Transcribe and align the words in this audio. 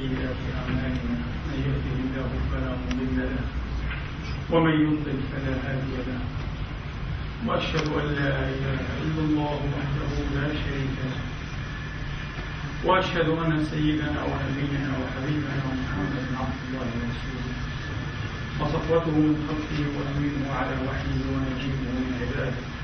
أعمالنا 0.00 1.20
من 1.52 2.12
فلا 2.52 2.72
مضل 2.72 3.18
له 3.18 3.44
ومن 4.50 4.70
يضلل 4.70 5.20
فلا 5.32 5.54
هادي 5.64 5.96
له. 6.08 6.20
وأشهد 7.46 7.86
أن 7.88 8.06
لا 8.20 8.48
إله 8.48 8.80
إلا 9.04 9.22
الله 9.28 9.60
وحده 9.76 10.12
لا 10.36 10.48
شريك 10.48 10.96
له. 11.04 11.20
وأشهد 12.84 13.28
أن 13.28 13.64
سيدنا 13.64 14.24
ونبينا 14.24 14.90
وحبيبنا 15.00 15.64
محمدا 15.68 16.22
عبد 16.40 16.60
الله 16.68 16.88
ورسوله. 17.00 17.54
وصفوته 18.60 19.16
من 19.18 19.36
خلقه 19.48 19.80
وأمينه 19.96 20.52
على 20.52 20.74
وحيه 20.88 21.20
ونجيبه 21.32 21.90
من 21.92 22.12
عباده. 22.20 22.79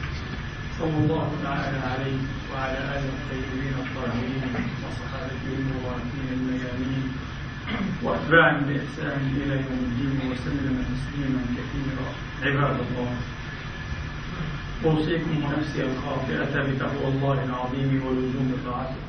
صلى 0.79 0.97
الله 1.05 1.29
تعالى 1.43 1.79
عليه 1.93 2.21
وعلى 2.53 2.79
آله 2.97 3.09
الطيبين 3.19 3.75
الطاهرين 3.85 4.43
وصحابته 4.83 5.51
المباركين 5.59 6.29
الميامين. 6.33 7.07
وأتباعهم 8.03 8.63
بإحسان 8.69 9.21
إلى 9.37 9.55
يوم 9.55 9.81
الدين 9.89 10.31
وسلم 10.31 10.77
تسليما 10.93 11.41
كثيرا. 11.57 12.07
عباد 12.43 12.77
الله 12.81 13.11
أوصيكم 14.85 15.45
ونفسي 15.45 15.81
الخاطئة 15.83 16.55
بتقوى 16.67 17.09
الله 17.13 17.45
العظيم 17.45 17.91
ولزوم 18.07 18.51
طاعته. 18.67 19.03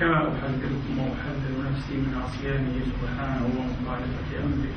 كما 0.00 0.18
أحذركم 0.34 0.98
وأحذر 0.98 1.52
نفسي 1.70 1.94
من 1.94 2.22
عصيانه 2.22 2.74
سبحانه 2.90 3.44
ومخالفة 3.56 4.30
أمره. 4.44 4.74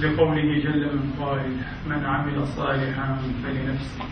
لقوله 0.00 0.48
جل 0.64 0.82
من 0.96 1.14
قائل 1.20 1.56
من 1.90 2.04
عمل 2.06 2.46
صالحا 2.56 3.06
فلنفسه. 3.42 4.04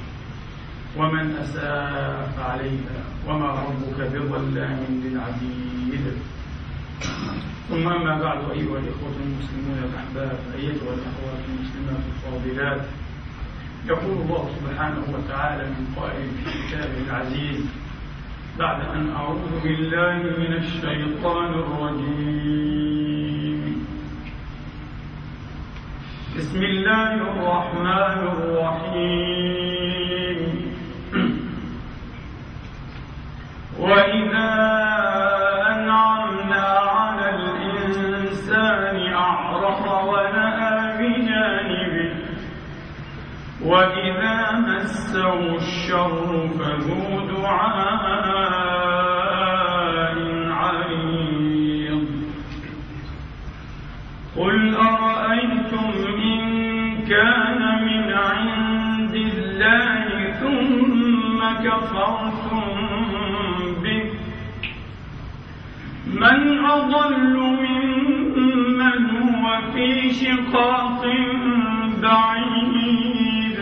ومن 0.97 1.37
أساء 1.37 2.33
فعليها 2.37 2.99
وما 3.29 3.51
ربك 3.51 3.99
بظلام 4.13 4.81
للعبيد. 5.05 6.05
ثم 7.69 7.89
أما 7.89 8.15
بعد 8.23 8.39
أيها 8.51 8.79
الإخوة 8.79 9.17
المسلمون 9.27 9.79
الأحباب 9.85 10.39
أيتها 10.55 10.93
الأخوات 10.95 11.41
المسلمات 11.49 12.03
الفاضلات 12.13 12.83
يقول 13.87 14.17
الله 14.23 14.43
سبحانه 14.57 15.05
وتعالى 15.15 15.65
من 15.69 15.85
قائل 15.97 16.29
في 16.45 16.51
كتابه 16.69 16.99
العزيز 17.07 17.61
بعد 18.59 18.81
أن 18.97 19.05
أعوذ 19.11 19.61
بالله 19.63 20.17
من 20.39 20.53
الشيطان 20.63 21.51
الرجيم. 21.55 23.07
بسم 26.37 26.61
الله 26.63 27.13
الرحمن 27.15 28.19
الرحيم. 28.33 30.06
وإذا 33.79 34.51
أنعمنا 35.75 36.67
على 36.99 37.31
الإنسان 37.35 39.13
أعرض 39.13 40.09
ونأى 40.09 40.99
بجانبه 40.99 42.15
وإذا 43.65 44.53
مسه 44.53 45.57
الشر 45.57 46.49
فذو 46.59 47.27
دعاء 47.37 47.77
عريض 50.51 52.07
قل 54.37 54.77
أرأيتم 54.77 55.91
إن 56.23 56.41
كان 57.09 57.61
من 57.87 58.13
عند 58.13 59.15
الله 59.15 60.33
ثم 60.41 61.41
كفرتم 61.69 62.63
به 63.83 64.03
من 66.17 66.65
أضل 66.65 67.37
ممن 67.37 69.11
هو 69.11 69.45
في 69.73 70.11
شقاق 70.11 71.03
بعيد. 72.03 73.59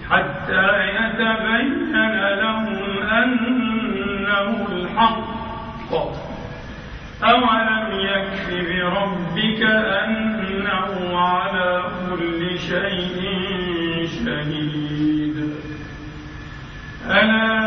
حتى 0.09 0.67
يتبين 0.97 1.93
لهم 2.41 2.77
أنه 3.11 4.67
الحق. 4.71 5.33
أولم 7.23 7.87
يكف 7.99 8.47
بربك 8.69 9.61
كل 9.63 10.32
شيء 12.67 14.07
شهيد. 14.07 15.37
ألا 17.05 17.62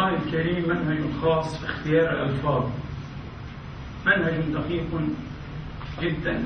للقران 0.00 0.14
الكريم 0.14 0.68
منهج 0.68 0.98
خاص 1.22 1.58
في 1.58 1.66
اختيار 1.66 2.10
الألفاظ. 2.10 2.70
منهج 4.06 4.34
دقيق 4.52 5.00
جدا 6.00 6.44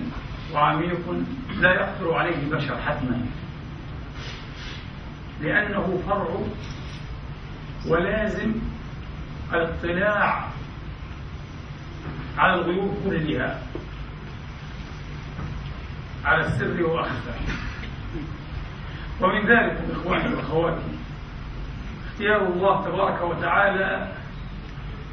وعميق 0.54 1.25
لا 1.60 1.75
يخطر 1.75 2.15
عليه 2.15 2.50
بشر 2.50 2.82
حتما. 2.82 3.26
لأنه 5.41 6.03
فرع 6.06 6.41
ولازم 7.88 8.53
الاطلاع 9.53 10.48
على 12.38 12.54
الغيوب 12.54 12.98
كلها. 13.04 13.62
على 16.25 16.47
السر 16.47 16.82
وأخفى. 16.82 17.32
ومن 19.21 19.47
ذلك 19.47 19.84
إخواني 19.92 20.34
وأخواتي 20.34 21.03
اختيار 22.15 22.47
الله 22.47 22.85
تبارك 22.85 23.23
وتعالى 23.23 24.09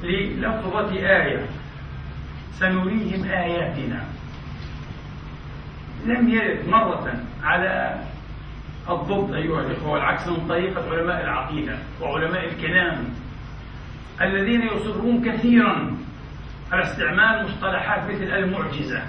للفظة 0.03 0.91
آية. 0.93 1.45
سنريهم 2.51 3.23
آياتنا. 3.23 4.03
لم 6.05 6.29
يرد 6.29 6.67
مرة 6.67 7.13
على 7.43 8.01
الضد 8.89 9.33
أيها 9.33 9.59
الإخوة 9.61 9.89
والعكس 9.89 10.27
من 10.27 10.47
طريقة 10.47 10.91
علماء 10.91 11.23
العقيدة 11.23 11.77
وعلماء 12.01 12.45
الكلام 12.45 13.05
الذين 14.21 14.61
يصرون 14.61 15.31
كثيرا 15.31 15.97
على 16.71 16.83
استعمال 16.83 17.45
مصطلحات 17.45 18.09
مثل 18.09 18.23
المعجزة 18.23 19.03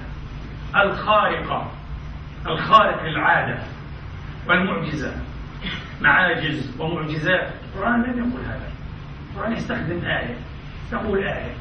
الخارقة 0.76 1.70
الخارق 2.46 3.02
للعادة 3.02 3.58
والمعجزة. 4.48 5.12
معاجز 6.02 6.80
ومعجزات. 6.80 7.52
القرآن 7.74 8.02
لم 8.02 8.18
يقل 8.18 8.44
هذا. 8.44 8.68
القرآن 9.32 9.52
يستخدم 9.52 10.04
آية 10.04 10.36
يقول 10.92 11.24
آية. 11.24 11.54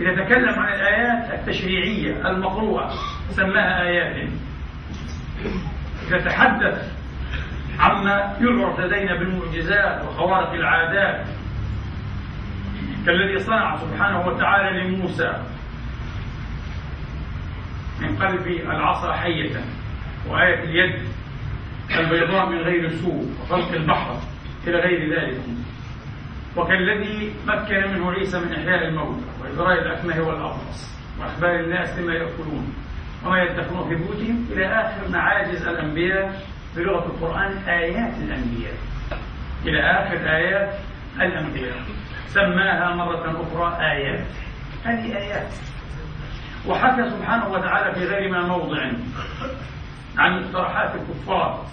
إذا 0.00 0.24
تكلم 0.24 0.58
عن 0.58 0.72
الآيات 0.74 1.40
التشريعية 1.40 2.30
المقروءة 2.30 2.90
سماها 3.30 3.82
آيات. 3.82 4.28
إذا 6.08 6.18
تحدث 6.18 6.96
عما 7.78 8.36
يعرف 8.40 8.80
لدينا 8.80 9.18
بالمعجزات 9.18 10.04
وخوارق 10.04 10.52
العادات 10.52 11.26
كالذي 13.06 13.38
صنع 13.38 13.76
سبحانه 13.76 14.26
وتعالى 14.26 14.80
لموسى 14.80 15.42
من 18.00 18.16
قلب 18.16 18.46
العصا 18.46 19.12
حية 19.12 19.60
وآية 20.28 20.64
اليد 20.64 21.08
البيضاء 21.90 22.46
من 22.46 22.58
غير 22.58 22.88
سوء 22.90 23.30
وخلق 23.42 23.72
البحر 23.72 24.20
إلى 24.66 24.78
غير 24.78 25.20
ذلك. 25.20 25.40
وكالذي 26.56 27.34
مكن 27.46 27.92
منه 27.92 28.12
عيسى 28.12 28.38
من 28.40 28.52
إحياء 28.52 28.88
الموتى 28.88 29.24
وإبراء 29.42 29.82
الأكمه 29.82 30.20
والأبرص 30.20 30.96
وأخبار 31.20 31.60
الناس 31.60 31.98
بما 31.98 32.14
يأكلون 32.14 32.74
وما 33.24 33.42
يدخرون 33.42 33.88
في 33.88 33.94
بيوتهم 33.94 34.46
إلى 34.52 34.66
آخر 34.66 35.08
معاجز 35.08 35.66
الأنبياء 35.66 36.40
بلغة 36.76 37.06
القرآن 37.06 37.58
آيات 37.68 38.14
الأنبياء. 38.18 38.74
إلى 39.66 39.80
آخر 39.80 40.16
آيات 40.16 40.74
الأنبياء. 41.20 41.76
سماها 42.26 42.94
مرة 42.94 43.42
أخرى 43.42 43.78
آيات. 43.80 44.26
هذه 44.84 45.16
آيات. 45.16 45.52
وحكى 46.68 47.10
سبحانه 47.10 47.48
وتعالى 47.48 47.94
في 47.94 48.04
غير 48.04 48.30
ما 48.30 48.42
موضع. 48.46 48.90
عن 50.18 50.42
مقترحات 50.42 50.90
الكفار 50.94 51.66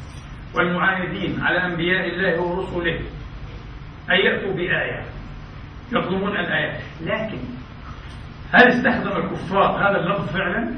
والمعاندين 0.56 1.42
على 1.42 1.66
أنبياء 1.66 2.10
الله 2.10 2.42
ورسله. 2.42 3.00
أن 4.10 4.16
يأتوا 4.16 4.54
بآية 4.54 5.06
يطلبون 5.92 6.38
الآيات. 6.38 6.81
لكن 7.01 7.38
هل 8.54 8.68
استخدم 8.68 9.18
الكفار 9.18 9.90
هذا 9.90 10.00
اللفظ 10.00 10.30
فعلا؟ 10.30 10.75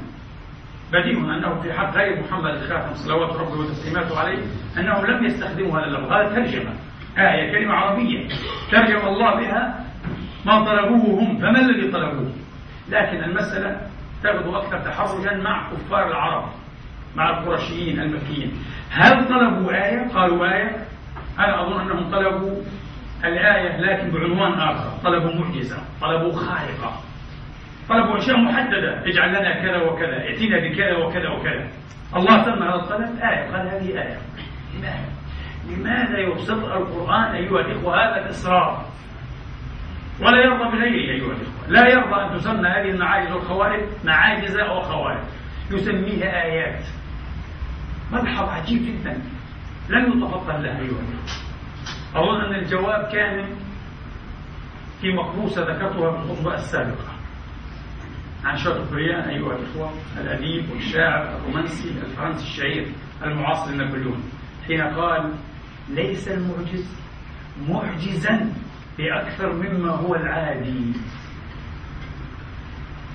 بديع 0.92 1.18
أنه 1.18 1.60
في 1.62 1.72
حق 1.72 1.94
غير 1.94 2.22
محمد 2.22 2.50
الخاتم 2.50 2.94
صلوات 2.94 3.36
ربه 3.36 3.60
وتسليماته 3.60 4.18
عليه 4.20 4.38
أنه 4.78 5.06
لم 5.06 5.24
يستخدموا 5.24 5.78
هذا 5.78 5.86
اللفظ. 5.86 6.12
هذا 6.12 6.34
ترجمة 6.34 6.72
آية 7.18 7.52
كلمة 7.52 7.74
عربية. 7.74 8.28
ترجم 8.70 9.08
الله 9.08 9.34
بها 9.34 9.84
ما 10.46 10.64
طلبوه 10.64 11.20
هم 11.20 11.38
فما 11.38 11.60
الذي 11.60 11.90
طلبوه؟ 11.90 12.32
لكن 12.88 13.24
المسألة 13.24 13.80
تبدو 14.22 14.56
أكثر 14.56 14.78
تحرجا 14.78 15.36
مع 15.36 15.70
كفار 15.70 16.08
العرب. 16.08 16.48
مع 17.16 17.30
القرشيين 17.30 18.00
المكيين. 18.00 18.52
هل 18.90 19.28
طلبوا 19.28 19.72
آية؟ 19.72 20.08
قالوا 20.08 20.46
آية. 20.46 20.76
أنا 21.38 21.62
أظن 21.62 21.80
أنهم 21.80 22.10
طلبوا 22.10 22.62
الآية 23.24 23.80
لكن 23.80 24.10
بعنوان 24.10 24.52
آخر. 24.52 24.90
طلبوا 25.04 25.34
معجزة 25.34 25.78
طلبوا 26.00 26.32
خارقة. 26.32 27.00
طلبوا 27.88 28.18
أشياء 28.18 28.36
محددة. 28.36 29.06
اجعل 29.06 29.28
لنا 29.28 29.62
كذا 29.62 29.82
وكذا 29.82 30.22
ائتنا 30.22 30.58
بكذا 30.60 30.96
وكذا 30.96 31.28
وكذا. 31.28 31.68
الله 32.16 32.44
سمى 32.44 32.66
هذا 32.66 32.74
الطلب 32.74 33.18
آية 33.22 33.50
قال 33.52 33.68
هذه 33.68 34.02
آية. 34.02 34.18
لماذا؟ 34.74 35.08
لماذا 35.70 36.18
يبسط 36.18 36.64
القرآن 36.64 37.34
أيها 37.34 37.60
الإخوة 37.60 37.94
هذا 37.94 38.24
الإصرار 38.24 38.84
ولا 40.20 40.44
يرضى 40.44 40.76
بغيره 40.76 41.12
أيها 41.12 41.32
الإخوة. 41.32 41.68
لا 41.68 41.88
يرضى 41.88 42.22
أن 42.22 42.38
تسمى 42.38 42.68
هذه 42.68 42.90
المعاجز 42.90 43.32
والخوارق 43.32 43.88
معاجز 44.04 44.56
أو 44.56 44.80
خوارق. 44.80 45.24
يسميها 45.70 46.44
آيات. 46.44 46.84
ملحظ 48.12 48.48
عجيب 48.48 48.82
جدا. 48.82 49.22
لم 49.88 50.06
يتفضل 50.06 50.62
لها 50.62 50.78
أيها 50.78 51.02
أظن 52.14 52.40
أن 52.40 52.54
الجواب 52.54 53.12
كان 53.12 53.56
في 55.00 55.12
مقروسة 55.12 55.62
ذكرتها 55.62 56.10
في 56.10 56.30
الخطبة 56.30 56.54
السابقة. 56.54 57.16
عن 58.44 58.56
شاطبريان 58.56 59.20
أيها 59.20 59.56
الإخوة 59.56 59.90
الأديب 60.20 60.70
والشاعر 60.70 61.36
الرومانسي 61.36 61.88
الفرنسي 61.88 62.44
الشهير 62.44 62.86
المعاصر 63.24 63.70
لنابليون 63.72 64.22
حين 64.66 64.80
قال 64.80 65.34
ليس 65.88 66.28
المعجز 66.28 66.98
معجزا 67.68 68.52
بأكثر 68.98 69.52
مما 69.52 69.90
هو 69.90 70.14
العادي. 70.14 70.92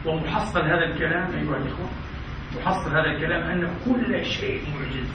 ومحصل 0.05 0.61
هذا 0.61 0.85
الكلام 0.85 1.31
أيها 1.31 1.57
الإخوة 1.57 1.89
محصل 2.57 2.89
هذا 2.89 3.05
الكلام 3.05 3.41
أن 3.41 3.69
كل 3.85 4.25
شيء 4.25 4.61
معجز. 4.75 5.11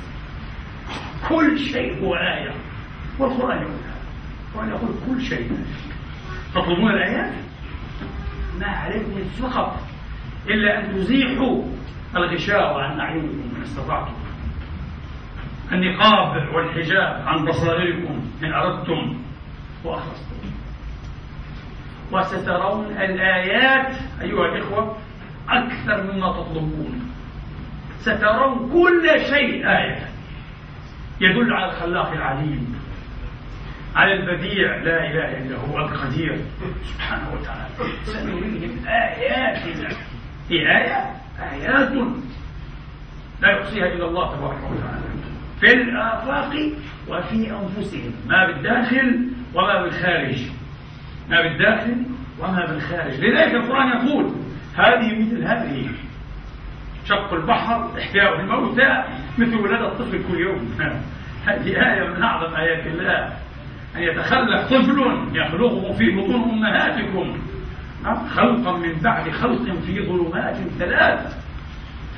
كل 1.29 1.59
شيء 1.59 2.05
هو 2.05 2.15
آية. 2.15 2.55
والقرآن 3.19 3.59
يقول 3.63 3.75
هذا. 3.75 3.97
القرآن 4.49 4.69
يقول 4.69 4.91
كل 5.07 5.23
شيء 5.23 5.51
تطلبون 6.55 6.91
الآيات؟ 6.91 7.33
ما 8.61 8.67
عليكم 8.67 9.25
فقط. 9.25 9.81
إلا 10.49 10.79
أن 10.79 10.95
تزيحوا 10.95 11.63
الغشاء 12.17 12.79
عن 12.79 13.01
أعينكم 13.01 13.57
إن 13.57 13.63
استطعتم. 13.63 14.15
النقاب 15.73 16.55
والحجاب 16.55 17.23
عن 17.27 17.45
بصائركم 17.45 18.31
إن 18.43 18.53
أردتم 18.53 19.19
وأخلصتم 19.85 20.37
وسترون 22.13 22.85
الآيات 22.85 23.97
أيها 24.23 24.47
الإخوة 24.47 24.97
أكثر 25.49 26.13
مما 26.13 26.33
تطلبون. 26.33 27.16
سترون 28.01 28.71
كل 28.73 29.21
شيء 29.21 29.69
آية. 29.69 30.09
يدل 31.21 31.53
على 31.53 31.73
الخلاق 31.73 32.13
العليم 32.13 32.77
على 33.97 34.13
البديع 34.13 34.77
لا 34.77 35.11
إله 35.11 35.39
إلا 35.39 35.57
هو 35.57 35.79
القدير 35.79 36.41
سبحانه 36.85 37.35
وتعالى. 37.35 37.69
سنريهم 38.05 38.87
آياتنا 38.87 39.89
في 40.49 40.55
آية 40.55 41.17
آيات. 41.53 41.93
لا 43.43 43.51
يحصيها 43.51 43.87
إلا 43.87 44.05
الله 44.05 44.37
تبارك 44.37 44.59
وتعالى. 44.71 45.07
في 45.61 45.73
الآفاق 45.73 46.73
وفي 47.09 47.51
أنفسهم. 47.51 48.13
ما 48.27 48.47
بالداخل 48.47 49.29
وما 49.55 49.83
بالخارج. 49.83 50.39
ما 51.29 51.43
بالداخل 51.43 51.97
وما 52.41 52.67
بالخارج. 52.67 53.15
لذلك 53.15 53.55
القرآن 53.55 53.89
يقول 53.89 54.33
هذه 54.77 55.19
مثل 55.21 55.45
هذه. 55.45 55.89
شق 57.09 57.35
البحر 57.35 57.99
إحياء 57.99 58.41
الموتى 58.41 59.05
مثل 59.39 59.57
ولادة 59.57 59.89
الطفل 59.89 60.23
كل 60.29 60.41
يوم. 60.41 60.77
هذه 61.47 61.69
آية 61.69 62.09
من 62.09 62.23
أعظم 62.23 62.55
آيات 62.55 62.87
الله. 62.87 63.33
أن 63.97 64.03
يتخلق 64.03 64.67
طفل 64.67 65.29
يخلقه 65.33 65.93
في 65.93 66.11
بطون 66.17 66.43
أمهاتكم. 66.43 67.39
خلقا 68.29 68.79
من 68.79 69.01
بعد 69.03 69.31
خلق 69.31 69.79
في 69.87 70.07
ظلمات 70.07 70.57
ثلاث. 70.79 71.37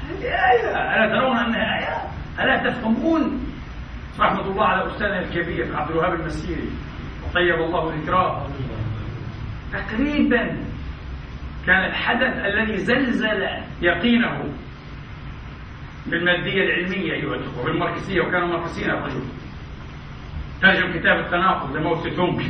هذه 0.09 0.25
آية. 0.25 0.71
ألا 0.71 1.19
ترون 1.19 1.37
أنها 1.37 1.79
آية؟ 1.79 1.97
ألا 2.45 2.71
تفهمون؟ 2.71 3.41
رحمة 4.21 4.51
الله 4.51 4.65
على 4.65 4.87
أستاذنا 4.87 5.19
الكبير 5.19 5.77
عبد 5.77 5.91
الوهاب 5.91 6.15
المسيري. 6.15 6.71
وطيب 7.27 7.55
الله 7.55 7.95
ذكراه. 7.95 8.47
تقريبا 9.73 10.57
كان 11.67 11.85
الحدث 11.85 12.45
الذي 12.45 12.77
زلزل 12.77 13.49
يقينه. 13.83 14.45
بالمادية 16.11 16.63
العلمية 16.65 17.13
أيها 17.13 17.35
الأخوة 17.35 17.65
بالماركسية 17.65 18.21
وكانوا 18.21 18.49
ماركسيين 18.49 18.91
الرجل 18.91 19.23
ترجم 20.63 20.99
كتاب 20.99 21.19
التناقض 21.19 21.77
لموت 21.77 22.09
تونك 22.09 22.43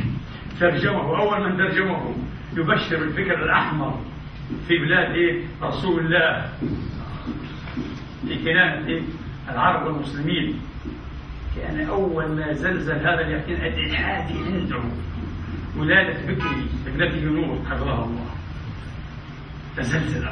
ترجمه 0.59 1.19
أول 1.19 1.49
من 1.49 1.57
ترجمه 1.57 2.15
يبشر 2.57 2.99
بالفكر 2.99 3.43
الأحمر 3.43 4.01
في 4.67 4.77
بلاد 4.77 5.43
رسول 5.61 6.05
الله 6.05 6.49
في 8.27 8.35
كنانة 8.43 9.01
العرب 9.49 9.87
والمسلمين. 9.87 10.61
كان 11.55 11.87
أول 11.89 12.31
ما 12.31 12.53
زلزل 12.53 12.95
هذا 12.95 13.21
اليقين 13.21 13.55
الإلحادي 13.55 14.33
عنده. 14.33 14.79
ولادة 15.77 16.21
بكري 16.27 16.67
ابنته 16.87 17.25
نور 17.25 17.65
حفظها 17.69 18.05
الله. 18.05 18.29
تزلزل 19.77 20.29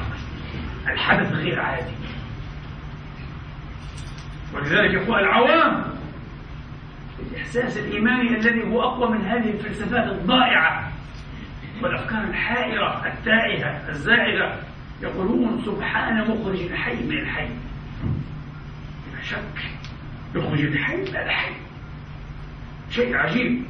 الحدث 0.88 1.34
غير 1.34 1.60
عادي. 1.60 1.94
ولذلك 4.54 4.94
يقول 4.94 5.20
العوام 5.20 5.84
الإحساس 7.32 7.78
الإيماني 7.78 8.38
الذي 8.38 8.72
هو 8.72 8.82
أقوى 8.82 9.10
من 9.10 9.26
هذه 9.26 9.50
الفلسفات 9.50 10.12
الضائعة 10.12 10.92
والأفكار 11.84 12.24
الحائرة 12.24 13.08
التائهة 13.08 13.90
الزائدة 13.90 14.56
يقولون 15.02 15.62
سبحان 15.66 16.22
مخرج 16.22 16.62
الحي 16.62 17.04
من 17.04 17.18
الحي. 17.18 17.50
بلا 19.08 19.22
شك 19.22 19.72
يخرج 20.36 20.62
الحي 20.62 20.98
من 20.98 21.16
الحي. 21.18 21.54
شيء 22.90 23.18
عجيب. 23.18 23.64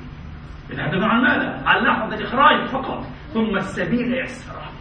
يتحدث 0.70 1.04
عن 1.04 1.22
ماذا؟ 1.22 1.64
عن 1.66 1.84
لحظة 1.84 2.16
الإخراج 2.16 2.68
فقط. 2.68 3.08
ثم 3.34 3.58
السبيل 3.58 4.14
يسره. 4.14 4.72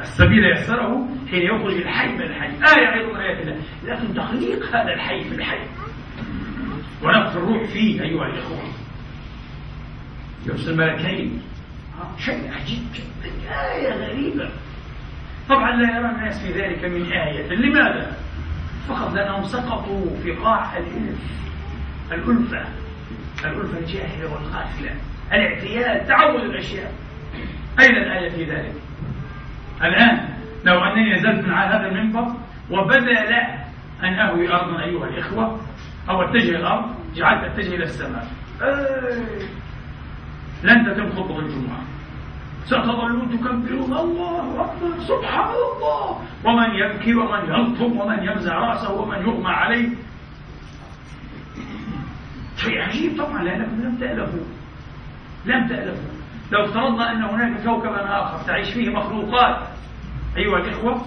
السبيل 0.00 0.44
يسره 0.56 1.08
حين 1.30 1.42
يخرج 1.42 1.74
الحي 1.74 2.08
من 2.08 2.22
الحي. 2.22 2.46
آية 2.46 2.94
أيضا 2.94 3.12
من 3.12 3.20
آيات 3.20 3.40
الله. 3.40 3.56
لكن 3.84 4.14
تخليق 4.14 4.76
هذا 4.76 4.92
الحي 4.94 5.24
في 5.24 5.34
الحي. 5.34 5.58
ونفخ 7.02 7.36
الروح 7.36 7.64
فيه 7.64 8.02
أيها 8.02 8.26
الإخوة. 8.26 8.58
يرسل 10.46 10.76
ملكين. 10.76 11.42
شيء 12.18 12.52
عجيب 12.54 12.82
جدا. 12.94 13.32
آية 13.72 13.92
غريبة. 13.92 14.50
طبعا 15.48 15.70
لا 15.76 15.98
يرى 15.98 16.10
الناس 16.10 16.46
في 16.46 16.52
ذلك 16.52 16.84
من 16.84 17.12
آية. 17.12 17.48
لماذا؟ 17.48 18.16
فقط 18.88 19.14
لأنهم 19.14 19.42
سقطوا 19.42 20.16
في 20.22 20.32
قاع 20.32 20.76
الألف 20.76 21.18
الألفة 22.12 22.64
الألفة 23.44 23.78
الجاهلة 23.78 24.34
والغافلة 24.34 24.94
الاعتياد 25.32 26.06
تعود 26.06 26.40
الأشياء. 26.40 26.92
أين 27.80 27.96
الآية 27.96 28.30
في 28.30 28.44
ذلك؟ 28.44 28.74
الآن 29.82 30.28
لو 30.64 30.84
أنني 30.84 31.14
نزلت 31.14 31.44
من 31.44 31.52
على 31.52 31.74
هذا 31.74 31.86
المنبر 31.86 32.32
وبدأ 32.70 33.12
لا 33.12 33.66
أن 34.02 34.14
أهوي 34.14 34.52
أرضا 34.52 34.82
أيها 34.82 35.06
الإخوة 35.06 35.60
أو 36.10 36.22
أتجه 36.22 36.56
الأرض 36.56 36.94
جعلت 37.14 37.44
أتجه 37.44 37.74
إلى 37.74 37.84
السماء. 37.84 38.26
لن 40.62 40.84
تتم 40.84 41.10
خطبة 41.10 41.38
الجمعة. 41.38 41.80
ستظلون 42.64 43.30
تكبرون 43.30 43.92
الله 43.92 44.64
أكبر 44.64 44.98
سبحان 44.98 45.54
الله! 45.54 46.20
ومن 46.44 46.70
يبكي 46.74 47.14
ومن 47.14 47.44
يلطم 47.48 48.00
ومن 48.00 48.22
يمزع 48.22 48.54
رأسه 48.54 48.92
ومن 48.92 49.16
يغمى 49.16 49.48
عليه. 49.50 49.88
شيء 52.56 52.78
عجيب 52.80 53.18
طبعا 53.18 53.42
لأنكم 53.42 53.82
لم 53.82 53.96
تألفوا. 53.96 54.46
لم 55.46 55.68
تألفوا. 55.68 56.15
لو 56.52 56.64
افترضنا 56.64 57.12
أن 57.12 57.22
هناك 57.22 57.64
كوكبا 57.64 58.20
آخر 58.20 58.46
تعيش 58.46 58.72
فيه 58.72 58.90
مخلوقات 58.90 59.68
أيها 60.36 60.58
الإخوة 60.58 61.02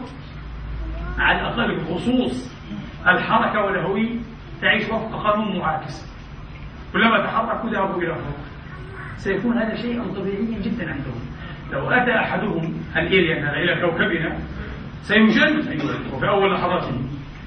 على 1.20 1.42
الأقل 1.42 1.76
بخصوص 1.76 2.54
الحركة 3.08 3.66
والهوية 3.66 4.20
تعيش 4.62 4.90
وفق 4.90 5.24
قانون 5.24 5.60
معاكس. 5.60 6.10
كلما 6.94 7.26
تحركوا 7.26 7.70
ذهبوا 7.70 8.02
إلى 8.02 8.16
فوق 8.16 8.38
سيكون 9.18 9.58
هذا 9.58 9.76
شيئا 9.76 10.04
طبيعيا 10.04 10.60
جدا 10.60 10.92
عندهم. 10.92 11.22
لو 11.72 11.90
أتى 11.90 12.16
أحدهم 12.20 12.74
الإيليان 12.96 13.44
هذا 13.44 13.58
إلى 13.58 13.82
كوكبنا 13.82 14.38
سيجن 15.02 15.62
في 16.20 16.30
أول 16.30 16.54
لحظاته 16.54 17.02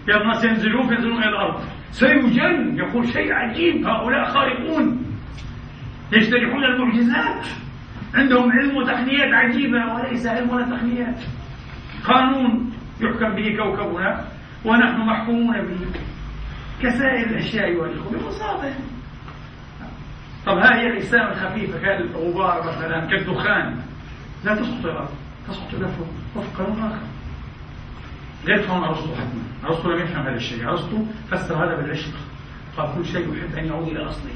الناس 0.09 0.45
ينزلون 0.45 0.93
ينزلون 0.93 1.19
إلى 1.19 1.29
الأرض. 1.29 1.61
سيجن 1.91 2.79
يقول 2.79 3.09
شيء 3.09 3.33
عجيب 3.33 3.87
هؤلاء 3.87 4.31
خارقون 4.31 5.07
يجترحون 6.13 6.65
المعجزات. 6.65 7.47
عندهم 8.15 8.53
علم 8.53 8.77
وتقنيات 8.77 9.35
عجيبة 9.35 9.95
وليس 9.95 10.27
علم 10.27 10.51
ولا 10.51 10.77
تقنيات 10.77 11.21
قانون 12.05 12.73
يحكم 13.01 13.35
به 13.35 13.57
كوكبنا 13.57 14.25
ونحن 14.65 15.01
محكومون 15.01 15.61
به. 15.61 15.81
كسائر 16.83 17.27
الأشياء 17.27 17.77
والإخوة 17.77 18.13
ببساطة. 18.13 18.75
طب 20.47 20.59
ها 20.59 20.81
هي 20.81 20.87
الأجسام 20.87 21.29
الخفيفة 21.29 21.79
كالغبار 21.79 22.67
مثلا 22.69 23.07
كالدخان. 23.07 23.77
لا 24.45 24.55
تسقط 24.55 24.85
الأرض 24.85 25.09
تسقط 25.49 25.75
إلى 25.75 25.89
فوق 25.89 26.09
وفق 26.37 26.59
قانون 26.59 26.83
آخر 26.83 27.07
غير 28.47 28.63
فهم 28.63 28.85
أرسطو 28.85 29.15
حتما 29.15 29.43
أرسطو 29.65 29.91
لم 29.91 30.03
يفهم 30.03 30.23
هذا 30.23 30.35
الشيء. 30.35 30.69
أرسطو 30.69 31.05
فسر 31.31 31.65
هذا 31.65 31.77
بالعشق. 31.77 32.15
قال 32.77 32.95
كل 32.95 33.05
شيء 33.05 33.35
يحب 33.35 33.59
أن 33.59 33.67
يعود 33.67 33.89
إلى 33.89 34.07
أصله. 34.07 34.33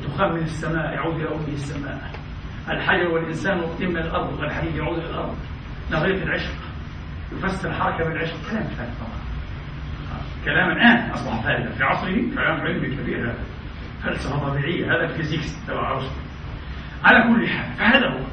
الدخان 0.00 0.32
من 0.32 0.42
السماء 0.42 0.92
يعود 0.92 1.14
إلى 1.14 1.28
أمه 1.28 1.48
السماء. 1.48 2.21
الحجر 2.70 3.08
والإنسان 3.08 3.58
من 3.80 3.96
الأرض 3.96 4.38
والحديد 4.38 4.76
يعود 4.76 4.98
إلى 4.98 5.10
الأرض. 5.10 5.36
نظرية 5.92 6.22
العشق 6.22 6.54
يفسر 7.32 7.68
الحركة 7.68 8.08
بالعشق. 8.08 8.36
كلام 8.50 8.64
فارغ 8.64 8.90
طبعا. 9.00 9.22
كلام 10.44 10.70
الآن 10.70 11.10
أصبح 11.10 11.42
فارغا. 11.42 11.70
في 11.70 11.84
عصره 11.84 12.34
كلام 12.34 12.60
علمي 12.60 12.96
كبير 12.96 13.30
هذا. 13.30 13.44
فلسفة 14.02 14.48
طبيعية. 14.48 14.86
هذا 14.86 15.04
الفيزيكس 15.04 15.66
تبع 15.66 15.90
أرسطو. 15.90 16.20
على 17.04 17.34
كل 17.34 17.48
حال 17.48 17.72
فهذا 17.72 18.06
هو. 18.06 18.24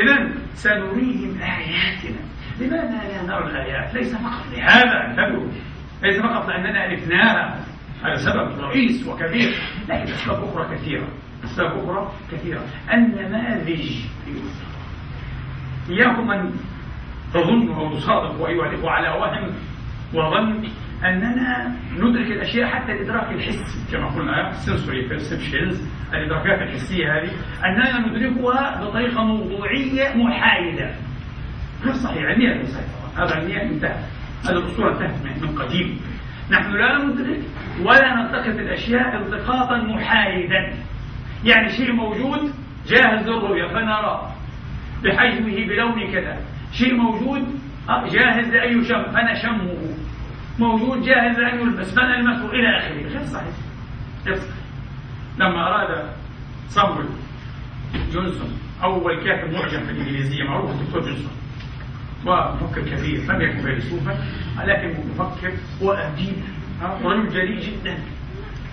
إذا 0.00 0.34
سنريهم 0.54 1.40
آياتنا. 1.40 2.20
لماذا 2.60 3.08
لا 3.08 3.22
نرى 3.22 3.50
الآيات؟ 3.50 3.94
ليس 3.94 4.16
فقط 4.16 4.46
لهذا 4.52 5.06
انتبهوا 5.06 5.50
ليس 6.02 6.20
فقط 6.22 6.48
لأننا 6.48 6.86
ألفناها. 6.86 7.64
هذا 8.04 8.14
سبب 8.14 8.60
رئيس 8.60 9.06
وكبير. 9.06 9.54
لكن 9.88 10.12
أسباب 10.12 10.44
أخرى 10.44 10.76
كثيرة. 10.76 11.08
أسباب 11.44 11.78
أخرى 11.78 12.12
كثيرة. 12.32 12.60
النماذج. 12.92 14.04
إياكم 15.90 16.30
أن 16.30 16.52
تظنوا 17.34 17.76
أو 17.76 17.96
تصادقوا 17.96 18.48
أيها 18.48 18.66
الإخوة 18.66 18.90
على 18.90 19.08
وهم 19.08 19.54
وظن 20.14 20.68
أننا 21.04 21.76
ندرك 21.98 22.26
الأشياء 22.26 22.68
حتى 22.68 22.92
الإدراك 22.92 23.32
الحسي 23.32 23.92
كما 23.92 24.06
قلنا 24.06 24.52
sensory 24.52 25.10
perceptions 25.10 25.76
الإدراكات 26.14 26.62
الحسية 26.62 27.04
هذه. 27.06 27.30
أننا 27.64 28.08
ندركها 28.08 28.84
بطريقة 28.84 29.24
موضوعية 29.24 30.14
محايدة. 30.14 30.94
غير 31.84 31.92
صحيح 31.92 32.22
علميا 32.22 32.52
غير 32.52 32.64
صحيح 32.64 32.88
هذا 33.16 33.34
علميا 33.34 33.62
انتهى. 33.62 34.04
هذه 34.44 34.58
الأسطورة 34.58 34.92
انتهت 34.92 35.42
من 35.42 35.58
قديم. 35.58 36.00
نحن 36.50 36.72
لا 36.72 37.04
ندرك 37.04 37.40
ولا 37.84 38.14
نلتقط 38.14 38.58
الأشياء 38.58 39.16
التقاطا 39.16 39.76
محايدا. 39.76 40.74
يعني 41.44 41.68
شيء 41.68 41.92
موجود 41.92 42.52
جاهز 42.88 43.28
للرؤية 43.28 43.68
فنراه 43.68 44.32
بحجمه 45.04 45.66
بلون 45.66 46.12
كذا. 46.12 46.40
شيء 46.72 46.94
موجود 46.94 47.42
آه، 47.88 48.06
جاهز 48.08 48.48
لأن 48.48 48.80
يشم 48.80 49.02
فنشمه 49.02 49.94
موجود 50.58 51.02
جاهز 51.02 51.38
لأن 51.38 51.60
يلبس. 51.60 51.94
فنلمسه 51.94 52.50
إلى 52.50 52.78
آخره. 52.78 53.08
غير 53.08 53.22
صحيح. 53.24 53.54
لما 55.38 55.68
أراد 55.68 56.10
صمويل 56.68 57.06
جونسون 58.12 58.50
أول 58.84 59.24
كاتب 59.24 59.52
معجم 59.52 59.84
في 59.84 59.90
الإنجليزية 59.90 60.44
معروف 60.44 60.70
الدكتور 60.70 61.00
جونسون. 61.02 61.32
ومفكر 62.26 62.80
كبير 62.80 63.32
لم 63.32 63.40
يكن 63.40 63.58
فيلسوفا 63.62 64.18
لكن 64.64 64.94
مفكر 65.10 65.52
وأديب 65.82 66.36
ورجل 67.02 67.28
جليل 67.28 67.60
جدا. 67.60 67.98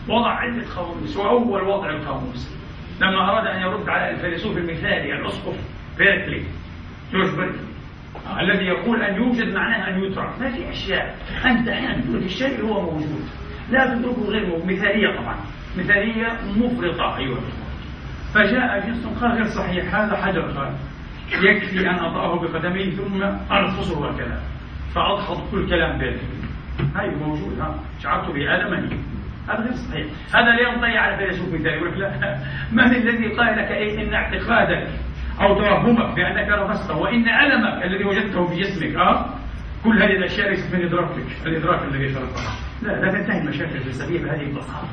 وضع 0.10 0.30
عدة 0.30 0.64
قواميس 0.76 1.18
وأول 1.18 1.62
وضع 1.62 1.90
القاموس. 1.90 2.56
لما 3.02 3.30
أراد 3.30 3.48
أن 3.48 3.62
يرد 3.62 3.90
على 3.90 4.10
الفيلسوف 4.12 4.58
المثالي 4.58 5.14
الأسقف 5.14 5.56
بيركلي 5.98 6.44
جورج 7.14 7.36
بيركلي 7.36 7.76
الذي 8.40 8.66
يقول 8.66 9.02
أن 9.02 9.16
يوجد 9.16 9.54
معناه 9.54 9.90
أن 9.90 10.04
يدرك. 10.04 10.42
ما 10.42 10.50
في 10.52 10.70
أشياء. 10.70 11.16
أنت 11.46 11.68
أحيانا 11.68 12.02
تدرك 12.02 12.24
الشيء 12.24 12.66
هو 12.66 12.82
موجود. 12.82 13.26
لا 13.70 13.96
تدركه 13.96 14.22
غير 14.22 14.46
موجود. 14.46 14.66
مثالية 14.66 15.18
طبعا. 15.18 15.36
مثالية 15.78 16.28
مفرطة 16.58 17.18
أيها 17.18 17.40
فجاء 18.34 18.88
جنس 18.88 19.06
قال 19.06 19.32
غير 19.32 19.46
صحيح. 19.46 19.96
هذا 19.96 20.16
حجر 20.16 20.42
قال 20.42 20.76
يكفي 21.44 21.90
أن 21.90 21.96
أضعه 21.96 22.40
بقدمي 22.40 22.92
ثم 22.92 23.24
أرفصه 23.52 24.10
هكذا 24.10 24.42
فأضحض 24.96 25.52
كل 25.52 25.70
كلام 25.70 26.02
ذلك 26.02 26.22
هاي 26.96 27.16
موجود 27.16 27.60
ها. 27.60 27.80
شعرت 28.04 28.32
بألمني 28.32 28.98
هذا 29.50 29.64
غير 29.64 29.74
صحيح. 29.74 30.06
هذا 30.36 30.46
لا 30.46 30.70
ينطي 30.70 30.98
على 30.98 31.18
فيلسوف 31.18 31.54
مثالي 31.54 31.76
يقول 31.76 32.00
لا. 32.00 32.38
من 32.72 32.84
الذي 32.84 33.28
قال 33.28 33.58
لك 33.58 33.72
إيه 33.72 34.08
إن 34.08 34.14
اعتقادك 34.14 34.88
أو 35.42 35.60
توهمك 35.60 36.16
بأنك 36.16 36.50
رفضته 36.50 36.98
وإن 36.98 37.30
ألمك 37.30 37.84
الذي 37.84 38.04
وجدته 38.06 38.48
في 38.48 38.62
جسمك 38.62 38.96
أه؟ 38.96 39.26
كل 39.84 40.04
هذه 40.04 40.12
الأشياء 40.12 40.50
ليست 40.50 40.76
من 40.76 40.86
إدراكك. 40.86 41.28
الإدراك 41.46 41.82
الذي 41.84 42.14
خلقها 42.14 42.56
لا 42.82 42.92
لا 42.92 43.12
تنتهي 43.12 43.42
المشاكل 43.42 43.76
الفلسفية 43.76 44.24
بهذه 44.24 44.42
البساطة. 44.42 44.88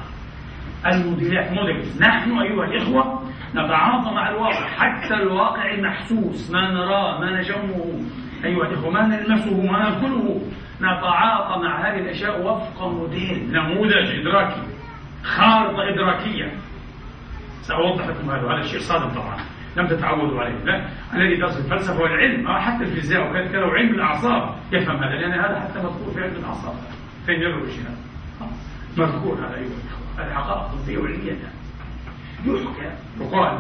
الموديلات 0.86 1.52
موديلز 1.52 2.02
نحن 2.02 2.38
أيها 2.38 2.64
الإخوة 2.64 3.22
نتعاطى 3.54 4.14
مع 4.14 4.28
الواقع. 4.28 4.66
حتى 4.66 5.14
الواقع 5.14 5.70
المحسوس 5.70 6.50
ما 6.50 6.70
نراه 6.70 7.20
ما 7.20 7.40
نشمه 7.40 8.00
أيها 8.44 8.66
الإخوة 8.66 8.90
ما 8.90 9.06
نلمسه 9.06 9.62
ما 9.72 9.78
نأكله. 9.78 10.40
نتعاطى 10.82 11.62
مع 11.62 11.88
هذه 11.88 11.98
الأشياء 11.98 12.42
وفق 12.46 12.86
موديل 12.86 13.52
نموذج 13.52 14.20
إدراكي 14.20 14.62
خارطة 15.24 15.88
إدراكية. 15.88 16.52
سأوضح 17.60 18.06
لكم 18.06 18.30
هذا 18.30 18.40
هذا 18.40 18.60
الشيء 18.60 18.80
صادم 18.80 19.08
طبعا. 19.08 19.36
لم 19.76 19.86
تتعودوا 19.86 20.40
عليه. 20.40 20.64
لا 20.64 20.88
الذي 21.14 21.36
درس 21.36 21.56
الفلسفة 21.64 22.02
والعلم 22.02 22.46
آه 22.46 22.60
حتى 22.60 22.84
الفيزياء 22.84 23.30
وكذا 23.30 23.46
كذا 23.46 23.64
وعلم 23.64 23.94
الأعصاب. 23.94 24.54
يفهم 24.72 24.96
هذا 24.96 25.14
لأن 25.14 25.32
هذا 25.32 25.60
حتى 25.60 25.78
مذكور 25.78 26.14
في 26.14 26.22
علم 26.22 26.36
الأعصاب. 26.36 26.74
فين 27.26 27.40
يروي 27.40 27.62
الشيء 27.62 27.82
هذا؟ 27.82 27.96
مذكور 28.96 29.34
هذا 29.34 29.54
أيها 29.54 29.66
الإخوة 29.66 30.24
هذه 30.24 30.34
حقائق 30.34 30.82
طبية 30.84 30.98
وعلمية. 30.98 31.32
يحكى 32.46 32.90
يقال 33.20 33.58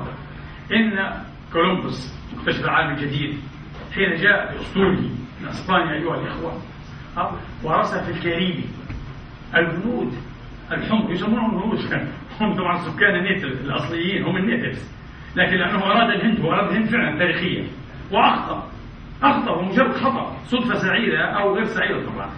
إن 0.72 1.22
كولومبوس 1.52 2.14
مكتشف 2.36 2.64
العالم 2.64 2.90
الجديد 2.90 3.40
حين 3.94 4.14
جاء 4.14 4.52
بأسطوله 4.52 5.10
من 5.40 5.48
أسبانيا 5.48 5.92
أيها 5.92 6.14
الإخوة 6.14 6.52
ورسى 7.64 8.00
في 8.00 8.10
الكاريبي. 8.10 8.64
الهنود 9.54 10.12
الحمر 10.72 11.10
يسمونهم 11.12 11.58
الهنود. 11.58 11.78
هم 12.40 12.54
طبعا 12.54 12.78
سكان 12.78 13.14
ال 13.14 13.19
native 13.19 13.46
الأصليين 13.48 14.24
هم 14.24 14.36
ال 14.36 14.43
natives 14.43 14.90
لكن 15.36 15.56
لأنه 15.56 15.84
أراد 15.84 16.10
الهند 16.10 16.40
وأراد 16.40 16.70
الهند 16.70 16.86
فعلا 16.86 17.18
تاريخيا. 17.18 17.66
وأخطأ 18.12 18.68
أخطأ 19.22 19.62
مجرد 19.62 19.92
خطأ 19.92 20.36
صدفة 20.46 20.74
سعيدة 20.74 21.24
أو 21.24 21.54
غير 21.54 21.64
سعيدة 21.64 22.06
طبعا. 22.06 22.30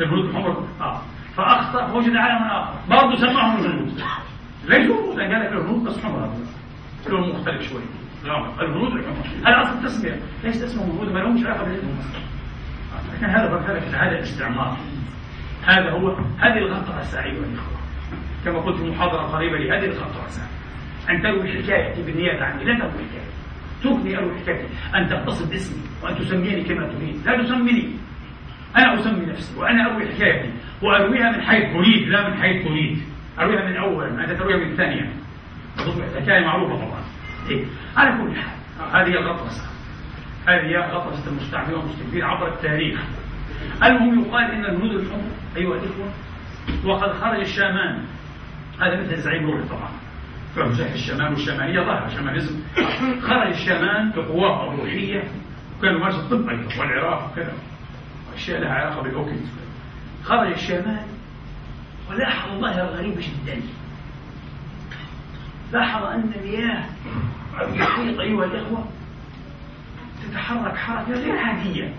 الهنود 0.00 0.24
الحمر 0.24 0.66
آه 0.80 1.00
فأخطأ 1.36 1.86
فوجد 1.86 2.16
عالما 2.16 2.62
آخر 2.62 2.74
برضه 2.90 3.16
سماهم 3.16 3.64
الهنود. 3.64 4.02
ليش 4.68 4.86
هنود؟ 4.86 5.20
قال 5.20 5.30
لك 5.30 5.52
الهنود 5.52 5.84
بس 5.84 6.04
حمر 6.04 6.30
لون 7.08 7.28
مختلف 7.28 7.62
شوي. 7.62 7.82
الهنود 8.60 8.92
الحمر 8.92 9.26
هذا 9.46 9.62
أصل 9.62 9.78
التسمية 9.78 10.20
ليش 10.44 10.56
اسمهم 10.56 10.90
هنود 10.90 11.12
ما 11.12 11.18
لهمش 11.18 11.46
علاقة 11.46 11.64
بالهند. 11.64 12.29
لكن 13.20 13.30
هذا 13.30 13.64
هذا 13.68 13.98
هذا 13.98 14.18
الاستعمار. 14.18 14.76
هذا 15.64 15.90
هو 15.90 16.16
هذه 16.38 16.58
الغطرسة 16.58 17.24
أيها 17.24 17.44
الإخوة 17.44 17.80
كما 18.44 18.58
قلت 18.58 18.76
في 18.76 18.90
محاضرة 18.90 19.22
قريبة 19.22 19.58
لي 19.58 19.70
هذه 19.70 19.84
الغطرسة 19.84 20.42
أن 21.10 21.22
تروي 21.22 21.62
حكايتي 21.62 22.02
بالنيابة 22.02 22.44
عني 22.44 22.64
لا 22.64 22.78
تروي 22.78 22.92
حكايتي 22.92 23.30
تغني 23.82 24.18
أروي 24.18 24.40
حكايتي 24.40 24.66
أن 24.94 25.08
تتصل 25.08 25.50
باسمي 25.50 25.82
وأن 26.02 26.18
تسميني 26.18 26.62
كما 26.62 26.86
تريد. 26.86 27.26
لا 27.26 27.42
تسميني. 27.42 27.88
أنا 28.76 28.94
أسمي 28.94 29.26
نفسي 29.26 29.58
وأنا 29.58 29.90
أروي 29.90 30.14
حكايتي. 30.14 30.50
وأرويها 30.82 31.30
من 31.30 31.42
حيث 31.42 31.74
أريد 31.74 32.08
لا 32.08 32.28
من 32.28 32.34
حيث 32.42 32.64
تريد 32.64 32.98
أرويها 33.38 33.64
من 33.64 33.76
أول 33.76 34.20
أنت 34.20 34.30
ترويها 34.30 34.56
من 34.56 34.76
ثانية. 34.76 35.12
حكاية 36.16 36.44
معروفة 36.44 36.76
طبعا. 36.76 37.00
إيه؟ 37.50 37.64
على 37.96 38.10
كل 38.10 38.36
حال 38.36 38.60
هذه 38.92 39.18
الغطرسة 39.18 39.69
هذه 40.46 40.94
غطرسة 40.94 41.30
المستعمرين 41.30 41.78
والمستكبرين 41.78 42.24
عبر 42.24 42.54
التاريخ. 42.54 43.00
المهم 43.82 44.20
يقال 44.20 44.44
إن 44.44 44.64
الهنود 44.64 44.90
الحمر 44.90 45.30
أيها 45.56 45.74
الإخوة 45.74 46.10
وقد 46.84 47.12
خرج 47.12 47.40
الشامان. 47.40 48.04
هذا 48.80 49.00
مثل 49.00 49.16
زعيم 49.16 49.50
روحي 49.50 49.68
طبعا. 49.68 49.90
فمسح 50.56 50.92
الشمال 50.92 51.32
والشمالية 51.32 51.80
ظهر 51.80 52.08
شماليزم 52.08 52.60
خرج 53.22 53.46
الشمال 53.46 54.12
بقواه 54.16 54.74
الروحية 54.74 55.24
وكانوا 55.78 56.00
مارس 56.00 56.14
الطب 56.14 56.48
أيضا 56.48 56.80
والعراق 56.80 57.32
وكذا. 57.32 57.52
أشياء 58.34 58.60
لها 58.60 58.70
علاقة 58.70 59.02
بالأوكيد. 59.02 59.48
خرج 60.24 60.52
الشمال 60.52 61.06
ولاحظ 62.10 62.60
ظاهرة 62.60 62.86
غريبة 62.86 63.20
جدا. 63.20 63.60
لاحظ 65.72 66.04
أن 66.04 66.32
مياه 66.44 66.84
المحيط 67.60 68.20
أيها 68.20 68.44
الإخوة 68.44 68.84
تتحرك 70.28 70.76
حركة 70.76 71.12
غير 71.12 71.36
عادية. 71.38 71.94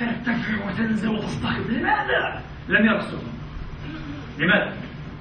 ترتفع 0.00 0.66
وتنزل 0.66 1.08
وتصطخب 1.08 1.70
لماذا؟ 1.70 2.42
لم 2.68 2.86
يرى 2.86 2.98
السفن 2.98 3.32
لماذا؟ 4.38 4.72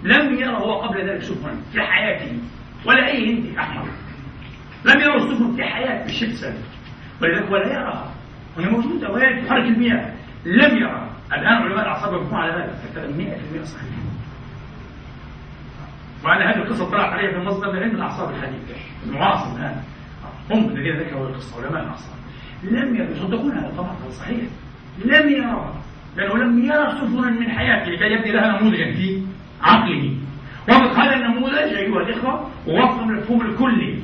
لم 0.03 0.33
يرى 0.35 0.55
هو 0.57 0.81
قبل 0.81 1.09
ذلك 1.09 1.21
سفنا 1.21 1.55
في 1.73 1.81
حياته 1.81 2.37
ولا 2.85 3.07
أي 3.07 3.33
هندي 3.33 3.59
أحمر. 3.59 3.85
لم 4.85 4.99
يرى 4.99 5.15
السفن 5.15 5.55
في 5.55 5.63
حياة 5.63 6.05
الشمس 6.05 6.45
ولذلك 7.21 7.51
ولا 7.51 7.73
يراها 7.73 8.11
وهي 8.57 8.69
موجودة 8.69 9.09
وهي 9.11 9.41
تحرك 9.41 9.63
المياه. 9.63 10.13
لم 10.45 10.77
يرى 10.77 11.09
الآن 11.33 11.63
علماء 11.63 11.81
الأعصاب 11.81 12.13
يقولون 12.13 12.33
على 12.33 12.51
هذا. 12.51 13.07
100% 13.07 13.63
صحيح. 13.63 13.89
وعلى 16.23 16.45
هذه 16.45 16.57
القصة 16.63 16.89
طلعت 16.89 17.13
عليها 17.13 17.31
في 17.31 17.37
المصدر 17.37 17.71
من 17.71 17.79
علم 17.79 17.95
الأعصاب 17.95 18.29
الحديثة. 18.29 18.75
المعاصر 19.07 19.55
الآن. 19.55 19.83
هم 20.51 20.69
الذين 20.69 20.95
ذكروا 20.95 21.27
القصة 21.27 21.65
علماء 21.65 21.83
الأعصاب 21.83 22.15
لم 22.63 22.95
يصدقون 22.95 23.51
هذا 23.51 23.73
طبعا 23.77 23.95
صحيح. 24.11 24.39
لم 25.05 25.29
يرى. 25.29 25.73
لأنه 26.17 26.37
لم 26.37 26.65
يرى 26.65 26.91
سفنا 26.91 27.31
من 27.31 27.49
حياته. 27.49 27.91
لكي 27.91 28.13
يبني 28.13 28.31
لها 28.31 28.59
نموذجا 28.59 28.93
في 28.93 29.21
عقله 29.61 30.13
وقد 30.69 30.99
هذا 30.99 31.15
النموذج 31.15 31.55
أيها 31.55 32.01
الإخوة 32.01 32.49
ووفق 32.67 33.01
المفهوم 33.01 33.41
الكلي. 33.41 33.99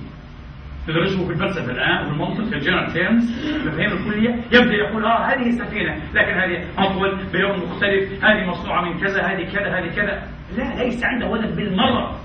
تدرسه 0.87 1.25
في 1.25 1.33
الفلسفة 1.33 1.71
الآن 1.71 2.07
والمنطق 2.07 2.43
في 2.43 2.55
الجنرال 2.55 2.93
تيرمز 2.93 3.47
المفاهيم 3.55 3.91
الكلية. 3.91 4.35
يبدأ 4.53 4.73
يقول 4.73 5.05
آه 5.05 5.25
هذه 5.25 5.51
سفينة 5.51 5.95
لكن 6.13 6.33
هذه 6.33 6.65
أطول 6.77 7.17
بلون 7.33 7.59
مختلف 7.59 8.25
هذه 8.25 8.49
مصنوعة 8.49 8.81
من 8.81 8.99
كذا 8.99 9.21
هذه 9.21 9.43
كذا 9.43 9.79
هذه 9.79 9.95
كذا. 9.95 10.23
لا 10.57 10.83
ليس 10.83 11.03
عنده 11.03 11.27
ولد 11.27 11.55
بالمرة. 11.55 12.19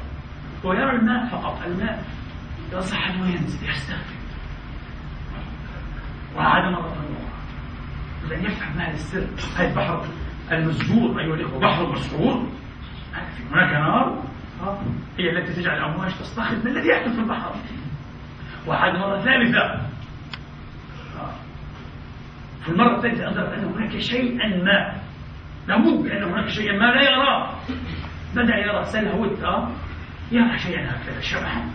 هو 0.64 0.73
يرى 0.73 0.91
الماء 0.91 1.26
فقط. 1.26 1.59
الماء 1.67 2.05
يصح 2.73 3.07
أنه 3.07 3.31
ينزل 3.31 3.69
يستخدم 3.69 4.23
وعاد 6.37 6.73
مرة 6.73 6.87
أخرى. 6.87 8.37
لن 8.37 8.45
يفهم 8.45 8.79
هذا 8.79 8.95
السر 8.95 9.26
هذا 9.57 9.71
البحر 9.71 10.07
المسجور 10.52 11.21
أيها 11.21 11.35
الإخوة 11.35 11.61
بحر 11.61 11.93
مسحور 11.93 12.49
هناك 13.50 13.73
نار. 13.73 14.23
هي 15.19 15.31
التي 15.31 15.52
تجعل 15.52 15.79
الأمواج 15.79 16.11
تصطخب 16.11 16.64
ما 16.64 16.71
الذي 16.71 16.88
يحدث 16.88 17.14
في 17.14 17.21
البحر. 17.21 17.55
وعاد 18.67 18.95
مرة 18.95 19.21
ثالثة. 19.21 19.87
في 22.62 22.69
المرة 22.69 22.97
الثالثة 22.97 23.29
أدرك 23.29 23.59
أن 23.59 23.64
هناك 23.64 23.99
شيئا 23.99 24.49
ما. 24.49 25.02
لابد 25.69 26.07
أن 26.07 26.23
هناك 26.23 26.49
شيئا 26.49 26.73
ما 26.73 26.85
لا 26.85 27.02
يراه 27.02 27.50
بدأ 28.35 28.57
يرى؟ 28.57 28.85
سلهوت 28.85 29.38
يرى 30.33 30.59
شيئا 30.59 30.91
هكذا 30.91 31.21
شبحا. 31.21 31.71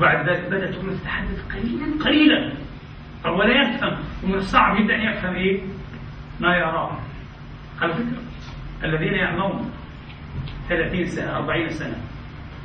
وبعد 0.00 0.28
ذلك 0.28 0.46
بدأت 0.48 0.74
الأمور 0.74 0.94
تتحدث 0.94 1.52
قليلا 1.52 2.04
قليلا. 2.04 2.52
فهو 3.24 3.42
لا 3.42 3.62
يفهم 3.62 3.98
ومن 4.24 4.34
الصعب 4.34 4.76
جدا 4.76 4.94
أن 4.94 5.00
يفهم 5.00 5.34
إيه؟ 5.34 5.62
ما 6.40 6.56
يراه. 6.56 6.98
على 7.80 7.92
فكرة 7.92 8.22
الذين 8.84 9.12
يعمون 9.12 9.70
30 10.68 11.04
سنة 11.04 11.36
40 11.36 11.68
سنة 11.68 11.96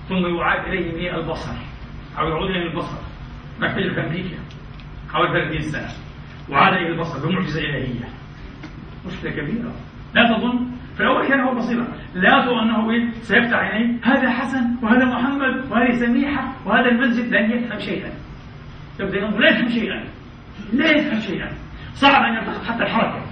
ثم 0.10 0.36
يعاد 0.36 0.68
إليهم 0.68 0.96
إيه 0.96 1.16
البصر 1.16 1.54
أو 2.20 2.30
يعود 2.30 2.50
إليهم 2.50 2.68
البصر. 2.68 2.98
ما 3.60 3.74
في 3.74 4.00
أمريكا 4.00 4.38
حوالي 5.14 5.50
30 5.50 5.62
سنة. 5.62 5.90
وعاد 6.50 6.74
إليه 6.74 6.88
البصر 6.88 7.28
بمعجزة 7.28 7.60
إلهية. 7.60 8.10
مشكلة 9.06 9.32
كبيرة. 9.32 9.74
لا 10.14 10.38
تظن 10.38 10.75
في 10.98 11.28
كان 11.28 11.40
هو 11.40 11.56
بصيرا 11.56 11.88
لا 12.14 12.46
تظن 12.46 12.60
أنه 12.60 12.92
إيه 12.92 13.12
سيفتح 13.12 13.58
عينيه. 13.58 14.00
هذا 14.04 14.30
حسن 14.30 14.76
وهذا 14.84 15.06
محمد 15.06 15.72
وهذه 15.72 15.92
سميحة 15.92 16.54
وهذا 16.66 16.90
المسجد 16.90 17.34
لن 17.34 17.52
يفهم 17.52 17.80
شيئا. 17.80 18.10
يبدأ 19.00 19.18
ينظر 19.18 19.40
لا 19.40 19.50
يفهم 19.50 19.70
شيئا. 19.70 20.04
لا 20.74 20.92
يفهم 20.92 21.20
شيئا. 21.20 21.50
صعب 21.94 22.24
أن 22.24 22.34
يلتقط 22.34 22.64
حتى 22.66 22.84
الحركة. 22.84 23.26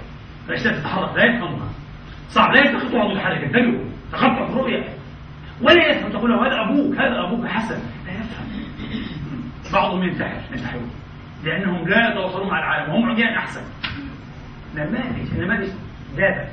الأشياء 0.48 0.74
تتحرك 0.74 1.16
لا 1.16 1.24
يفهمها 1.24 1.68
صعب 2.28 2.54
لا 2.54 2.60
يلتقطها 2.60 3.14
متحركة 3.14 3.46
انتبهوا 3.46 3.84
تخطط 4.12 4.50
الرؤية 4.50 4.84
ولا 5.62 5.88
يفهم. 5.88 6.12
تقول 6.12 6.30
له 6.30 6.46
هذا 6.46 6.70
أبوك 6.70 6.96
هذا 6.96 7.26
أبوك 7.26 7.46
حسن. 7.46 7.78
لا 8.06 8.12
يفهم. 8.12 8.46
بعضهم 9.72 10.02
ينتحر 10.02 10.40
ينتحرون. 10.52 10.90
لأنهم 11.44 11.88
لا 11.88 12.10
يتواصلون 12.10 12.48
مع 12.48 12.58
العالم. 12.58 12.92
وهم 12.92 13.10
عميان 13.10 13.34
أحسن. 13.34 13.62
نماذج 14.74 15.40
نماذج 15.40 15.68
ذابت 16.16 16.48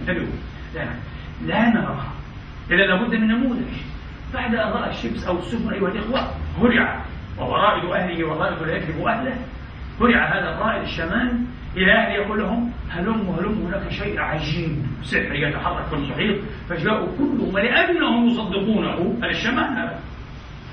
انتبهوا 0.00 0.38
لا 1.46 1.68
نراها 1.68 2.12
إذا 2.70 2.86
لابد 2.86 3.14
من 3.14 3.28
نموذج. 3.28 3.74
بعد 4.34 4.54
أن 4.54 4.70
رأى 4.72 4.90
الشمس 4.90 5.26
أو 5.26 5.38
السفن 5.38 5.72
أيها 5.72 5.88
الإخوة 5.88 6.30
هرع. 6.60 7.04
وهو 7.38 7.54
رائد 7.56 7.84
أهله 7.84 8.24
والرائد 8.24 8.62
لا 8.62 8.76
يكذب 8.76 9.06
أهله. 9.06 9.36
هرع 10.00 10.38
هذا 10.38 10.54
الرائد 10.54 10.82
الشمال. 10.82 11.40
إلى 11.76 11.92
أهله 11.92 12.14
يقول 12.14 12.38
لهم 12.38 12.72
هلم 12.90 13.36
هلم 13.38 13.66
هناك 13.66 13.92
شيء 13.92 14.20
عجيب. 14.20 14.86
سحر 15.02 15.34
يتحرك 15.34 15.86
في 15.86 15.94
المحيط 15.94 16.36
فجاءوا 16.68 17.08
كلهم 17.18 17.54
ولأنهم 17.54 18.28
يصدقونه 18.28 19.18
الشمال 19.24 19.78
هذا. 19.78 19.98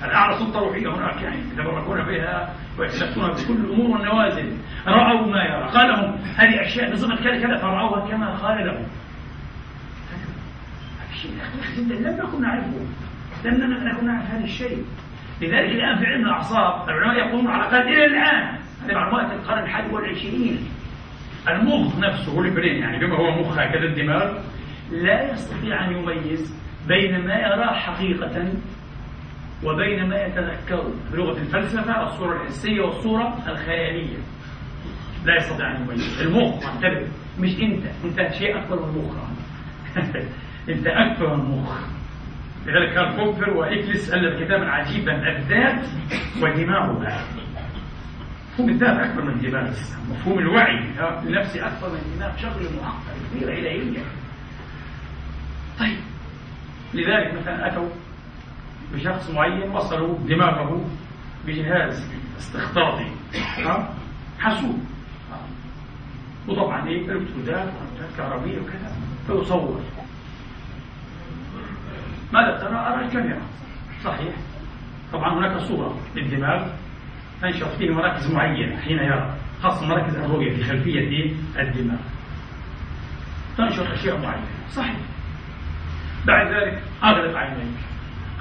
الأعلى 0.04 0.38
سلطة 0.38 0.60
روحية 0.60 0.94
هناك 0.94 1.22
يعني 1.22 1.36
يتبركون 1.52 2.02
بها 2.02 2.54
ويتسكتون 2.78 3.30
بكل 3.30 3.64
الأمور 3.64 3.90
والنوازل. 3.90 4.56
رأوا 4.86 5.26
ما 5.26 5.44
يرى. 5.44 5.68
قال 5.68 5.88
لهم 5.88 6.16
هذه 6.36 6.62
أشياء 6.62 6.92
بصفة 6.92 7.16
كذا 7.16 7.40
كذا 7.40 7.58
فرأوها 7.58 8.08
كما 8.08 8.36
قال 8.36 8.66
لهم. 8.66 8.86
شيء 11.22 11.30
جدا 11.76 11.94
لم 11.94 12.16
نكن 12.26 12.42
نعرفه 12.42 12.86
لم 13.44 13.88
نكن 13.88 14.06
نعرف 14.06 14.30
هذا 14.30 14.44
الشيء. 14.44 14.84
لذلك 15.40 15.70
الآن 15.70 15.98
في 15.98 16.06
علم 16.06 16.24
الأعصاب 16.24 16.88
العلماء 16.88 17.16
يقولون 17.16 17.46
على 17.46 17.62
الأقل 17.62 17.88
إلى 17.88 18.04
الآن 18.04 18.58
هذه 18.84 18.94
معلومات 18.94 19.32
القرن 19.32 19.62
الحادي 19.62 19.94
والعشرين 19.94 20.68
المخ 21.48 21.98
نفسه 21.98 22.40
البرين 22.40 22.82
يعني 22.82 22.98
بما 22.98 23.16
هو 23.16 23.40
مخ 23.40 23.58
هكذا 23.58 23.84
الدماغ 23.84 24.38
لا 24.90 25.32
يستطيع 25.32 25.84
أن 25.84 25.92
يميز 25.92 26.54
بين 26.88 27.26
ما 27.26 27.34
يراه 27.34 27.74
حقيقة 27.74 28.52
وبين 29.64 30.08
ما 30.08 30.16
يتذكره 30.16 30.92
بلغة 31.12 31.38
الفلسفة 31.38 32.06
الصورة 32.06 32.42
الحسية 32.42 32.80
والصورة 32.80 33.38
الخيالية. 33.48 34.18
لا 35.24 35.36
يستطيع 35.36 35.76
أن 35.76 35.82
يميز. 35.82 36.20
المخ 36.20 36.66
انتبه 36.66 37.06
مش 37.38 37.50
أنت. 37.60 37.84
أنت 38.04 38.34
شيء 38.34 38.58
أكبر 38.58 38.86
من 38.86 38.88
المخ. 38.88 39.14
أنت 40.74 40.86
أكبر 40.86 41.36
من 41.36 41.42
المخ. 41.42 41.78
لذلك 42.66 42.94
كان 42.94 43.16
بوبر 43.16 43.50
وإكليس 43.50 44.12
ألف 44.12 44.42
كتابا 44.44 44.70
عجيبا 44.70 45.36
الذات 45.36 45.86
ودماغها 46.42 47.24
مفهوم 48.52 48.70
الذات 48.70 48.98
أكبر 48.98 49.22
من 49.22 49.30
الدماغ 49.30 49.70
مفهوم 50.10 50.38
الوعي 50.38 50.78
النفسي 51.26 51.60
أكبر 51.60 51.88
من 51.88 51.96
الدماغ 51.96 52.36
شغل 52.36 52.66
معقد. 52.82 53.16
كبيرة 53.34 53.52
إلهية 53.52 54.02
طيب. 55.78 55.98
لذلك 56.94 57.34
مثلا 57.40 57.66
أتوا 57.72 57.88
بشخص 58.94 59.30
معين 59.30 59.70
وصلوا 59.70 60.18
دماغه 60.18 60.84
بجهاز 61.46 62.10
استخطاطي. 62.38 63.06
حاسوب. 64.38 64.78
وطبعا 66.48 66.88
إيه؟ 66.88 67.12
إلكترودات 67.12 67.72
كهربية 68.16 68.60
وكذا. 68.60 68.92
فيصور. 69.26 69.80
ماذا 72.32 72.58
ترى؟ 72.58 72.76
أرى 72.76 73.04
الكاميرا. 73.04 73.42
صحيح. 74.04 74.34
طبعا 75.12 75.38
هناك 75.38 75.58
صورة 75.58 75.98
للدماغ. 76.16 76.68
تنشط 77.42 77.68
فيه 77.68 77.90
مراكز 77.90 78.30
معينة 78.32 78.80
حين 78.80 78.98
يرى 78.98 79.34
خاصة 79.62 79.86
مراكز 79.86 80.16
الرؤية 80.16 80.56
في 80.56 80.64
خلفية 80.64 81.32
الدماغ. 81.58 81.98
تنشط 83.58 83.86
أشياء 83.86 84.18
معينة. 84.18 84.46
صحيح. 84.70 84.96
بعد 86.26 86.46
ذلك 86.46 86.82
أغلق 87.04 87.36
عينيك. 87.36 87.91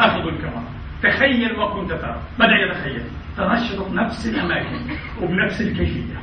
أخذ 0.02 0.28
الكاميرا 0.28 0.64
تخيل 1.04 1.58
ما 1.58 1.66
كنت 1.66 1.92
ترى. 1.92 2.22
بدأ 2.40 2.56
يتخيل 2.56 3.04
تنشط 3.38 3.92
نفس 3.92 4.28
الأماكن 4.28 4.96
وبنفس 5.22 5.62
الكيفية. 5.62 6.20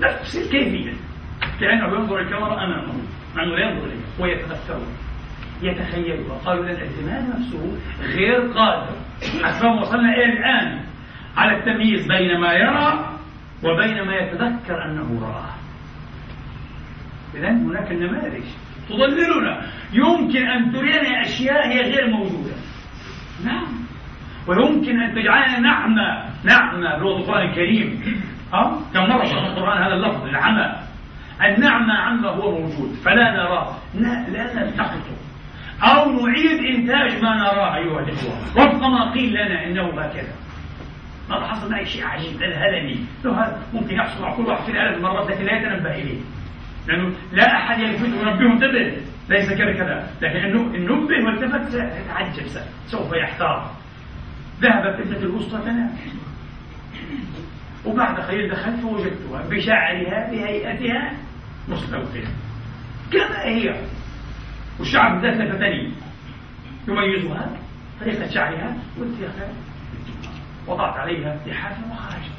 نفس 0.00 0.36
الكيفية. 0.36 0.92
كأنه 1.60 1.86
ينظر 1.86 2.20
الكاميرا 2.20 2.64
أمامه. 2.64 2.92
مع 3.36 3.42
أنه 3.42 3.56
لا 3.56 3.70
ينظر 3.70 3.86
إليه 3.86 4.00
ويتأثر 4.18 4.80
يتخيلها. 5.62 6.38
قالوا 6.44 6.64
لنا 6.64 6.82
الدماغ 6.82 7.22
نفسه 7.38 7.78
غير 8.02 8.40
قادر. 8.40 8.96
حسب 9.42 9.64
وصلنا 9.64 10.14
إلى 10.14 10.24
الآن 10.24 10.80
على 11.36 11.58
التمييز 11.58 12.06
بين 12.06 12.40
ما 12.40 12.52
يرى 12.52 13.16
وبين 13.64 14.02
ما 14.02 14.14
يتذكر 14.16 14.84
أنه 14.84 15.20
رآه. 15.22 15.54
إذا 17.34 17.50
هناك 17.50 17.92
النماذج 17.92 18.44
تضللنا 18.88 19.66
يمكن 19.92 20.46
أن 20.46 20.72
ترينا 20.72 21.22
أشياء 21.22 21.68
هي 21.68 21.80
غير 21.80 22.10
موجودة. 22.10 22.54
نعم. 23.44 23.66
ويمكن 24.48 25.00
أن 25.00 25.14
تجعلنا 25.14 25.60
نعمة 25.60 26.30
نعمة 26.44 26.98
بلغة 26.98 27.18
القرآن 27.18 27.48
الكريم. 27.48 28.02
أه؟ 28.54 28.78
كم 28.94 29.00
مرة 29.00 29.24
في 29.24 29.32
القرآن 29.32 29.82
هذا 29.82 29.94
اللفظ 29.94 30.24
العمى. 30.24 30.76
النعمة 31.42 31.94
عما 31.94 32.28
هو 32.28 32.60
موجود 32.60 32.92
فلا 33.04 33.32
نراه 33.32 33.76
لا 33.94 34.54
نلتقطه. 34.54 35.16
أو 35.82 36.26
نعيد 36.26 36.76
إنتاج 36.76 37.22
ما 37.22 37.36
نراه 37.36 37.76
أيها 37.76 38.00
الإخوة. 38.00 38.32
وفق 38.56 38.86
ما 38.86 39.12
قيل 39.12 39.30
لنا 39.30 39.66
إنه 39.66 40.00
هكذا. 40.00 40.32
ماذا 41.30 41.46
حصل 41.46 41.70
معي 41.70 41.84
شيء 41.84 42.04
عجيب 42.06 42.42
أذهلني 42.42 42.96
لو 43.24 43.32
هذا 43.32 43.62
ممكن 43.74 43.94
يحصل 43.94 44.22
مع 44.22 44.36
كل 44.36 44.42
واحد 44.42 44.64
في 44.64 44.70
الآلاف 44.70 44.96
المرات 44.96 45.30
لكن 45.30 45.44
لا 45.44 45.56
يتنبه 45.56 45.94
إليه. 45.94 46.20
لأنه 46.88 47.14
لا 47.32 47.56
أحد 47.56 47.78
يلفت 47.78 48.02
وينبهه 48.02 48.52
انتبه. 48.52 48.96
ليس 49.28 49.48
كذا 49.52 50.10
لكن 50.22 50.36
إنه 50.36 50.62
نبه 50.62 51.24
والتفت 51.26 51.70
سيتعجب 51.70 52.46
سوف 52.86 53.12
يحتار. 53.12 53.70
ذهبت 54.60 55.00
ابنة 55.00 55.18
الوسطى 55.18 55.62
تنام. 55.62 55.90
وبعد 57.86 58.20
قليل 58.20 58.50
دخلت 58.50 58.80
فوجدتها 58.80 59.48
بشعرها 59.50 60.30
بهيئتها 60.30 61.12
مستوفية 61.68 62.26
كما 63.12 63.42
هي. 63.44 63.82
والشعر 64.78 65.20
ذات 65.20 65.34
لفتني 65.34 65.92
يميزها 66.88 67.50
طريقة 68.00 68.30
شعرها 68.30 68.76
خالد 68.98 69.54
وضعت 70.66 70.96
عليها 70.96 71.40
لحافا 71.46 71.92
وخرجت 71.92 72.32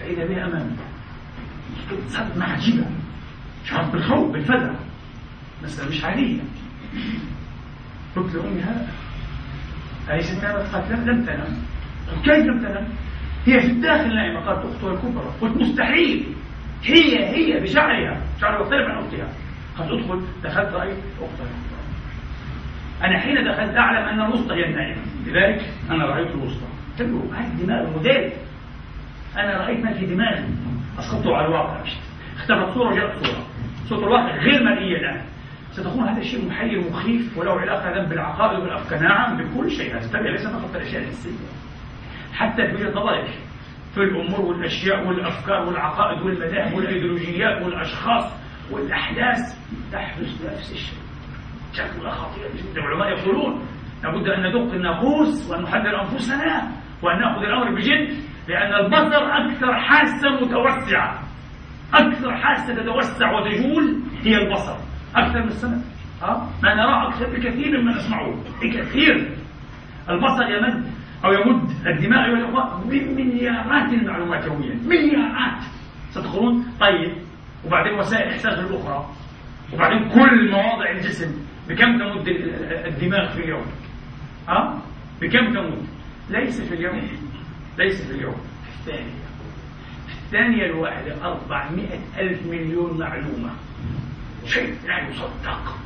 فإذا 0.00 0.26
بها 0.26 0.46
أمامي. 0.46 0.76
صدمة 2.06 2.44
عجيبة 2.44 2.86
شعرت 3.64 3.92
بالخوف 3.92 4.32
بالفزع 4.32 4.74
مسألة 5.62 5.88
مش 5.88 6.04
عادية. 6.04 6.40
قلت 8.16 8.34
لأمي 8.34 8.60
هذا 8.60 8.88
أليست 10.10 10.44
نامت 10.44 10.74
قالت 10.74 10.90
لم 10.90 11.24
تنم. 11.24 11.62
كيف 12.24 12.46
لم 12.46 12.58
تنم؟ 12.58 12.88
هي 13.46 13.60
في 13.60 13.66
الداخل 13.66 14.14
نائمة 14.14 14.40
قالت 14.40 14.74
أختها 14.74 14.92
الكبرى 14.92 15.32
قلت 15.40 15.56
مستحيل. 15.56 16.26
هي 16.84 17.28
هي 17.28 17.60
بشعرها. 17.60 18.20
شعرها 18.40 18.62
يختلف 18.62 18.88
عن 18.88 19.04
أختها. 19.04 19.28
قد 19.78 19.90
أدخل. 19.90 20.22
دخلت 20.44 20.74
رأيت 20.74 20.96
أختها. 21.20 21.46
الكبرى 21.46 21.82
أنا 23.04 23.20
حين 23.20 23.34
دخلت 23.34 23.76
أعلم 23.76 24.08
أن 24.08 24.26
الوسطى 24.26 24.54
هي 24.54 24.64
النائمة. 24.64 25.02
لذلك 25.26 25.72
أنا 25.90 26.06
رأيت 26.06 26.30
الوسطى. 26.30 26.66
انتبهوا 26.92 27.34
هاي 27.34 27.46
الدماغ 27.46 27.90
موديل 27.90 28.32
أنا 29.36 29.56
رأيت 29.56 29.84
ما 29.84 29.92
في 29.92 30.06
دماغي. 30.06 30.44
أسقطته 30.98 31.36
على 31.36 31.46
الواقع. 31.46 31.80
اختفت 32.36 32.74
صورة 32.74 32.92
وجاءت 32.92 33.26
صورة. 33.26 33.46
صورة 33.88 33.98
الواقع 33.98 34.36
غير 34.36 34.64
مرئية 34.64 34.96
الآن. 34.96 35.22
ستكون 35.72 36.08
هذا 36.08 36.20
الشيء 36.20 36.48
محير 36.48 36.78
ومخيف 36.78 37.38
وله 37.38 37.60
علاقة 37.60 38.08
بالعقائد 38.08 38.58
والأفكار. 38.58 39.02
نعم 39.02 39.36
بكل 39.36 39.70
شيء. 39.70 39.96
هذا 39.96 40.18
ليس 40.20 40.46
فقط 40.46 40.70
في 40.70 40.76
الأشياء 40.76 41.02
الحسية 41.02 41.30
حتى 42.32 42.62
في 42.66 42.84
نظرك 42.84 43.28
في 43.94 44.00
الأمور 44.00 44.40
والأشياء 44.40 45.08
والأفكار 45.08 45.60
والعقائد 45.68 46.22
والمذاهب 46.22 46.74
والأيديولوجيات 46.74 47.62
والأشخاص 47.62 48.32
والأحداث. 48.70 49.38
تحدث 49.92 50.44
نفس 50.44 50.72
الشيء. 50.72 50.98
شكلها 51.72 52.10
خطير 52.10 52.44
جدا. 52.56 52.80
العلماء 52.80 53.08
يقولون 53.08 53.66
لابد 54.04 54.28
أن 54.28 54.46
ندق 54.46 54.74
الناقوس 54.74 55.50
وأن 55.50 55.62
نحذر 55.62 56.00
أنفسنا 56.00 56.72
وأن 57.02 57.20
نأخذ 57.20 57.42
الأمر 57.42 57.74
بجد 57.74 58.16
لأن 58.48 58.84
البصر 58.84 59.22
أكثر 59.24 59.74
حاسة 59.74 60.30
متوسعة. 60.30 61.22
أكثر 61.94 62.36
حاسة 62.36 62.74
تتوسع 62.74 63.32
وتجول 63.32 64.02
هي 64.22 64.36
البصر. 64.36 64.91
أكثر 65.16 65.42
من 65.42 65.48
السمع 65.48 65.78
أه؟ 66.22 66.48
ما 66.62 66.74
نراه 66.74 67.08
أكثر 67.08 67.26
بكثير 67.26 67.80
مما 67.80 67.92
نسمعه 67.96 68.34
بكثير. 68.62 69.30
البصر 70.10 70.42
يمد 70.42 70.84
أو 71.24 71.32
يمد 71.32 71.70
الدماغ 71.86 72.24
أيها 72.24 72.38
الأخوة 72.38 72.84
بمليارات 72.84 73.92
المعلومات 73.92 74.46
يوميا. 74.46 74.74
مليارات. 74.84 75.62
تدخلون 76.14 76.66
طيب. 76.80 77.12
وبعدين 77.66 77.98
وسائل 77.98 78.26
الإحساس 78.26 78.58
الأخرى. 78.58 79.06
وبعدين 79.72 80.08
كل 80.08 80.50
مواضع 80.50 80.90
الجسم. 80.90 81.34
بكم 81.68 81.98
تمد 81.98 82.28
الدماغ 82.86 83.28
في 83.28 83.44
اليوم؟ 83.44 83.66
ها؟ 84.48 84.82
بكم 85.20 85.52
تمد؟ 85.52 85.86
ليس 86.30 86.60
في 86.60 86.74
اليوم. 86.74 87.02
ليس 87.78 88.06
في 88.06 88.14
اليوم. 88.14 88.36
في 88.64 88.90
الثانية. 88.90 89.22
في 90.06 90.14
الثانية 90.26 90.66
الواحدة. 90.66 91.24
400 91.24 91.98
ألف 92.18 92.46
مليون 92.46 92.98
معلومة. 92.98 93.50
شيء 94.46 94.74
لا 94.86 95.08
يصدق. 95.08 95.76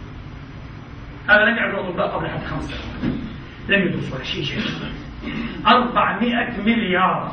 هذا 1.28 1.44
لم 1.44 1.56
يعرف 1.56 1.74
الأطباء 1.74 2.16
قبل 2.16 2.28
حتى 2.28 2.46
خمس 2.46 2.64
سنوات. 2.64 3.14
لم 3.68 3.88
يدرس 3.88 4.12
ولا 4.12 4.24
شيء. 4.24 4.44
شيء. 4.44 4.60
400 5.66 6.60
مليار. 6.60 7.32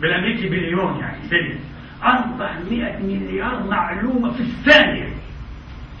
بالأمريكي 0.00 0.48
بليون 0.48 1.00
يعني 1.00 1.28
بليون. 1.30 1.60
400 2.02 2.98
مليار 3.02 3.66
معلومة 3.70 4.30
في 4.30 4.40
الثانية. 4.40 5.08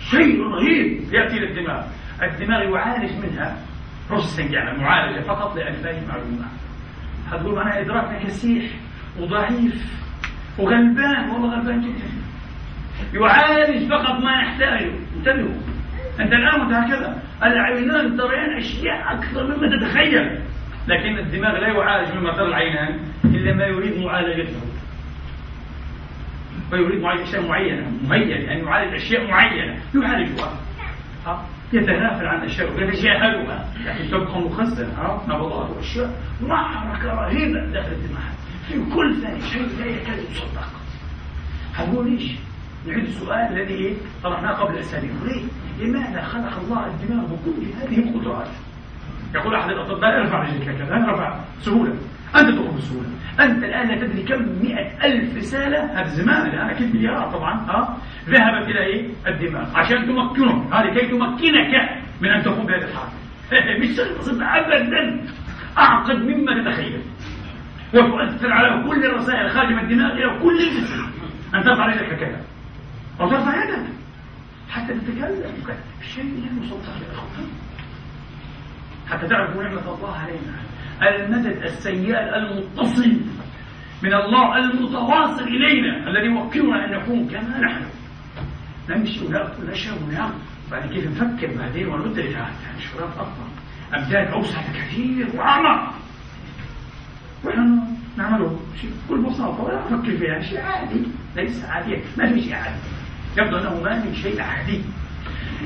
شيء 0.00 0.42
رهيب. 0.42 1.14
يأتي 1.14 1.38
للدماغ 1.38 1.86
الدماغ. 2.22 2.62
يعالج 2.62 3.12
منها 3.12 3.56
بروسيسنج 4.10 4.52
يعني 4.52 4.78
معالجة 4.78 5.20
فقط 5.20 5.56
لألفين 5.56 6.08
معلومة 6.08 6.46
هتقول 7.30 7.54
معناها 7.54 7.80
إدراكنا 7.80 8.24
كسيح 8.24 8.64
وضعيف 9.20 9.98
وغلبان 10.58 11.30
والله 11.30 11.54
غلبان 11.54 11.80
جدا. 11.80 12.17
يعالج 13.14 13.90
فقط 13.90 14.24
ما 14.24 14.32
يحتاجه. 14.42 14.90
انتبهوا. 15.16 15.60
أنت 16.20 16.32
الآن 16.32 16.74
هكذا. 16.74 17.22
العينان 17.42 18.16
ترين 18.16 18.56
أشياء 18.58 19.14
أكثر 19.14 19.44
مما 19.46 19.76
تتخيل. 19.76 20.40
لكن 20.88 21.18
الدماغ 21.18 21.52
لا 21.58 21.68
يعالج 21.68 22.16
مما 22.16 22.32
ترى 22.32 22.46
العينان 22.46 23.00
إلا 23.24 23.54
ما 23.54 23.66
يريد 23.66 23.98
معالجته. 23.98 24.60
ويريد 26.72 27.02
معالجة 27.02 27.22
أشياء 27.22 27.48
معينة 27.48 27.92
مهيئة 28.08 28.52
أن 28.52 28.58
يعالج 28.64 28.94
أشياء 28.94 29.30
معينة. 29.30 29.76
يعالجها. 29.94 30.60
يتنافل 31.72 32.26
عن 32.26 32.44
أشياء 32.44 32.72
ويتجاهلها 32.72 33.68
لكن 33.84 34.10
تبقى 34.10 34.40
مخزنة 34.40 35.22
نبضات 35.28 35.70
وأشياء 35.76 36.10
معركة 36.42 37.14
رهيبة 37.14 37.66
داخل 37.72 37.92
الدماغ. 37.92 38.22
في 38.68 38.94
كل 38.94 39.16
شيء 39.52 39.68
لا 39.78 39.86
يكاد 39.86 40.18
يصدق 40.30 40.68
هقول 41.74 42.10
ليش؟ 42.10 42.32
نعيد 42.86 43.04
السؤال 43.04 43.58
الذي 43.58 43.96
طرحناه 44.22 44.52
قبل 44.52 44.78
أسابيع. 44.78 45.10
ليه؟ 45.24 45.42
لماذا 45.80 46.22
خلق 46.22 46.58
الله 46.58 46.86
الدماغ 46.86 47.24
بكل 47.26 47.64
هذه 47.82 47.98
القدرات؟ 47.98 48.48
يقول 49.34 49.54
أحد 49.54 49.70
الأطباء 49.70 50.20
ارفع 50.20 50.42
رجلك 50.42 50.68
هكذا 50.68 50.96
أنا 50.96 51.12
رفع 51.12 51.40
سهولة. 51.60 51.94
أنت 52.36 52.48
تقوم 52.50 52.76
بسهولة. 52.76 53.08
أنت 53.40 53.64
الآن 53.64 53.88
لا 53.88 54.06
تدري 54.06 54.22
كم 54.22 54.42
مئة 54.62 55.04
ألف 55.04 55.36
رسالة 55.36 56.00
هذا 56.00 56.08
زمان 56.08 56.46
الآن 56.46 56.68
أكيد 56.68 56.96
مليارات 56.96 57.32
طبعا 57.32 57.54
ها؟ 57.54 57.98
ذهبت 58.28 58.68
إلى 58.68 58.80
إيه؟ 58.80 59.08
الدماغ. 59.26 59.76
عشان 59.76 60.06
تمكنه 60.06 60.74
هذه 60.74 60.94
كي 60.94 61.06
تمكنك 61.06 61.74
من 62.20 62.28
أن 62.28 62.42
تقوم 62.42 62.66
بهذه 62.66 62.84
الحركة. 62.84 63.12
مش 63.80 63.96
شيء 63.96 64.42
أبدا. 64.42 65.24
أعقد 65.78 66.16
مما 66.16 66.62
تتخيل 66.62 67.02
وتؤثر 67.94 68.52
على 68.52 68.84
كل 68.88 69.04
الرسائل 69.04 69.72
من 69.72 69.78
الدماغ 69.78 70.12
إلى 70.12 70.38
كل 70.42 70.58
الجسم. 70.58 71.06
أن 71.54 71.62
ترفع 71.62 71.86
رجلك 71.86 72.12
هكذا. 72.12 72.40
أو 73.20 73.30
ترفع 73.30 73.64
يدك. 73.64 73.86
حتى 74.70 74.94
تتكلم. 74.94 75.42
شيء 76.14 76.24
لا 76.24 76.64
يصدق 76.64 76.88
يا 76.88 77.12
أخوان 77.12 77.48
حتى 79.08 79.26
تعرفوا 79.28 79.62
نعمة 79.62 79.94
الله 79.94 80.16
علينا. 80.16 80.54
المدد 81.02 81.62
السيال 81.62 82.16
المتصل 82.16 83.20
من 84.02 84.14
الله 84.14 84.58
المتواصل 84.58 85.42
إلينا 85.42 86.10
الذي 86.10 86.26
يوكلنا 86.26 86.84
أن 86.84 86.90
نكون 86.90 87.28
كما 87.28 87.60
نحن. 87.60 87.84
نمشي 88.90 89.26
ونأكل 89.26 89.64
ونشرب 89.64 90.02
وننام 90.02 90.30
بعد 90.70 90.92
كيف 90.92 91.06
نفكر 91.06 91.56
بعدين 91.58 91.88
وندرك 91.88 92.30
يعني 92.30 92.80
شراب 92.80 93.10
أكبر 93.18 93.48
أمداد 93.96 94.32
أوسع 94.32 94.62
كثير 94.74 95.28
وأعمق. 95.34 95.94
ونحن 97.44 97.80
نعمله 98.16 98.60
بكل 99.08 99.22
بساطة. 99.22 99.64
ولا 99.64 99.80
نفكر 99.84 100.16
فيها. 100.16 100.40
شيء 100.40 100.60
عادي. 100.60 101.02
ليس 101.36 101.64
عادي 101.64 101.98
ما 102.18 102.32
في 102.32 102.42
شيء 102.42 102.54
عادي. 102.54 102.78
يبدو 103.38 103.58
أنه 103.58 103.82
ما 103.82 104.04
من 104.04 104.14
شيء 104.14 104.40
عادي. 104.42 104.80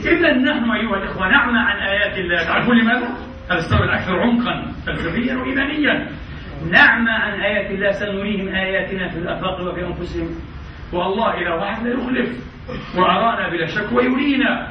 إذا 0.05 0.33
نحن 0.33 0.71
أيها 0.71 0.97
الإخوة 0.97 1.29
نعمى 1.29 1.59
عن 1.59 1.77
آيات 1.77 2.19
الله. 2.19 2.45
تعرفون 2.45 2.79
لماذا؟ 2.79 3.09
هذا 3.51 3.59
السبب 3.59 3.83
الأكثر 3.83 4.21
عمقا 4.21 4.73
فلسفيا 4.87 5.37
وإيمانيا. 5.37 6.09
نعمى 6.71 7.11
عن 7.11 7.41
آيات 7.41 7.71
الله 7.71 7.93
سنريهم 7.93 8.49
آياتنا 8.49 9.09
في 9.09 9.19
الآفاق 9.19 9.61
وفي 9.61 9.87
أنفسهم. 9.87 10.31
والله 10.93 11.35
إلى 11.35 11.51
واحد 11.51 11.87
لا 11.87 11.93
يخلف. 11.95 12.31
وأرانا 12.97 13.49
بلا 13.49 13.67
شك 13.67 13.93
ويرينا. 13.93 14.69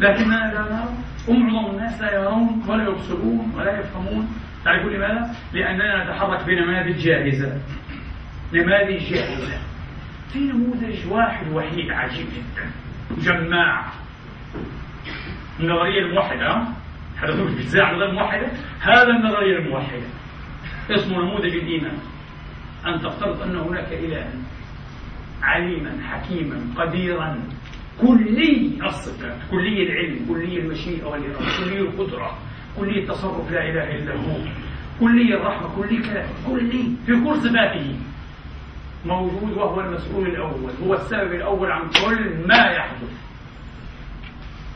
لكننا 0.00 0.52
لا 0.54 0.60
نرى 0.60 0.88
ومعظم 1.28 1.70
الناس 1.70 2.00
لا 2.00 2.14
يرون 2.14 2.64
ولا 2.68 2.84
يبصرون 2.84 3.52
ولا 3.56 3.80
يفهمون. 3.80 4.28
تعرفون 4.64 4.92
لماذا؟ 4.92 5.30
لأننا 5.52 6.04
نتحرك 6.04 6.46
بنماذج 6.46 6.98
جاهزة. 6.98 7.60
نماذج 8.52 8.98
جاهزة. 9.12 9.69
في 10.32 10.38
نموذج 10.38 11.12
واحد 11.12 11.52
وحيد 11.52 11.90
عجيب 11.90 12.26
جدا. 12.26 12.70
جماع 13.18 13.92
النظرية 15.60 16.00
الموحدة. 16.00 16.62
هذا 17.16 17.42
هو 17.42 17.46
الجزاء 17.46 17.90
النظرية 17.90 18.10
الموحدة 18.10 18.46
هذا 18.80 19.10
النظرية 19.10 19.58
الموحدة. 19.58 20.06
اسمه 20.90 21.18
نموذج 21.18 21.54
الإيمان. 21.54 21.98
أن 22.86 23.00
تفترض 23.00 23.42
أن 23.42 23.56
هناك 23.56 23.92
إلها 23.92 24.32
عليما 25.42 25.92
حكيما 26.08 26.60
قديرا 26.76 27.42
كلي 28.00 28.78
الصفات 28.84 29.38
كلي 29.50 29.82
العلم 29.82 30.26
كلي 30.28 30.60
المشيئة 30.60 31.04
والإرادة 31.04 31.64
كلي 31.64 31.80
القدرة 31.80 32.38
كلي 32.76 33.02
التصرف 33.02 33.50
لا 33.50 33.68
إله 33.68 33.96
إلا 33.96 34.14
هو 34.14 34.36
كلي 35.00 35.34
الرحمة 35.34 35.76
كلي 35.76 35.98
كلام 36.02 36.28
كلي 36.46 36.96
في 37.06 37.12
كل 37.24 37.36
صفاته. 37.36 37.96
موجود 39.04 39.56
وهو 39.56 39.80
المسؤول 39.80 40.26
الأول 40.26 40.70
هو 40.84 40.94
السبب 40.94 41.32
الأول 41.32 41.72
عن 41.72 41.88
كل 41.88 42.46
ما 42.46 42.66
يحدث. 42.66 43.30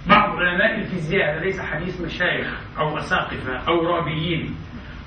بعض 0.09 0.37
علماء 0.37 0.79
الفيزياء 0.79 1.35
هذا 1.35 1.45
ليس 1.45 1.61
حديث 1.61 2.01
مشايخ 2.01 2.61
أو 2.79 2.99
أساقفة 2.99 3.57
أو 3.69 3.87
رابيين. 3.87 4.55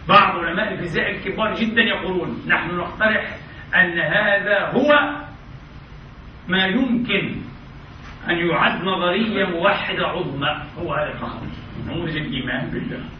بعض 0.10 0.39
علماء 0.39 0.73
الفيزياء 0.73 1.12
الكبار 1.12 1.53
جدا 1.53 1.82
يقولون 1.82 2.43
نحن 2.47 2.75
نقترح 2.75 3.38
أن 3.75 3.99
هذا 3.99 4.71
هو 4.71 5.17
ما 6.47 6.65
يمكن 6.65 7.36
أن 8.30 8.38
يعد 8.38 8.84
نظرية 8.84 9.45
موحدة 9.45 10.08
عظمى. 10.08 10.63
هو 10.77 10.93
هذا 10.93 11.13
فقط 11.17 11.43
نموذج 11.88 12.17
الإيمان 12.17 12.69
بالله. 12.69 13.16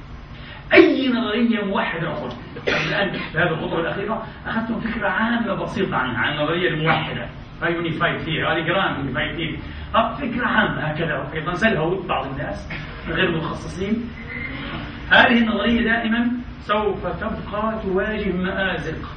أي 0.74 1.10
نظرية 1.10 1.66
موحدة 1.66 2.12
أخرى 2.12 2.34
الآن 2.68 3.12
في 3.12 3.38
هذه 3.38 3.50
الخطوة 3.50 3.80
الأخيرة 3.80 4.28
أخذتم 4.48 4.80
فكرة 4.80 5.10
عامة 5.10 5.54
بسيطة 5.54 5.96
عنها 5.96 6.18
عن 6.18 6.34
النظرية 6.34 6.70
الموحدة 6.70 7.28
unified 7.64 8.18
theory 8.18 8.48
هذه 8.48 8.68
grand 8.68 9.00
unified 9.00 9.36
theory 9.36 9.60
فكرة 10.18 10.46
عامة 10.46 10.82
هكذا. 10.82 11.32
أيضا 11.34 11.54
سلهوا 11.54 12.04
بعض 12.08 12.26
الناس 12.26 12.70
غير 13.08 13.32
متخصصين 13.32 14.10
هذه 15.12 15.38
النظرية 15.38 15.84
دائما 15.84 16.32
سوف 16.60 17.08
تبقى 17.08 17.80
تواجه 17.84 18.32
مآزق 18.32 19.10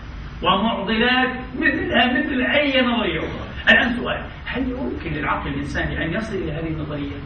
ومعضلات 0.43 1.37
مثلها 1.59 2.21
مثل 2.21 2.41
أي 2.43 2.83
نظرية 2.83 3.19
أخرى. 3.19 3.73
الآن 3.73 3.97
سؤال 3.97 4.25
هل 4.47 4.71
يمكن 4.71 5.13
للعقل 5.13 5.51
الإنساني 5.51 6.05
أن 6.05 6.13
يصل 6.15 6.37
إلى 6.37 6.53
هذه 6.53 6.69
النظرية؟ 6.69 7.17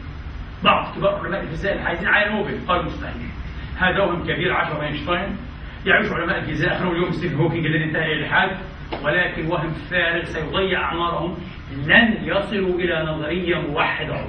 بعض 0.63 0.95
كبار 0.95 1.19
علماء 1.25 1.41
الفيزياء 1.41 1.75
الحائزين 1.75 2.07
على 2.07 2.31
نوبل 2.31 2.59
قالوا 2.67 2.83
مستحيل. 2.83 3.29
هذا 3.77 4.03
وهم 4.03 4.23
كبير 4.23 4.53
عشر 4.53 4.81
أينشتاين. 4.83 5.37
يعيش 5.85 6.11
علماء 6.11 6.39
الفيزياء 6.39 6.75
أخرهم 6.75 6.91
اليوم 6.91 7.11
ستيفن 7.11 7.35
هوكينج 7.35 7.65
الذي 7.65 7.83
انتهى 7.83 8.13
إلى 8.13 8.25
الحاد 8.25 8.57
ولكن 9.03 9.47
وهم 9.47 9.73
فارغ 9.91 10.23
سيضيع 10.23 10.81
أعمارهم. 10.81 11.37
لن 11.85 12.17
يصلوا 12.23 12.79
إلى 12.79 13.05
نظرية 13.11 13.55
موحدة. 13.55 14.25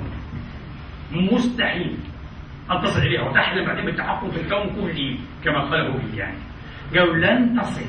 مستحيل. 1.13 1.97
ان 2.71 2.83
تصل 2.83 3.01
اليها 3.01 3.23
وتحلم 3.23 3.67
بعدين 3.67 3.85
بالتحكم 3.85 4.31
في 4.31 4.41
الكون 4.41 4.71
كله 4.75 5.19
كما 5.45 5.61
قال 5.61 5.81
هوكينج 5.87 6.15
يعني. 6.15 6.39
قالوا 6.97 7.17
لن 7.17 7.61
تصل. 7.61 7.81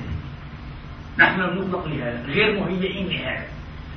نحن 1.19 1.41
المطلق 1.41 1.87
لهذا. 1.87 2.25
غير 2.27 2.59
مهيئين 2.59 3.07
لهذا. 3.07 3.47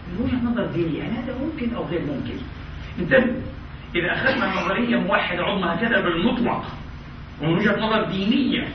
من 0.09 0.25
وجهة 0.25 0.51
نظر 0.51 0.66
دينية 0.66 1.03
هل 1.03 1.11
هذا 1.11 1.35
ممكن 1.38 1.75
أو 1.75 1.85
غير 1.85 2.01
ممكن؟ 2.01 2.37
انتبهوا. 2.99 3.40
إذا 3.94 4.12
أخذنا 4.12 4.62
نظرية 4.62 4.96
موحدة 4.96 5.42
عظمى 5.42 5.75
هكذا 5.75 6.01
بالمطلق. 6.01 6.64
ومن 7.42 7.55
وجهه 7.55 7.76
نظر 7.76 8.11
دينية. 8.11 8.68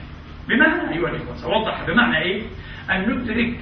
بمعنى 0.48 0.94
ايها 0.94 1.10
الاخوه 1.10 1.36
سأوضح. 1.36 1.86
بمعنى 1.88 2.18
إيه؟ 2.18 2.44
أن 2.92 3.10
ندرك 3.10 3.60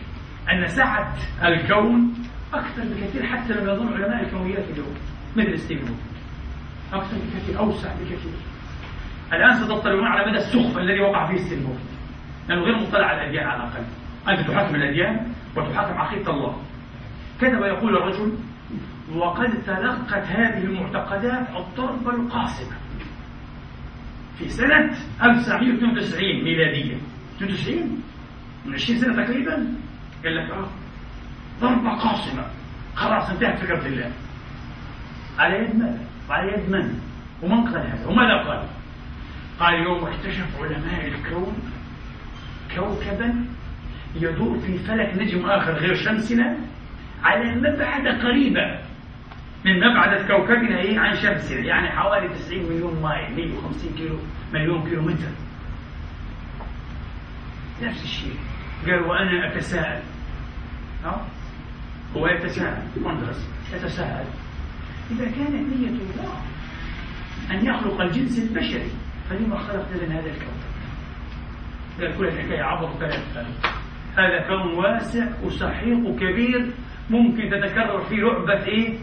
أن 0.52 0.68
سعة 0.68 1.14
الكون 1.44 2.14
أكثر 2.54 2.84
بكثير 2.84 3.26
حتى 3.26 3.54
لما 3.54 3.74
يظن 3.74 3.94
علماء 3.94 4.24
الكونيات 4.24 4.70
اليوم 4.70 4.96
مثل 5.36 5.60
ستيفن 5.60 5.96
أكثر 6.94 7.18
بكثير 7.18 7.60
أوسع 7.60 7.94
بكثير. 7.94 8.34
الآن 9.34 9.54
ستطلعون 9.54 10.08
على 10.08 10.32
مدى 10.32 10.38
السخف 10.38 10.78
الذي 10.78 11.00
وقع 11.00 11.26
فيه 11.26 11.38
ستيفن 11.38 11.78
لأنه 12.50 12.62
غير 12.62 12.76
مطلع 12.76 13.08
على 13.08 13.22
الأديان 13.22 13.48
على 13.48 13.64
الأقل. 13.64 13.84
أنت 14.30 14.48
تحاكم 14.50 14.76
الأديان 14.76 15.34
وتحاكم 15.58 15.98
عقيدة 15.98 16.32
الله. 16.32 16.58
كذا 17.42 17.60
ويقول 17.60 17.98
الرجل 17.98 18.38
وقد 19.16 19.64
تلقت 19.66 20.24
هذه 20.28 20.64
المعتقدات 20.64 21.48
الضربه 21.50 22.12
القاصمه 22.12 22.78
في 24.40 24.50
سنة 24.50 24.96
1992 25.24 26.44
ميلادية 26.44 26.98
92 27.38 28.02
من 28.66 28.74
20 28.74 29.00
سنة 29.00 29.26
تقريبا 29.26 29.68
قال 30.24 30.36
لك 30.36 30.52
آه 30.52 30.68
ضربة 31.62 31.90
قاصمة 31.90 32.46
خلاص 32.96 33.30
انتهت 33.30 33.60
فكرة 33.60 33.88
الله 33.88 34.12
على 35.40 35.56
يد 35.56 35.76
ماذا؟ 35.76 36.00
وعلى 36.30 36.52
يد 36.54 36.70
من؟ 36.70 37.00
ومن 37.42 37.64
قال 37.64 37.88
هذا؟ 37.88 38.08
وماذا 38.08 38.44
قال؟ 38.48 38.68
قال 39.60 39.74
يوم 39.74 40.06
اكتشف 40.06 40.46
علماء 40.62 41.08
الكون 41.08 41.54
كوكبا 42.76 43.46
يدور 44.16 44.60
في 44.60 44.78
فلك 44.78 45.14
نجم 45.18 45.46
آخر 45.46 45.74
غير 45.74 45.96
شمسنا 45.96 46.58
على 47.24 47.56
مبعد 47.56 48.08
قريبة 48.08 48.80
من 49.66 49.80
مبعد 49.80 50.28
كوكبنا 50.28 50.80
إيه؟ 50.80 51.00
عن 51.00 51.16
شمسنا 51.16 51.60
يعني 51.60 51.90
حوالي 51.90 52.28
90 52.28 52.64
مليون 52.64 53.02
مايل 53.02 53.36
150 53.36 53.94
كيلو 53.98 54.18
مليون 54.54 54.90
كيلو 54.90 55.02
متر 55.02 55.32
نفس 57.82 58.04
الشيء. 58.04 58.36
قال 58.86 59.04
وأنا 59.04 59.48
أتساءل. 59.48 60.02
ها؟ 61.04 61.28
هو 62.16 62.28
يتساءل. 62.28 62.88
وندرس 63.04 63.50
يتساءل. 63.74 64.26
إذا 65.12 65.26
كانت 65.26 65.76
نية 65.76 65.90
الله 65.90 66.42
أن 67.52 67.66
يخلق 67.66 68.02
الجنس 68.02 68.40
البشري 68.40 68.92
فلما 69.30 69.58
خلق 69.58 69.88
لنا 70.04 70.20
هذا 70.20 70.30
الكوكب؟ 70.30 70.74
قال 72.02 72.18
كل 72.18 72.28
الحكاية 72.28 72.64
عبط 72.64 72.98
ثلاث 73.00 73.66
هذا 74.18 74.48
كون 74.48 74.74
واسع 74.74 75.28
وسحيق 75.44 75.98
وكبير 76.08 76.72
ممكن 77.10 77.50
تتكرر 77.50 78.04
فيه 78.04 78.16
لعبة 78.16 78.66
إيه؟ 78.66 78.98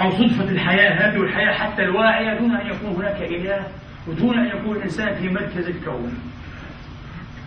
أو 0.00 0.10
صدفة 0.10 0.44
الحياة 0.44 0.90
هذه 0.90 1.18
والحياة 1.18 1.52
حتى 1.52 1.82
الواعية 1.82 2.38
دون 2.38 2.56
أن 2.56 2.66
يكون 2.66 2.90
هناك 2.90 3.22
إله 3.22 3.66
ودون 4.06 4.38
أن 4.38 4.46
يكون 4.46 4.76
الإنسان 4.76 5.14
في 5.14 5.28
مركز 5.28 5.68
الكون. 5.68 6.18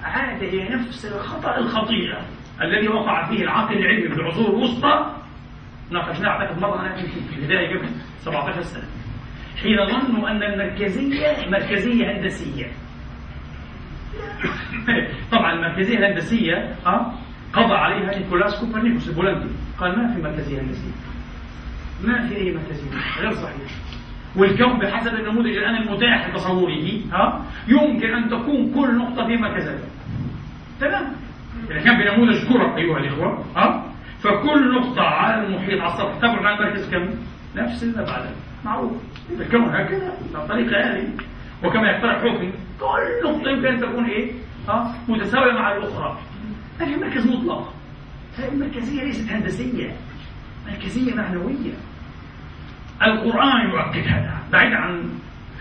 عاد 0.03 0.43
إلى 0.43 0.69
نفس 0.69 1.05
الخطأ 1.05 1.57
الخطير 1.57 2.21
الذي 2.61 2.87
وقع 2.87 3.29
فيه 3.29 3.43
العقل 3.43 3.77
العلمي 3.77 4.09
في 4.09 4.21
العصور 4.21 4.49
الوسطى. 4.49 5.15
ناقشناه 5.91 6.29
أعتقد 6.29 6.61
مرة 6.61 6.81
أنا 6.81 6.95
في 6.95 7.35
البداية 7.37 7.77
قبل 7.77 7.87
17 8.19 8.61
سنة. 8.61 8.83
حين 9.61 9.77
ظنوا 9.85 10.29
أن 10.29 10.43
المركزية 10.43 11.49
مركزية 11.49 12.11
هندسية. 12.11 12.67
طبعا 15.31 15.53
المركزية 15.53 15.97
الهندسية 15.97 16.75
قضى 17.53 17.73
عليها 17.73 18.19
نيكولاس 18.19 18.59
كوبرنيكوس 18.59 19.09
البولندي 19.09 19.49
قال 19.77 19.97
ما 19.97 20.13
في 20.13 20.21
مركزية 20.21 20.61
هندسية؟ 20.61 20.91
ما 22.03 22.27
في 22.27 22.35
أي 22.35 22.53
مركزية 22.53 22.89
غير 23.19 23.31
صحيح. 23.31 23.71
والكون 24.35 24.79
بحسب 24.79 25.15
النموذج 25.15 25.57
الآن 25.57 25.75
المتاح 25.75 26.29
لتصوره 26.29 27.01
ها؟ 27.11 27.45
يمكن 27.67 28.13
أن 28.13 28.29
تكون 28.29 28.73
كل 28.75 28.97
نقطة 28.97 29.27
في 29.27 29.37
مركزها 29.37 29.79
تمام؟ 30.79 31.13
إذا 31.71 31.79
كان 31.79 31.97
بنموذج 31.97 32.47
كرة 32.53 32.77
أيها 32.77 32.97
الإخوة 32.97 33.45
ها؟ 33.55 33.85
فكل 34.19 34.73
نقطة 34.75 35.01
على 35.01 35.45
المحيط 35.47 35.81
على 35.81 35.93
السطح 35.93 36.17
تبعد 36.17 36.45
عن 36.45 36.57
المركز 36.57 36.89
كم؟ 36.89 37.09
نفس 37.55 37.83
البعد 37.83 38.29
معروف. 38.65 38.91
الكون 39.39 39.63
هكذا 39.75 40.13
بالطريقة 40.33 40.77
هذه. 40.83 41.09
وكما 41.63 41.87
يقترح 41.87 42.21
هوكينج 42.21 42.51
كل 42.79 43.29
نقطة 43.29 43.49
يمكن 43.49 43.67
أن 43.67 43.79
تكون 43.79 44.05
إيه؟ 44.05 44.31
ها؟ 44.69 44.95
متساوية 45.07 45.53
مع 45.53 45.77
الأخرى. 45.77 46.17
هذه 46.79 46.95
مركز 46.95 47.27
مطلق. 47.27 47.73
هذه 48.37 48.47
المركزية 48.53 49.03
ليست 49.03 49.29
هندسية. 49.31 49.95
مركزية 50.71 51.13
معنوية. 51.15 51.73
القرآن 53.03 53.69
يؤكد 53.69 54.07
هذا. 54.07 54.37
بعيد 54.51 54.73
عن 54.73 55.09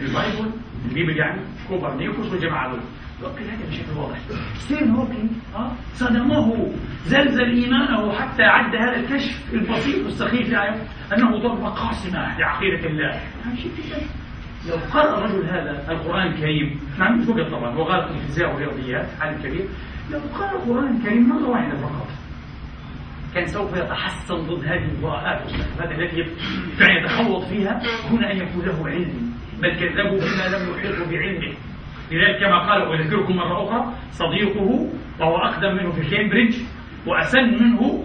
ال 0.00 0.09
Bible 0.09 0.50
ال 0.88 0.93
Bible 0.93 1.16
يعني 1.16 1.40
كوبرنيكوس 1.68 2.32
والجماعة 2.32 2.70
دول. 2.70 2.80
يؤكد 3.22 3.42
هذا 3.42 3.70
بشكل 3.70 3.98
واضح. 3.98 4.18
ستيفن 4.54 4.90
هوكينج 4.90 5.30
صدمه 5.94 6.72
زلزل 7.04 7.50
إيمانه 7.50 8.12
حتى 8.12 8.42
عد 8.42 8.74
هذا 8.74 8.96
الكشف 8.96 9.54
البسيط 9.54 10.04
والسخيف 10.04 10.48
يعني 10.48 10.76
أنه 11.16 11.38
ضربة 11.38 11.68
قاصمة 11.68 12.38
لعقيدة 12.38 12.86
الله. 12.86 13.20
شيء 13.56 13.70
لو 14.68 14.76
قرأ 14.92 15.18
الرجل 15.18 15.44
هذا 15.44 15.92
القرآن 15.92 16.26
الكريم 16.26 16.80
ما 16.98 17.04
عندوش 17.04 17.28
وقت 17.28 17.50
طبعا 17.50 17.74
هو 17.74 17.82
غارق 17.82 18.06
في 18.06 18.14
الفيزياء 18.14 18.54
والرياضيات 18.54 19.06
عالم 19.20 19.42
كبير. 19.42 19.64
لو 20.10 20.18
قرأ 20.34 20.50
القرآن 20.52 20.96
الكريم 20.96 21.28
مرة 21.28 21.48
واحدة 21.48 21.76
فقط؟ 21.76 22.08
كان 23.34 23.46
سوف 23.46 23.76
يتحصن 23.76 24.34
ضد 24.34 24.64
هذه 24.64 24.84
الهراءات 24.84 25.42
والسخافات 25.42 25.90
التي 25.92 26.24
كان 26.78 26.90
يتخوض 26.96 27.44
فيها 27.44 27.80
دون 28.10 28.24
أن 28.24 28.36
يكون 28.36 28.64
له 28.64 28.88
علم 28.88 29.32
بل 29.62 29.70
كذبوا 29.70 30.18
بما 30.18 30.56
لم 30.56 30.74
يحيطوا 30.74 31.06
بعلمه. 31.06 31.54
لذلك 32.10 32.40
كما 32.40 32.58
قال 32.58 32.88
وأذكركم 32.88 33.36
مرة 33.36 33.64
أخرى 33.64 33.94
صديقه 34.10 34.88
وهو 35.20 35.36
أقدم 35.36 35.74
منه 35.74 35.92
في 35.92 36.16
كامبريدج 36.16 36.56
وأسن 37.06 37.44
منه 37.44 38.04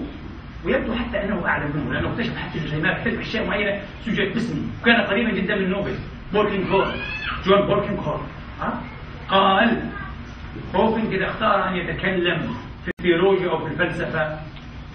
ويبدو 0.65 0.93
حتى 0.93 1.23
أنه 1.23 1.47
أعلم 1.47 1.71
منه 1.75 1.93
لأنه 1.93 2.09
اكتشف 2.11 2.37
حتى 2.37 2.59
الجسيمات 2.59 2.97
اكتشف 2.97 3.19
أشياء 3.19 3.47
معينة 3.47 3.81
سجلت 4.01 4.33
باسمه. 4.33 4.61
وكان 4.81 5.01
قريبا 5.01 5.31
جدا 5.31 5.55
من 5.55 5.69
نوبل 5.69 5.95
بولكينغهورن 6.33 6.85
جون 7.45 7.67
بولكينغهورن 7.67 8.21
قال 9.29 9.81
هوكينج 10.75 11.13
اذا 11.13 11.25
اختار 11.25 11.69
أن 11.69 11.75
يتكلم 11.75 12.39
في 12.83 12.91
الثيولوجيا 12.99 13.49
أو 13.49 13.57
في 13.57 13.73
الفلسفة. 13.73 14.39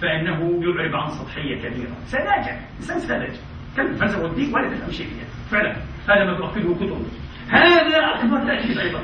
فإنه 0.03 0.61
يعرب 0.63 0.97
عن 0.97 1.11
سطحية 1.11 1.57
كبيرة. 1.57 1.97
سذاجة 2.05 2.61
إنسان 2.79 2.99
سذاجه 2.99 3.33
كلمه 3.77 3.91
الفلسفه 3.91 4.23
والدين 4.23 4.55
ولا 4.55 4.69
تفهم 4.69 4.91
شيء 4.91 5.07
فيها. 5.07 5.27
فعلا 5.51 5.77
هذا 6.09 6.25
ما 6.25 6.39
تؤكده 6.39 6.75
كتب 6.75 7.07
هذا 7.49 7.99
أكبر 8.15 8.39
تأكيد 8.47 8.79
أيضا. 8.79 9.03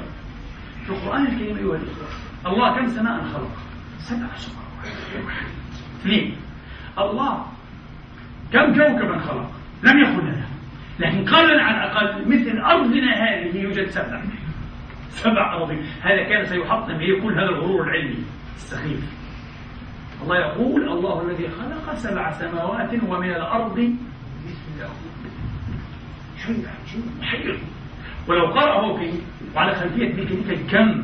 في 0.86 0.90
القرآن 0.90 1.26
الكريم 1.26 1.56
أيها 1.56 1.76
الإخوة 1.76 2.08
الله 2.46 2.76
كم 2.76 2.86
سماء 2.86 3.24
خلق؟ 3.24 3.50
سبع 3.98 4.36
سماوات. 4.36 4.94
اثنين. 6.00 6.36
الله 6.98 7.46
كم 8.52 8.74
كوكبا 8.74 9.18
خلق؟ 9.18 9.50
لم 9.82 9.98
يكن 9.98 10.26
لنا. 10.26 10.46
لكن 10.98 11.24
قال 11.24 11.60
على 11.60 11.76
الأقل 11.76 12.28
مثل 12.28 12.58
أرضنا 12.58 13.12
هذه 13.14 13.56
يوجد 13.58 13.86
سبع. 13.86 14.22
سبع 15.08 15.54
أراضي 15.54 15.80
هذا 16.02 16.22
كان 16.22 16.44
سيحطم 16.44 16.98
به 16.98 17.22
كل 17.22 17.32
هذا 17.32 17.48
الغرور 17.48 17.82
العلمي. 17.82 18.24
السخيف 18.54 19.25
الله 20.22 20.36
يقول 20.38 20.88
الله 20.88 21.22
الذي 21.22 21.48
خلق 21.48 21.94
سبع 21.94 22.32
سماوات 22.32 22.90
ومن 23.08 23.30
الأرض. 23.30 23.78
مثله 24.46 24.90
شيء 26.46 26.66
عجيب 26.68 27.04
محير 27.20 27.58
ولو 28.28 28.46
قرأ 28.46 28.86
موكي 28.86 29.12
وعلى 29.54 29.74
خلفية 29.74 30.14
تلك 30.14 30.50
الكم 30.50 31.02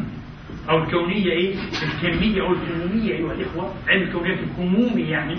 أو 0.71 0.79
الكونية 0.79 1.33
إيه؟ 1.33 1.55
الكمية 1.83 2.43
أو 2.43 2.53
الكمومية 2.53 3.13
أيها 3.13 3.33
الإخوة. 3.33 3.75
علم 3.89 4.03
الكونيات 4.03 4.39
الكمومي 4.39 5.03
يعني. 5.03 5.39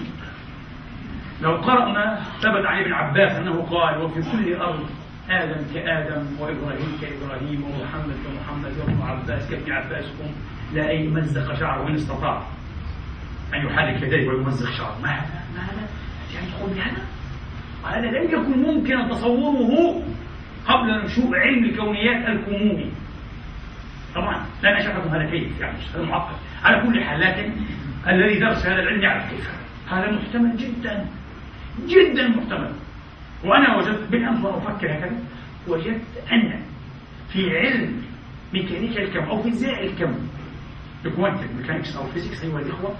لو 1.41 1.55
قرأنا 1.55 2.19
ثبت 2.39 2.65
عن 2.65 2.81
ابن 2.81 2.93
عباس 2.93 3.31
أنه 3.31 3.61
قال 3.61 4.01
وفي 4.01 4.21
كل 4.31 4.55
أرض 4.55 4.85
آدم 5.29 5.61
كآدم 5.73 6.25
وإبراهيم 6.39 6.97
كإبراهيم 7.01 7.63
ومحمد 7.63 8.15
كمحمد 8.25 8.71
وابن 8.79 9.01
عباس 9.01 9.49
كابن 9.49 9.71
عباسكم 9.71 10.29
لا 10.73 10.89
أي 10.89 11.07
مزق 11.07 11.53
شعره 11.59 11.87
إن 11.87 11.95
استطاع. 11.95 12.43
أن 13.53 13.65
يحرك 13.65 14.01
يديه 14.01 14.27
ويمزق 14.27 14.71
شعره. 14.77 14.99
ما 15.03 15.09
هذا؟ 15.09 15.43
ما 15.55 15.61
هذا؟ 15.61 15.87
يعني 16.33 16.47
تقول 16.51 16.69
بهذا؟ 16.69 17.03
وهذا 17.83 18.07
لم 18.07 18.23
يكن 18.23 18.61
ممكن 18.61 19.09
تصوره 19.09 20.03
قبل 20.65 21.05
نشوء 21.05 21.35
علم 21.35 21.63
الكونيات 21.65 22.27
الكمومي. 22.29 22.91
طبعا 24.15 24.45
لا 24.63 24.79
نشرحكم 24.79 25.09
هذا 25.09 25.29
كيف؟ 25.29 25.59
يعني 25.59 25.77
هذا 25.95 26.03
معقد. 26.03 26.35
على 26.63 26.87
كل 26.87 27.03
حال 27.03 27.19
لكن 27.19 27.51
الذي 28.07 28.39
درس 28.39 28.65
هذا 28.65 28.81
العلم 28.81 29.01
يعرف 29.01 29.29
كيف 29.29 29.49
هذا. 29.89 30.11
محتمل 30.11 30.57
جدا. 30.57 31.05
جدا 31.87 32.27
محتمل. 32.27 32.71
وأنا 33.43 33.77
وجدت 33.77 34.11
بالأمس 34.11 34.45
وأنا 34.45 34.57
أفكر 34.57 34.91
هكذا 34.91 35.17
وجدت 35.67 36.01
أن 36.31 36.61
في 37.29 37.57
علم 37.57 38.01
ميكانيكا 38.53 39.03
الكم 39.03 39.23
أو 39.23 39.43
فيزياء 39.43 39.85
الكم 39.85 40.13
ال 41.05 41.12
quantum 41.12 41.57
mechanics 41.57 41.95
أو 41.95 42.03
physics 42.07 42.43
أيها 42.43 42.59
الإخوة 42.59 42.95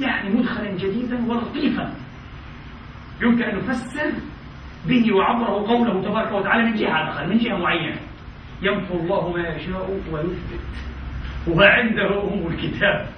يعني 0.00 0.30
مدخلا 0.30 0.70
جديدا 0.70 1.26
ولطيفا. 1.28 1.94
يمكن 3.22 3.42
أن 3.42 3.56
نفسر 3.56 4.12
به 4.86 5.14
وعبره 5.14 5.66
قوله 5.66 6.02
تبارك 6.02 6.32
وتعالى 6.32 6.64
من 6.64 6.74
جهة 6.74 6.90
على 6.90 7.28
من 7.28 7.38
جهة 7.38 7.56
معينة. 7.56 8.00
يمحو 8.62 8.94
الله 8.94 9.32
ما 9.32 9.48
يشاء 9.48 10.00
ويثبت. 10.12 10.60
وعنده 11.48 12.34
أم 12.34 12.46
الكتاب. 12.46 13.08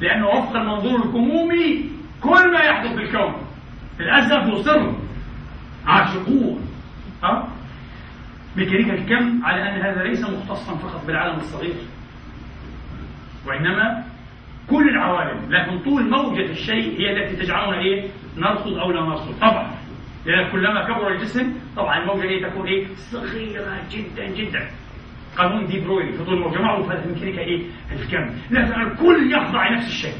لأنه 0.00 0.26
وفق 0.26 0.56
المنظور 0.56 0.96
الكمومي 0.96 1.90
كل 2.20 2.52
ما 2.52 2.60
يحدث 2.60 2.94
في 2.94 3.02
الكون. 3.02 3.34
للأسف 4.00 4.48
يصر 4.48 4.92
عاشقون. 5.86 6.68
أه؟ 7.24 7.48
ميكانيكا 8.56 8.94
الكم 8.94 9.44
على 9.44 9.62
أن 9.62 9.80
هذا 9.82 10.02
ليس 10.02 10.24
مختصا 10.24 10.76
فقط 10.76 11.06
بالعالم 11.06 11.36
الصغير. 11.36 11.74
وإنما 13.46 14.04
كل 14.70 14.88
العوالم 14.88 15.52
لكن 15.54 15.78
طول 15.78 16.10
موجة 16.10 16.50
الشيء 16.50 17.00
هي 17.00 17.12
التي 17.16 17.36
تجعلنا 17.44 17.78
إيه؟ 17.80 18.08
نرصد 18.36 18.78
أو 18.78 18.90
لا 18.92 19.00
نرصد. 19.00 19.38
طبعا. 19.40 19.70
لأن 20.26 20.52
كلما 20.52 20.84
كبر 20.84 21.08
الجسم 21.12 21.52
طبعا 21.76 21.98
الموجة 22.02 22.22
هي 22.30 22.50
تكون 22.50 22.66
إيه؟ 22.66 22.86
صغيرة 22.96 23.78
جدا 23.90 24.26
جدا. 24.26 24.70
قانون 25.38 25.66
دي 25.66 25.80
بروي 25.80 26.12
في 26.12 26.24
طول 26.24 26.34
الموجة 26.34 26.58
معروف 26.58 26.90
هذا 26.92 27.06
ميكانيكا 27.06 27.40
إيه؟ 27.40 27.62
الكم. 27.92 28.30
لكن 28.50 28.80
الكل 28.82 29.32
يخضع 29.32 29.68
لنفس 29.68 29.86
الشيء. 29.86 30.14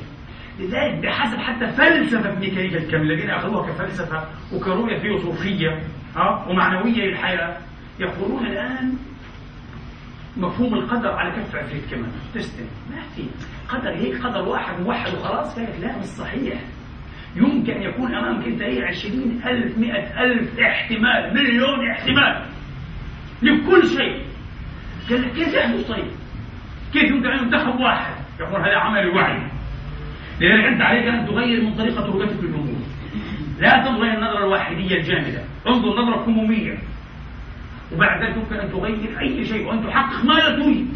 لذلك 0.60 0.94
بحسب 1.02 1.38
حتى 1.38 1.66
فلسفة 1.66 2.38
ميكانيكا 2.40 2.78
الكم 2.78 3.00
الذين 3.02 3.30
أخذوها 3.30 3.66
كفلسفة 3.72 4.24
وكرؤية 4.54 4.98
فيلسوفية 4.98 5.82
ها 6.16 6.46
ومعنوية 6.48 7.04
للحياة 7.04 7.56
يقولون 8.00 8.46
الآن 8.46 8.92
مفهوم 10.36 10.74
القدر 10.74 11.12
على 11.12 11.30
كف 11.30 11.56
عفريت 11.56 11.90
كمان. 11.90 12.12
تستن 12.34 12.64
ما 12.90 13.00
في. 13.16 13.22
قدر 13.68 13.90
هيك 13.90 14.22
قدر 14.22 14.48
واحد 14.48 14.80
موحد 14.80 15.14
وخلاص. 15.14 15.58
قالك 15.58 15.80
لا 15.80 15.98
مش 15.98 16.04
صحيح. 16.04 16.60
يمكن 17.36 17.72
أن 17.72 17.82
يكون 17.82 18.14
أمامك 18.14 18.46
أنت 18.46 18.62
ألف 18.62 19.78
مئة 19.78 20.22
ألف 20.22 20.60
احتمال 20.60 21.34
مليون 21.34 21.90
احتمال 21.90 22.46
لكل 23.42 23.86
شيء. 23.86 24.24
قال 25.10 25.22
لك 25.22 25.32
كيف 25.32 25.54
يحدث 25.54 25.88
طيب؟ 25.88 26.10
كيف 26.92 27.04
يمكن 27.04 27.26
أن 27.26 27.44
ينتخب 27.44 27.80
واحد؟ 27.80 28.14
يقول 28.40 28.60
هذا 28.60 28.76
عمل 28.76 29.08
وعي. 29.08 29.38
لذلك 30.40 30.64
أنت 30.64 30.82
عليك 30.82 31.06
أن 31.06 31.26
تغير 31.26 31.62
من 31.62 31.74
طريقة 31.74 32.06
رؤيتك 32.06 32.44
للأمور 32.44 32.80
لا 33.58 33.84
تنظر 33.84 34.02
إلى 34.02 34.14
النظرة 34.14 34.38
الواحدية 34.44 34.96
الجامدة. 34.96 35.42
انظر 35.66 36.02
نظرة 36.02 36.24
كمومية. 36.24 36.78
وبعد 37.92 38.22
ذلك 38.24 38.36
يمكن 38.36 38.54
أن 38.54 38.70
تغير 38.72 39.20
أي 39.20 39.44
شيء 39.44 39.66
وأن 39.66 39.86
تحقق 39.86 40.24
ما 40.24 40.32
لا 40.32 40.62
تريد. 40.62 40.88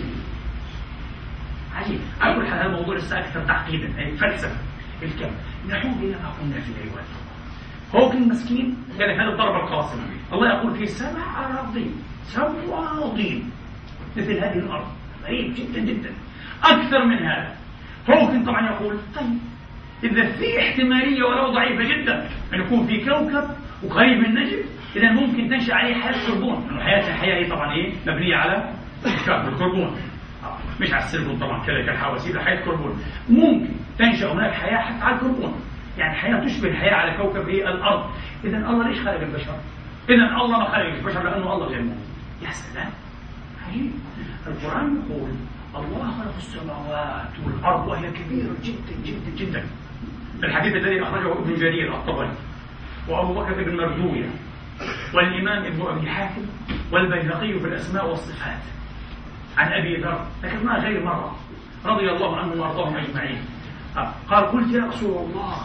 عجيب. 1.75 2.01
على 2.21 2.35
كل 2.35 2.47
حال 2.47 2.59
هذا 2.59 2.67
الموضوع 2.67 2.97
لسه 2.97 3.19
أكثر 3.19 3.41
تعقيدا 3.45 3.87
يعني 3.87 4.11
الفلسفة 4.11 4.57
الكم 5.03 5.31
نعود 5.69 6.03
إلى 6.03 6.17
ما 6.23 6.29
قلنا 6.41 6.61
في 6.61 6.73
أيها 6.83 7.05
هوكينج 7.95 8.33
مسكين 8.33 8.77
قال 9.01 9.11
هذا 9.11 9.33
الضربة 9.33 9.57
القاصمة 9.57 10.03
الله 10.33 10.49
يقول 10.49 10.75
في 10.75 10.87
سبع 10.87 11.47
أراضين. 11.47 11.95
سبع 12.25 12.49
أراضين. 12.73 13.51
مثل 14.17 14.33
هذه 14.33 14.59
الأرض. 14.59 14.87
غريب 15.25 15.55
جدا 15.55 15.81
جدا. 15.81 16.11
أكثر 16.65 17.05
من 17.05 17.19
هذا. 17.19 17.57
هوكينج 18.11 18.47
طبعا 18.47 18.71
يقول 18.71 18.99
طيب 19.17 19.39
إذا 20.05 20.33
في 20.33 20.61
احتمالية 20.61 21.23
ولو 21.25 21.53
ضعيفة 21.53 21.83
جدا 21.83 22.29
أن 22.55 22.61
يكون 22.61 22.87
في 22.87 23.05
كوكب 23.05 23.45
وقريب 23.83 24.19
من 24.19 24.35
نجم 24.35 24.63
إذا 24.97 25.13
ممكن 25.13 25.49
تنشأ 25.49 25.75
عليه 25.75 25.95
حياة 25.95 26.27
كربون 26.27 26.67
لأنه 26.67 26.85
حياة 26.85 27.09
الحياة 27.09 27.45
هي 27.45 27.51
طبعا 27.51 27.73
إيه؟ 27.73 27.93
مبنية 28.07 28.37
على 28.37 28.71
الكربون 29.29 29.97
مش 30.81 30.93
على 30.93 31.05
السيليكون 31.05 31.39
طبعا 31.39 31.67
كذا 31.67 31.87
كالحواسيب 31.87 32.39
حياة 32.39 32.65
كربون. 32.65 33.03
ممكن 33.29 33.73
تنشأ 33.99 34.33
هناك 34.33 34.53
حياة 34.53 34.79
حتى 34.79 35.05
على 35.05 35.15
الكربون. 35.15 35.55
يعني 35.99 36.15
حياة 36.15 36.45
تشبه 36.45 36.69
الحياة 36.69 36.95
على 36.95 37.17
كوكب 37.17 37.49
هي 37.49 37.69
الأرض. 37.69 38.11
إذا 38.45 38.57
الله 38.57 38.89
ليش 38.89 39.01
خلق 39.01 39.21
البشر؟ 39.21 39.57
إذا 40.09 40.43
الله 40.43 40.59
ما 40.59 40.65
خلق 40.65 40.87
البشر 40.87 41.23
لأنه 41.23 41.53
الله 41.53 41.67
غير 41.67 41.83
موجود 41.83 41.99
يا 42.43 42.51
سلام. 42.51 42.91
عجيب 43.69 43.91
القرآن 44.47 45.03
يقول 45.07 45.31
الله 45.75 46.11
خلق 46.11 46.37
السماوات 46.37 47.33
والأرض 47.47 47.89
وهي 47.89 48.11
كبيرة 48.11 48.55
جدا 48.65 48.95
جدا 49.05 49.31
جدا. 49.37 49.65
الحديث 50.45 50.75
الذي 50.75 51.03
أخرجه 51.03 51.33
ابن 51.33 51.55
جرير 51.55 51.95
الطبري 51.95 52.33
وأبو 53.09 53.35
بكر 53.35 53.65
بن 53.65 53.77
مردوية. 53.77 54.29
والإمام 55.14 55.64
ابن 55.64 55.83
أبي 55.83 56.11
حاتم 56.11 56.42
والبيهقي 56.92 57.59
في 57.59 57.66
الأسماء 57.66 58.09
والصفات 58.11 58.62
عن 59.59 59.73
أبي 59.73 59.97
ذر 59.97 60.27
ذكرناه 60.42 60.85
غير 60.85 61.05
مرة 61.05 61.37
رضي 61.85 62.11
الله 62.11 62.37
عنهم 62.37 62.61
وأرضاهم 62.61 62.97
أجمعين 62.97 63.38
قال 64.31 64.44
قلت 64.47 64.75
يا 64.75 64.85
رسول 64.87 65.11
الله 65.11 65.57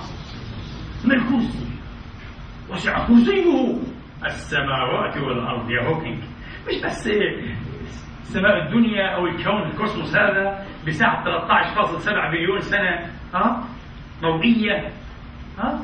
ما 1.06 1.14
الكرسي 1.14 1.70
وسع 2.70 3.08
كرسيه 3.08 3.76
السماوات 4.26 5.18
والأرض 5.18 5.70
يا 5.72 5.88
هوكينج 5.88 6.24
مش 6.68 6.82
بس 6.86 7.10
سماء 8.24 8.68
الدنيا 8.68 9.16
أو 9.16 9.28
الكون 9.28 9.62
ال 9.64 9.71
cosmos 9.71 10.16
هذا 10.16 10.66
بسعة 10.88 11.24
13.7 11.24 12.10
بليون 12.32 12.60
سنة 12.62 13.10
ها 13.34 13.64
ضوئية 14.22 14.90
ها 15.60 15.82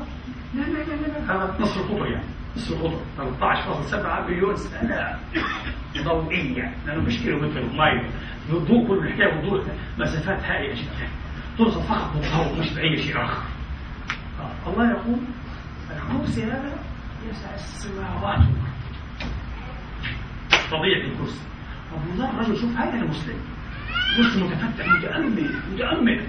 لا 0.54 0.60
لا 0.62 0.78
لا 0.78 0.94
لا 0.94 1.34
هذا 1.34 1.56
نصف 1.60 1.90
القطر 1.90 2.06
يعني 2.06 2.24
القطر 2.56 3.00
13.7 3.18 4.26
بليون 4.26 4.56
سنة. 4.56 5.18
ضوئية. 6.04 6.74
لأنه 6.86 7.02
مش 7.02 7.18
كيلو 7.18 7.40
متر 7.40 7.62
mile. 7.76 8.10
الضوء 8.52 8.88
كل 8.88 9.06
الحكاية 9.06 9.34
بالضوء 9.34 9.64
مسافات 9.98 10.44
هائلة 10.44 10.74
جدا. 10.74 11.08
توصل 11.58 11.82
فقط 11.82 12.12
بالضوء 12.14 12.60
مش 12.60 12.72
بأي 12.72 12.96
شيء 12.96 13.24
آخر. 13.24 13.42
الله 14.66 14.90
يقول 14.90 15.18
الكرسي 15.90 16.44
هذا 16.44 16.72
يسع 17.30 17.54
السماوات 17.54 18.40
طبيعة 20.70 21.12
الكرسي. 21.12 21.40
أبو 21.94 22.38
رجل 22.38 22.56
شوف 22.56 22.76
هذا 22.76 22.94
المسلم 22.94 23.40
مسلم. 24.18 24.46
متفتح 24.46 24.86
متأمل 24.88 25.54
متأمل. 25.72 26.26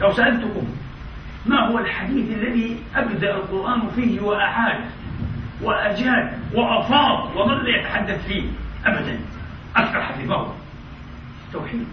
لو 0.00 0.12
سألتكم 0.12 0.66
ما 1.46 1.68
هو 1.68 1.78
الحديث 1.78 2.30
الذي 2.30 2.82
أبدأ 2.94 3.36
القرآن 3.36 3.90
فيه 3.90 4.20
وأعاد 4.20 4.90
وأجاد 5.62 6.32
وأفاض 6.54 7.36
وظل 7.36 7.68
يتحدث 7.68 8.26
فيه 8.26 8.42
أبدا. 8.86 9.20
أكثر 9.76 10.32
هو 10.32 10.52
التوحيد 11.46 11.86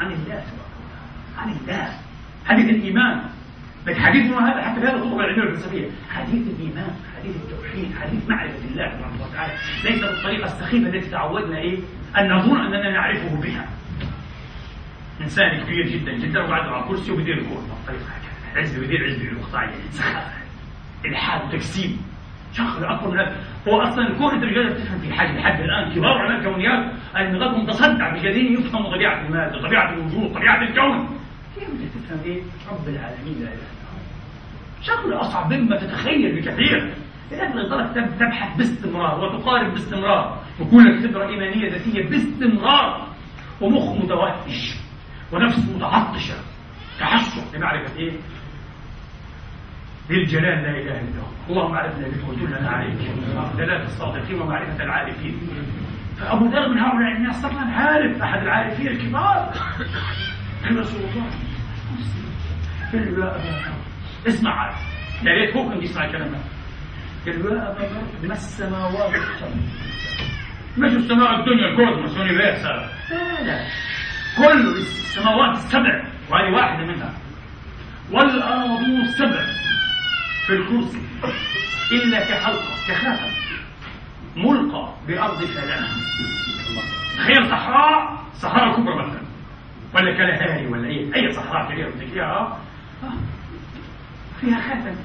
عن 0.00 0.12
الله 0.12 0.42
عن 1.38 1.52
الله. 1.52 1.92
حديث 2.46 2.70
الإيمان. 2.70 3.22
لكن 3.86 4.00
حديثنا 4.00 4.52
هذا؟ 4.52 4.62
حتى 4.62 4.80
في 4.80 4.86
هذه 4.86 4.94
الخطبة 4.94 5.24
العلمية 5.24 5.42
والفلسفية 5.42 5.88
حديث 6.10 6.48
الإيمان 6.48 6.90
حديث 7.18 7.36
التوحيد 7.36 7.94
حديث 8.02 8.28
معرفة 8.28 8.64
الله 8.70 8.88
سبحانه 8.88 9.24
وتعالى. 9.30 9.52
ليس 9.84 10.00
بالطريقة 10.00 10.44
السخيفة 10.44 10.88
التي 10.88 11.10
تعودنا 11.10 11.58
إيه 11.58 11.78
أن 12.18 12.32
نظن 12.32 12.60
أننا 12.60 12.90
نعرفه 12.90 13.40
بها. 13.40 13.68
إنسان 15.20 15.62
كبير 15.62 15.86
جدا 15.88 16.12
جدا 16.12 16.42
وقاعد 16.42 16.68
على 16.68 16.84
كرسي 16.88 17.12
وبيدير 17.12 17.38
الكورة. 17.38 17.60
بالطريقة 17.60 18.04
هكذا 18.04 18.60
عزبي 18.60 18.80
بيدير 18.80 19.06
عزبي 19.06 19.28
المقطعية 19.28 19.70
سخافة. 19.90 20.32
إلحاد 21.04 21.48
وتجسيم 21.48 22.11
شخص 22.52 22.76
من 22.78 22.84
هو 23.68 23.82
أصلا 23.82 24.06
الكون 24.08 24.34
أنت 24.34 24.44
مش 24.44 24.82
تفهم 24.82 24.98
في 24.98 25.12
حاجة 25.14 25.38
لحد 25.38 25.60
الآن 25.60 25.94
كبار 25.94 26.18
علماء 26.18 26.38
الكونيات 26.38 26.92
النظام 27.16 27.62
متصدع 27.62 28.12
مش 28.12 28.20
قادرين 28.20 28.52
يفهموا 28.52 28.94
طبيعة 28.94 29.26
المادة 29.26 29.62
طبيعة 29.62 29.92
الوجود 29.92 30.34
طبيعة 30.34 30.62
الكون. 30.62 31.18
كيف 31.54 31.68
تفهم 31.68 32.20
إيه؟ 32.24 32.42
رب 32.70 32.88
العالمين 32.88 33.34
لا 33.40 33.48
إله 33.48 33.52
إلا 33.52 35.14
هو. 35.14 35.20
أصعب 35.20 35.52
مما 35.52 35.76
تتخيل 35.76 36.36
بكثير. 36.36 36.94
لأن 37.30 37.52
لذلك 37.58 38.10
تبحث 38.20 38.56
باستمرار 38.56 39.20
وتقارب 39.20 39.72
باستمرار. 39.72 40.42
وكل 40.60 40.84
لك 40.84 41.10
خبرة 41.10 41.28
إيمانية 41.28 41.70
ذاتية 41.70 42.08
باستمرار. 42.08 43.08
ومخ 43.60 44.04
متوهج 44.04 44.74
ونفس 45.32 45.68
متعطشة. 45.76 46.34
تعشق 46.98 47.56
لمعرفة 47.56 47.98
إيه؟ 47.98 48.12
بالجلال 50.12 50.62
لا 50.62 50.70
إله 50.70 51.00
إلا 51.00 51.20
هو. 51.20 51.32
اللهم 51.50 51.74
عرفنا 51.74 52.08
بك 52.08 52.28
ودلنا 52.28 52.70
عليك. 52.70 52.98
دلالة 53.58 53.84
الصادقين 53.84 54.40
ومعرفة 54.40 54.84
العارفين. 54.84 55.36
فأبو 56.18 56.46
ذر 56.46 56.68
من 56.68 56.78
هؤلاء 56.78 57.12
الناس 57.16 57.42
طبعا 57.42 57.64
عارف 57.64 58.22
أحد 58.22 58.42
العارفين 58.42 58.88
الكبار. 58.88 59.52
رسول 60.78 61.00
الله 61.00 61.26
قال 62.92 63.18
له 63.18 63.24
يا 63.24 63.30
أبا 63.36 63.72
اسمع. 64.28 64.52
عارف 64.60 64.76
يا 65.22 65.32
ريت 65.32 65.56
هو 65.56 65.68
كان 65.68 65.82
يسمع 65.82 66.04
الكلام 66.04 66.34
قال 67.26 67.44
له 67.44 67.54
يا 67.54 67.70
أبا 67.70 67.80
ذر 67.80 68.28
ما 68.28 68.34
السماوات 68.34 69.14
السبع 69.14 69.48
مش 70.78 70.92
السماء 70.92 71.40
الدنيا 71.40 71.68
ال 71.68 71.75
cosmos 71.75 72.16
universe 72.16 72.64
لا 72.64 72.88
لا. 73.44 73.64
كل 74.36 74.76
السماوات 74.76 75.56
السبع 75.56 76.04
وهذه 76.30 76.50
واحدة 76.54 76.86
منها. 76.86 77.12
والأرض 78.12 78.80
السبع 79.02 79.44
في 80.52 80.58
الكرسي 80.58 80.98
إلا 81.92 82.20
كحلقة 82.20 82.74
كخاتم 82.88 83.32
ملقى 84.36 84.88
بأرض 85.08 85.44
فلاة 85.44 85.88
تخيل 87.16 87.48
صحراء 87.50 88.22
صحراء 88.34 88.76
كبرى 88.76 88.94
مثلا 89.06 89.22
ولا 89.94 90.12
كلاهاري 90.12 90.66
ولا 90.66 90.88
أي 90.88 91.14
أي 91.14 91.32
صحراء 91.32 91.72
كبيرة 91.72 91.90
فيها 91.90 92.58
فيها 94.40 94.60
خاتم 94.60 94.96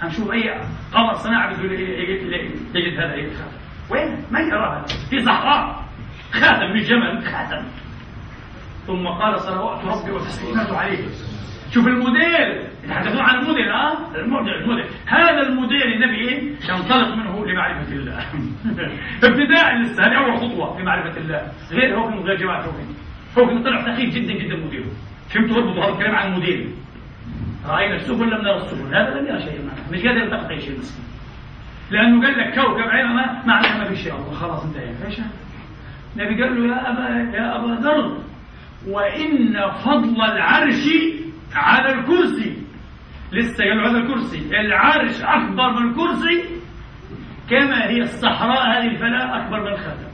هنشوف 0.00 0.32
أي 0.32 0.50
قمر 0.94 1.14
صناعي 1.14 1.50
يجد 1.50 2.98
هذا 2.98 3.14
الخاتم 3.14 3.56
وين؟ 3.90 4.24
ما 4.30 4.40
يراها 4.40 4.84
في 5.10 5.24
صحراء. 5.24 5.84
خاتم 6.32 6.66
من 6.72 6.82
جمل 6.82 7.24
خاتم. 7.32 7.64
ثم 8.86 9.06
قال 9.08 9.40
صلوات 9.40 9.84
ربي 9.84 10.10
وتسليماته 10.10 10.78
عليه. 10.78 11.04
شوف 11.70 11.86
الموديل. 11.86 12.68
يتحدثون 12.84 13.20
عن 13.20 13.38
الموديل 13.38 13.68
ها 13.68 14.16
الموديل 14.16 14.54
الموديل. 14.54 14.84
هذا 15.06 15.40
الموديل 15.42 15.82
النبي 15.82 16.28
إيه 16.28 16.52
ينطلق 16.68 17.14
منه 17.14 17.46
لمعرفة 17.46 17.92
الله. 17.92 18.18
ابتداء 19.24 19.76
لسه 19.76 20.06
هذه 20.06 20.18
أول 20.18 20.36
خطوة 20.36 20.80
لمعرفه 20.80 21.20
الله. 21.20 21.52
غير 21.70 21.98
هو 21.98 22.10
من 22.10 22.18
غير 22.18 22.36
جماعة 22.36 22.62
هوكن 22.62 22.84
هوكن 23.38 23.62
طلع 23.62 23.94
سخيف 23.94 24.14
جدا 24.14 24.32
جدا 24.32 24.56
موديله 24.56 24.90
فهمتوا 25.30 25.84
هذا 25.84 25.92
الكلام 25.92 26.14
عن 26.14 26.32
الموديل. 26.32 26.70
رأينا 27.68 27.96
السبل 27.96 28.30
لم 28.30 28.42
نرى 28.42 28.56
السبل 28.56 28.94
هذا 28.94 29.20
لم 29.20 29.26
يرى 29.26 29.40
شيء 29.40 29.60
معنا. 29.66 29.80
مش 29.92 30.06
قادر 30.06 30.20
يلتقط 30.20 30.50
أي 30.50 30.60
شيء 30.60 30.78
مسكين 30.78 31.04
لأنه 31.90 32.26
قال 32.26 32.38
لك 32.38 32.54
كوكب 32.54 32.88
عيننا 32.88 33.42
ما 33.46 33.84
في 33.84 33.96
شيء. 33.96 34.14
الله 34.14 34.32
خلاص 34.32 34.64
انتهينا. 34.64 35.06
إيش؟ 35.06 35.20
النبي 36.16 36.42
قال 36.42 36.68
له 36.68 36.74
يا 36.74 36.90
ابا 36.90 37.36
يا 37.36 37.56
أبا 37.56 37.80
ذر 37.80 38.18
وإن 38.86 39.70
فضل 39.84 40.22
العرش 40.22 40.88
على 41.54 41.92
الكرسي. 41.92 42.62
لسه 43.32 43.64
قالوا 43.64 43.90
هذا 43.90 43.98
الكرسي. 43.98 44.60
العرش 44.60 45.22
أكبر 45.22 45.80
من 45.80 45.90
الكرسي. 45.90 46.58
كما 47.50 47.88
هي 47.88 48.00
الصحراء 48.00 48.62
هذه 48.66 48.90
الفلاة 48.90 49.44
أكبر 49.44 49.60
من 49.60 49.72
الخاتم 49.72 50.08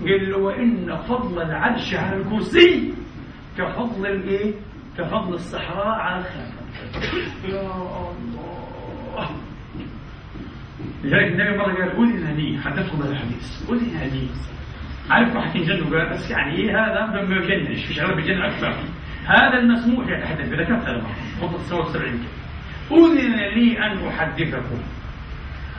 قال 0.00 0.30
له 0.30 0.38
وإن 0.38 0.96
فضل 0.96 1.42
العرش 1.42 1.94
على 1.94 2.16
الكرسي 2.16 2.94
كفضل 3.58 4.06
الإيه؟ 4.06 4.54
كفضل 4.98 5.34
الصحراء 5.34 5.88
على 5.88 6.18
الخاتم 6.18 6.66
يا 7.48 7.60
الله. 7.60 9.30
لذلك 11.04 11.32
النبي 11.32 11.58
مرة 11.58 11.74
قال 11.74 11.90
أذن 11.90 12.36
لي 12.36 12.58
حدثكم 12.62 13.02
هذا 13.02 13.10
الحديث. 13.12 13.70
أذن 13.70 14.00
لي 14.12 14.28
عارفوا 15.10 15.40
حتنجنوا 15.40 15.98
قال 15.98 16.10
بس 16.10 16.30
يعني 16.30 16.56
إيه 16.56 16.70
هذا؟ 16.70 17.06
ما 17.06 17.22
بيجننش 17.22 17.86
في 17.86 17.94
شغله 17.94 18.14
بيجنن 18.14 18.42
أكثر. 18.42 18.74
هذا 19.26 19.58
المسموح 19.58 20.08
يتحدث 20.08 20.48
بذا 20.48 20.64
كم 20.64 20.74
هذا 20.74 21.06
خطة 21.40 21.56
السماء 21.56 21.80
والسبعين 21.80 22.24
أذن 22.90 23.36
لي 23.36 23.86
أن 23.86 24.08
أحدثكم 24.08 24.82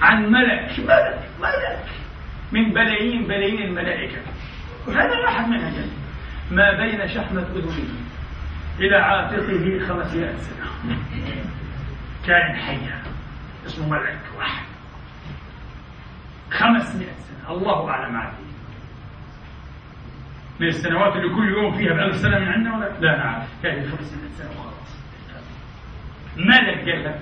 عن 0.01 0.31
ملك. 0.31 0.79
ملك؟ 0.79 1.29
ملك. 1.41 1.85
من 2.51 2.73
بلايين 2.73 3.23
بلايين 3.23 3.61
الملائكة. 3.61 4.21
هذا 4.87 5.27
أحد 5.27 5.47
منها 5.47 5.69
جل 5.69 5.89
ما 6.51 6.77
بين 6.77 7.07
شحمة 7.07 7.41
أذنه 7.41 7.89
إلى 8.79 8.95
عاتقه 8.95 9.79
خمسمائة 9.87 10.37
سنة. 10.37 10.97
كائن 12.27 12.55
حيا 12.55 13.01
اسمه 13.65 13.89
ملك 13.89 14.19
واحد. 14.37 14.65
خمسمائة 16.51 17.15
سنة. 17.19 17.51
الله 17.51 17.89
أعلم 17.89 18.15
عادي 18.15 18.46
من 20.59 20.67
السنوات 20.67 21.15
اللي 21.15 21.35
كل 21.35 21.47
يوم 21.49 21.77
فيها 21.77 21.93
بألف 21.93 22.15
سنة 22.15 22.39
من 22.39 22.47
عندنا 22.47 22.75
ولا؟ 22.77 22.99
لا 22.99 23.17
نعرف 23.17 23.47
كان 23.63 23.89
خمسمائة 23.89 24.29
سنة 24.37 24.49
وخلاص. 24.49 24.97
ملك 26.37 26.87
لك؟ 26.87 27.21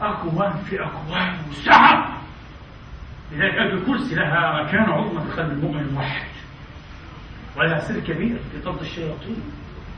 أكوان 0.00 0.52
في 0.52 0.82
أكوان 0.84 1.34
وسعة 1.50 2.20
لذلك 3.32 3.54
الكرسي 3.72 4.14
لها 4.14 4.62
مكان 4.62 4.82
عظمى 4.82 5.20
في 5.30 5.40
قلب 5.40 5.50
المؤمن 5.52 5.80
الموحد 5.80 6.26
ولها 7.56 7.78
سر 7.78 8.00
كبير 8.00 8.36
في 8.52 8.60
طرد 8.64 8.80
الشياطين. 8.80 9.36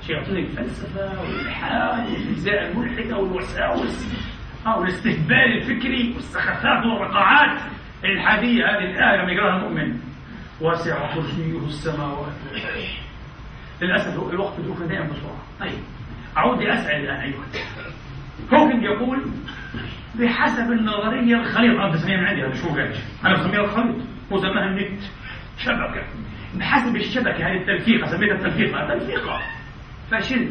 شياطين 0.07 0.37
الفلسفة 0.37 1.21
والإلحاد 1.21 2.07
والإجزاء 2.11 2.71
الملحدة 2.71 3.17
والوساوس 3.17 4.17
والاستهبال 4.67 5.57
الفكري 5.63 6.13
والسخافات 6.15 6.87
والرقعات 6.87 7.61
الإلحادية 8.05 8.65
هذه 8.65 8.85
الآية 8.91 9.23
لما 9.23 9.33
يقراها 9.33 9.57
المؤمن. 9.57 10.01
واسع 10.61 11.15
كرسيه 11.15 11.59
السماوات 11.67 12.33
للأسف 13.83 14.31
الوقت 14.31 14.61
بيدوخ 14.61 14.83
دائما 14.83 15.05
بسرعة 15.05 15.43
طيب 15.61 15.79
أعود 16.37 16.63
لأسأل 16.63 16.97
الآن 16.97 17.21
أيها 17.21 17.45
هوكينج 18.55 18.83
يقول 18.83 19.23
بحسب 20.15 20.73
النظرية 20.73 21.37
الخليط 21.37 21.81
أنا 21.81 21.93
بسميها 21.93 22.17
من 22.17 22.27
عندي 22.27 22.43
هذا 22.43 22.55
شو 22.55 22.69
قال 22.69 22.95
أنا 23.25 23.35
بسميها 23.35 23.61
الخليط. 23.61 23.97
هو 24.33 24.39
سماها 24.39 24.65
النت. 24.65 25.03
شبكة. 25.59 26.03
بحسب 26.55 26.97
الشبكة 26.97 27.47
هذه 27.47 27.57
التلفيقة 27.57 28.07
سميتها 28.07 28.35
التلفيقة. 28.35 28.95
تلفيقة 28.95 29.43
فشل 30.11 30.49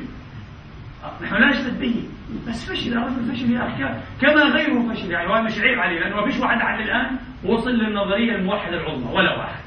نحن 1.22 1.36
لا 1.36 1.50
نشتد 1.50 1.80
به 1.80 2.04
بس 2.48 2.72
فشل 2.72 2.98
الرجل 2.98 3.32
فشل 3.32 3.52
يا 3.52 3.68
أخي. 3.68 4.02
كما 4.22 4.44
غيره 4.44 4.94
فشل. 4.94 5.12
يعني 5.12 5.28
وهذا 5.28 5.44
مش 5.44 5.60
عيب 5.60 5.80
عليه 5.80 6.00
لأنه 6.00 6.16
ما 6.16 6.26
فيش 6.26 6.40
واحد 6.40 6.58
لحد 6.58 6.80
الآن 6.80 7.18
وصل 7.44 7.72
للنظرية 7.72 8.36
الموحدة 8.36 8.78
العظمى 8.78 9.12
ولا 9.14 9.38
واحد. 9.38 9.65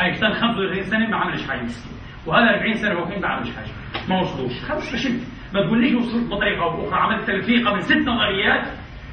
اينشتاين 0.00 0.32
35 0.34 0.82
سنة 0.82 1.06
ما 1.08 1.16
عملش 1.16 1.48
حاجة 1.48 1.62
مسكين 1.62 1.92
وهذا 2.26 2.50
40 2.56 2.74
سنة 2.74 2.94
هو 2.94 3.04
ما 3.20 3.28
عملش 3.28 3.48
حاجة. 3.56 3.70
ما 4.08 4.20
وصلوش. 4.20 4.52
خلص 4.64 4.92
فشلت 4.92 5.22
ما 5.54 5.62
تقوليش 5.66 5.94
وصلت 5.94 6.30
بطريقة 6.30 6.62
أو 6.62 6.76
بأخرى. 6.76 7.00
عملت 7.00 7.26
تلفيقه 7.26 7.74
من 7.74 7.80
ست 7.80 7.96
نظريات 8.08 8.68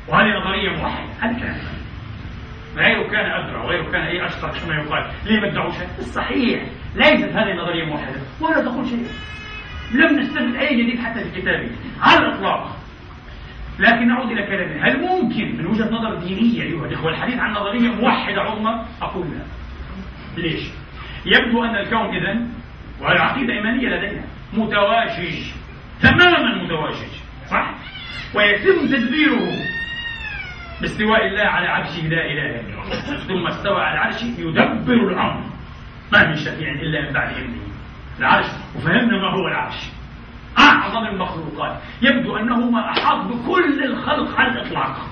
وهذه 0.07 0.27
نظرية 0.39 0.69
موحدة. 0.69 1.09
هذا 1.21 1.39
كلام 1.39 1.55
غيره 2.77 3.07
كان 3.07 3.25
أدرى 3.31 3.57
وغيره 3.57 3.91
كان 3.91 4.01
أي 4.01 4.25
اشطر 4.25 4.49
كما 4.49 4.75
يقال. 4.75 5.11
ليه 5.25 5.39
ما 5.39 5.51
ادعوش 5.51 5.73
الصحيح 5.99 6.63
ليست 6.95 7.29
هذه 7.29 7.51
النظرية 7.51 7.85
موحدة. 7.85 8.19
ولا 8.41 8.61
تقول 8.61 8.87
شيء. 8.87 9.07
لم 9.93 10.19
نستفد 10.19 10.55
أي 10.55 10.83
جديد 10.83 10.99
حتى 10.99 11.23
في 11.23 11.41
كتابي. 11.41 11.71
على 12.01 12.25
الإطلاق. 12.25 12.77
لكن 13.79 14.07
نعود 14.07 14.31
إلى 14.31 14.43
كلامي. 14.47 14.79
هل 14.81 15.01
ممكن 15.01 15.57
من 15.57 15.65
وجهة 15.65 15.89
نظر 15.89 16.15
دينية 16.15 16.61
أيها 16.63 16.85
الإخوة 16.85 17.11
الحديث 17.11 17.39
عن 17.39 17.53
نظرية 17.53 17.89
موحدة 17.89 18.41
عظمى؟ 18.41 18.85
أقول 19.01 19.27
لا. 19.27 19.41
ليش؟ 20.37 20.63
يبدو 21.25 21.63
أن 21.63 21.75
الكون 21.75 22.15
إذن 22.15 22.49
والعقيدة 23.01 23.53
إيمانية 23.53 23.87
لدينا 23.89 24.25
متواشج 24.53 25.51
تماما 26.01 26.63
متواشج 26.63 27.11
ويتم 28.35 28.87
تدبيره 28.87 29.65
باستواء 30.81 31.27
الله 31.27 31.43
على 31.43 31.67
عرشه 31.67 32.07
لا 32.07 32.25
إله 32.25 32.59
إلا 32.59 32.75
ثم 33.27 33.47
استوى 33.47 33.81
على 33.81 33.93
العرش 33.93 34.23
يدبر 34.23 34.93
الأمر. 34.93 35.43
ما 36.13 36.27
من 36.27 36.35
شفيع 36.35 36.71
إلا 36.71 37.07
من 37.07 37.13
بعد 37.13 37.35
إذنه 37.35 37.61
العرش 38.19 38.45
وفهمنا 38.75 39.17
ما 39.17 39.31
هو 39.33 39.47
العرش. 39.47 39.89
أعظم 40.59 41.05
المخلوقات. 41.05 41.81
يبدو 42.01 42.37
أنه 42.37 42.69
ما 42.69 42.91
أحاط 42.91 43.25
بكل 43.25 43.83
الخلق 43.83 44.39
على 44.39 44.51
الإطلاق. 44.51 45.09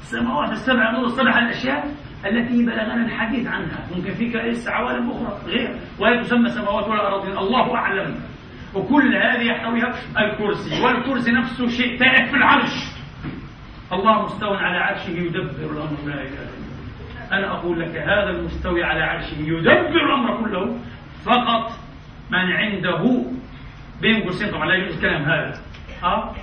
السماوات 0.00 0.50
السبع 0.50 0.90
نور 0.90 1.06
السبع 1.06 1.38
الأشياء. 1.38 1.94
التي 2.26 2.66
بلغنا 2.66 3.06
الحديث 3.06 3.46
عنها. 3.46 3.86
ممكن 3.96 4.12
في 4.14 4.30
كائس 4.30 4.68
عوالم 4.68 5.10
أخرى 5.10 5.38
غير. 5.46 5.78
ولا 5.98 6.22
تسمى 6.22 6.48
سماوات 6.48 6.88
ولا 6.88 7.40
الله 7.40 7.74
أعلم. 7.76 8.14
وكل 8.74 9.16
هذه 9.16 9.42
يحتويها 9.42 9.94
الكرسي. 10.18 10.82
والكرسي 10.84 11.32
نفسه 11.32 11.68
شيء 11.68 11.98
تائه 11.98 12.24
في 12.24 12.36
العرش. 12.36 12.74
الله 13.92 14.24
مستوى 14.24 14.56
على 14.56 14.78
عرشه 14.78 15.10
يدبر 15.10 15.72
الأمر. 15.72 15.96
لا 16.06 16.14
إله 16.14 16.22
إلا 16.22 17.38
أنا 17.38 17.58
أقول 17.58 17.80
لك 17.80 17.96
هذا 17.96 18.30
المستوي 18.30 18.84
على 18.84 19.02
عرشه 19.02 19.40
يدبر 19.40 20.06
الأمر 20.06 20.44
كله. 20.44 20.78
فقط 21.24 21.70
من 22.30 22.52
عنده 22.52 23.24
بين 24.02 24.22
قوسين 24.22 24.50
طبعا 24.50 24.66
لا 24.66 24.74
يجوز 24.74 24.94
الكلام 24.94 25.22
هذا. 25.22 25.52
ها 26.02 26.34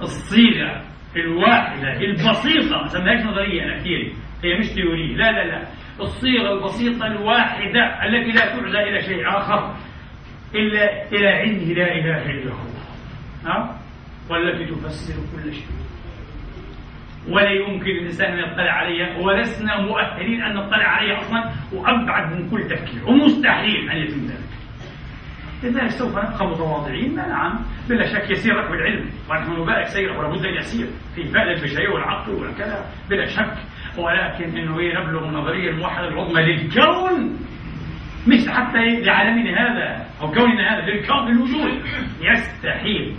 الصيغة 0.00 0.82
الواحدة 1.16 1.92
البسيطة. 1.92 2.82
ما 2.82 2.88
سميهاش 2.88 3.26
نظرية 3.26 3.64
أنا 3.64 3.78
كثير 3.78 4.12
هي 4.44 4.58
مش 4.58 4.68
تيوري. 4.68 5.14
لا 5.14 5.32
لا 5.32 5.44
لا. 5.44 5.62
الصيغة 6.00 6.52
البسيطة 6.52 7.06
الواحدة 7.06 8.06
التي 8.06 8.30
لا 8.32 8.46
تعزى 8.46 8.78
إلى 8.78 9.02
شيء 9.02 9.28
آخر 9.28 9.74
إلا 10.54 11.12
إلى 11.12 11.28
علمه 11.28 11.72
لا 11.74 11.94
إله 11.94 12.30
إلا 12.30 12.52
هو. 12.52 12.68
ها 13.46 13.78
والتي 14.30 14.74
تفسر 14.74 15.14
كل 15.14 15.52
شيء. 15.54 15.66
ولا 17.28 17.50
يمكن 17.50 17.90
الإنسان 17.90 18.32
أن 18.32 18.38
يطلع 18.38 18.72
عليها 18.72 19.18
ولسنا 19.18 19.80
مؤهلين 19.80 20.42
أن 20.42 20.54
نطلع 20.54 20.88
عليها 20.88 21.18
أصلا 21.18 21.50
وأبعد 21.72 22.32
من 22.32 22.50
كل 22.50 22.68
تفكير. 22.68 23.10
ومستحيل 23.10 23.90
أن 23.90 23.96
يتم 23.96 24.26
ذلك. 24.26 24.48
لذلك 25.62 25.90
سوف 25.90 26.18
نبقى 26.18 26.46
متواضعين 26.46 27.16
نعم 27.16 27.60
بلا 27.88 28.06
شك 28.06 28.30
يسير 28.30 28.56
ركب 28.56 28.72
العلم 28.72 29.10
ونحن 29.30 29.62
نبارك 29.62 29.86
سيره 29.86 30.18
ولا 30.18 30.28
بد 30.28 30.46
أن 30.46 30.54
يسير 30.54 30.86
في 31.14 31.24
فائدة 31.24 31.52
البشرية 31.52 31.88
والعقل 31.88 32.32
والكذا 32.32 32.86
بلا 33.10 33.26
شك. 33.26 33.54
ولكن 33.98 34.58
انه 34.58 34.82
يبلغ 34.82 35.28
النظرية 35.28 35.70
الموحدة 35.70 36.08
العظمى 36.08 36.42
للكون 36.42 37.38
مش 38.26 38.48
حتى 38.48 39.00
لعالمنا 39.00 39.50
هذا 39.50 40.06
أو 40.20 40.30
كوننا 40.30 40.74
هذا 40.74 40.86
للكون 40.86 41.28
للوجود. 41.28 41.82
يستحيل. 42.20 43.16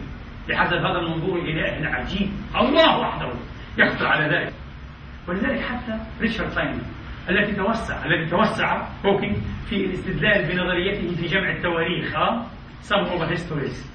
بحسب 0.49 0.77
هذا 0.77 0.99
المنظور 0.99 1.39
الإلهي 1.39 1.79
العجيب. 1.79 2.29
الله 2.55 2.99
وحده 2.99 3.29
يقدر 3.77 4.07
على 4.07 4.35
ذلك. 4.35 4.53
ولذلك 5.27 5.61
حتى 5.61 5.99
ريتشارد 6.21 6.49
فاينمان 6.49 6.81
التي 7.29 7.55
توسع 7.55 8.05
الذي 8.05 8.25
توسع 8.29 8.87
هوكينج 9.05 9.35
في 9.69 9.75
الاستدلال 9.85 10.47
بنظريته 10.47 11.15
في 11.15 11.27
جمع 11.27 11.51
التواريخ 11.51 12.15
ها 12.15 12.45
some 12.83 13.05
of 13.05 13.31
histories 13.31 13.89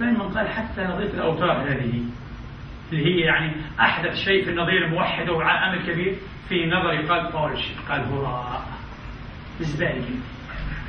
فإنما 0.00 0.24
قال 0.24 0.48
حتى 0.48 0.84
نظرية 0.84 1.10
الأوتار 1.10 1.72
هذه 1.72 2.02
اللي 2.92 3.04
هي 3.04 3.20
يعني 3.20 3.52
أحدث 3.80 4.14
شيء 4.24 4.44
في 4.44 4.50
النظرية 4.50 4.84
الموحدة 4.86 5.32
وعامل 5.32 5.78
كبير 5.92 6.14
في 6.48 6.66
نظري 6.66 7.06
قال 7.06 7.32
بولش 7.32 7.62
قال 7.88 8.00
هراء 8.00 8.62
زبالة 9.60 10.04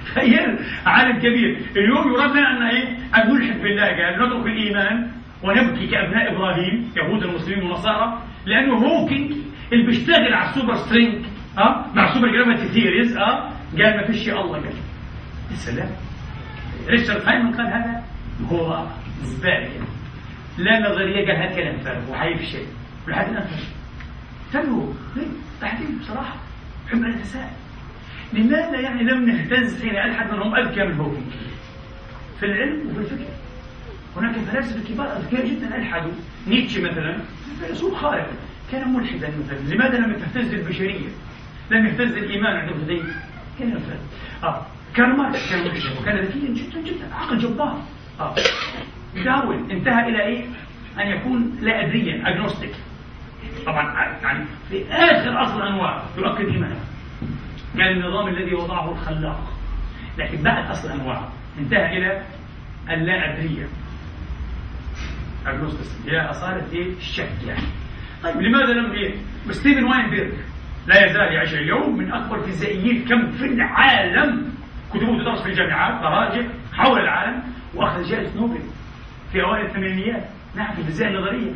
تخيل 0.05 0.59
عالم 0.85 1.17
كبير. 1.19 1.57
اليوم 1.77 2.13
يراد 2.13 2.31
لنا 2.31 2.57
أن 2.57 2.63
إيه؟ 2.63 2.87
أن 3.15 3.33
نلحد 3.35 3.61
بالله 3.61 3.85
قال 3.85 4.15
نترك 4.27 4.45
الإيمان 4.47 5.11
ونبكي 5.43 5.87
كأبناء 5.87 6.33
إبراهيم 6.35 6.91
يهود 6.97 7.23
المسلمين 7.23 7.63
والنصارى 7.63 8.21
لأنه 8.45 8.73
هوكينج 8.75 9.31
اللي 9.73 9.85
بيشتغل 9.85 10.33
على 10.33 10.49
السوبر 10.49 10.75
سترينج 10.75 11.25
آه؟ 11.57 11.85
مع 11.95 12.13
سوبر 12.13 12.27
جرافيتي 12.27 12.67
ثيريز 12.73 13.17
آه؟ 13.17 13.49
قال 13.77 13.97
ما 13.97 14.07
فيش 14.07 14.29
الله 14.29 14.51
قال. 14.57 14.73
السلام 15.51 15.89
ريتشارد 16.89 17.21
هايمان 17.27 17.53
قال 17.53 17.67
هذا 17.67 18.03
هو 18.51 18.85
زباله 19.23 19.69
لا 20.57 20.79
نظرية 20.79 21.25
قال 21.27 21.55
كلام 21.55 21.77
فارغ 21.77 22.11
وحيفشل 22.11 22.65
ولحد 23.07 23.29
الان 23.29 23.47
فشل 23.47 23.65
تنو 24.53 24.93
تحديد 25.61 25.99
بصراحة. 25.99 26.35
بحب 26.87 27.03
ان 27.03 27.13
اتساءل 27.13 27.49
لماذا 28.33 28.79
يعني 28.79 29.03
لم 29.03 29.29
نهتز 29.29 29.81
حين 29.81 29.95
ألحد 29.95 30.31
منهم 30.31 30.55
أذكى 30.55 30.83
من 30.83 30.99
هوكينج 30.99 31.31
في 32.39 32.45
العلم 32.45 32.89
وفي 32.89 32.99
الفكر. 32.99 33.25
هناك 34.17 34.35
فلاسفة 34.35 34.93
كبار 34.93 35.17
أذكياء 35.17 35.47
جدا 35.47 35.77
ألحدوا. 35.77 36.11
نيتشه 36.47 36.81
مثلا. 36.81 37.17
فيلسوف 37.59 37.95
خارق. 37.95 38.27
كان 38.71 38.93
ملحدا 38.93 39.27
مثلا. 39.27 39.73
لماذا 39.75 39.97
لم 39.97 40.13
تهتز 40.13 40.53
البشرية؟ 40.53 41.09
لم 41.71 41.85
يهتز 41.85 42.17
الإيمان 42.17 42.55
عند 42.55 42.69
ابن 42.69 43.03
كان 43.59 43.69
يفهم 43.69 43.99
آه. 44.43 44.65
كان 44.95 45.09
ماركس 45.17 45.49
كان 45.49 45.63
ملحدا 45.63 45.99
وكان 46.01 46.17
ذكيا 46.17 46.53
جدا 46.53 46.81
جدا. 46.81 47.15
عقل 47.15 47.37
جبار. 47.37 47.81
آه. 48.19 48.35
داروين 49.23 49.71
انتهى 49.71 50.09
إلى 50.09 50.21
إيه؟ 50.21 50.45
أن 50.99 51.07
يكون 51.07 51.57
لا 51.61 51.85
ادريا 51.85 52.29
agnostic 52.29 52.75
طبعا 53.65 54.17
يعني 54.23 54.45
في 54.69 54.85
آخر 54.91 55.43
أصل 55.43 55.61
الانواع 55.61 56.03
يؤكد 56.17 56.45
إيمانه. 56.45 56.79
كان 57.77 57.87
النظام 57.87 58.27
الذي 58.27 58.55
وضعه 58.55 58.91
الخلاق. 58.91 59.53
لكن 60.17 60.43
بعد 60.43 60.69
أصل 60.69 60.87
الانواع 60.87 61.21
انتهى 61.59 61.97
إلى 61.97 62.21
اللا 62.89 63.33
ادريه 63.33 63.67
agnostic 65.47 66.13
هي 66.13 66.21
اصاله 66.29 66.65
إيه؟ 66.73 66.93
الشك 66.97 67.31
يعني. 67.47 67.61
طيب 68.23 68.41
لماذا 68.41 68.73
لم 68.73 68.91
إيه؟ 68.91 69.13
ستيفن 69.51 69.83
واينبيرغ 69.83 70.31
لا 70.87 71.05
يزال 71.05 71.33
يعيش 71.33 71.53
اليوم 71.53 71.97
من 71.97 72.13
أكبر 72.13 72.41
فيزيائيين 72.41 73.05
الكم 73.05 73.31
في 73.31 73.45
العالم. 73.45 74.51
كتبه 74.93 75.17
تدرس 75.19 75.41
في 75.41 75.49
الجامعات 75.49 76.01
مراجع 76.01 76.41
حول 76.73 76.99
العالم 76.99 77.43
وأخذ 77.75 78.03
جائزة 78.03 78.39
نوبل. 78.39 78.59
في 79.35 79.43
أوائل 79.43 79.65
الثمانينيات. 79.65 80.23
نعم 80.55 80.73
في 80.73 80.79
الفيزياء 80.81 81.11
النظريه 81.11 81.51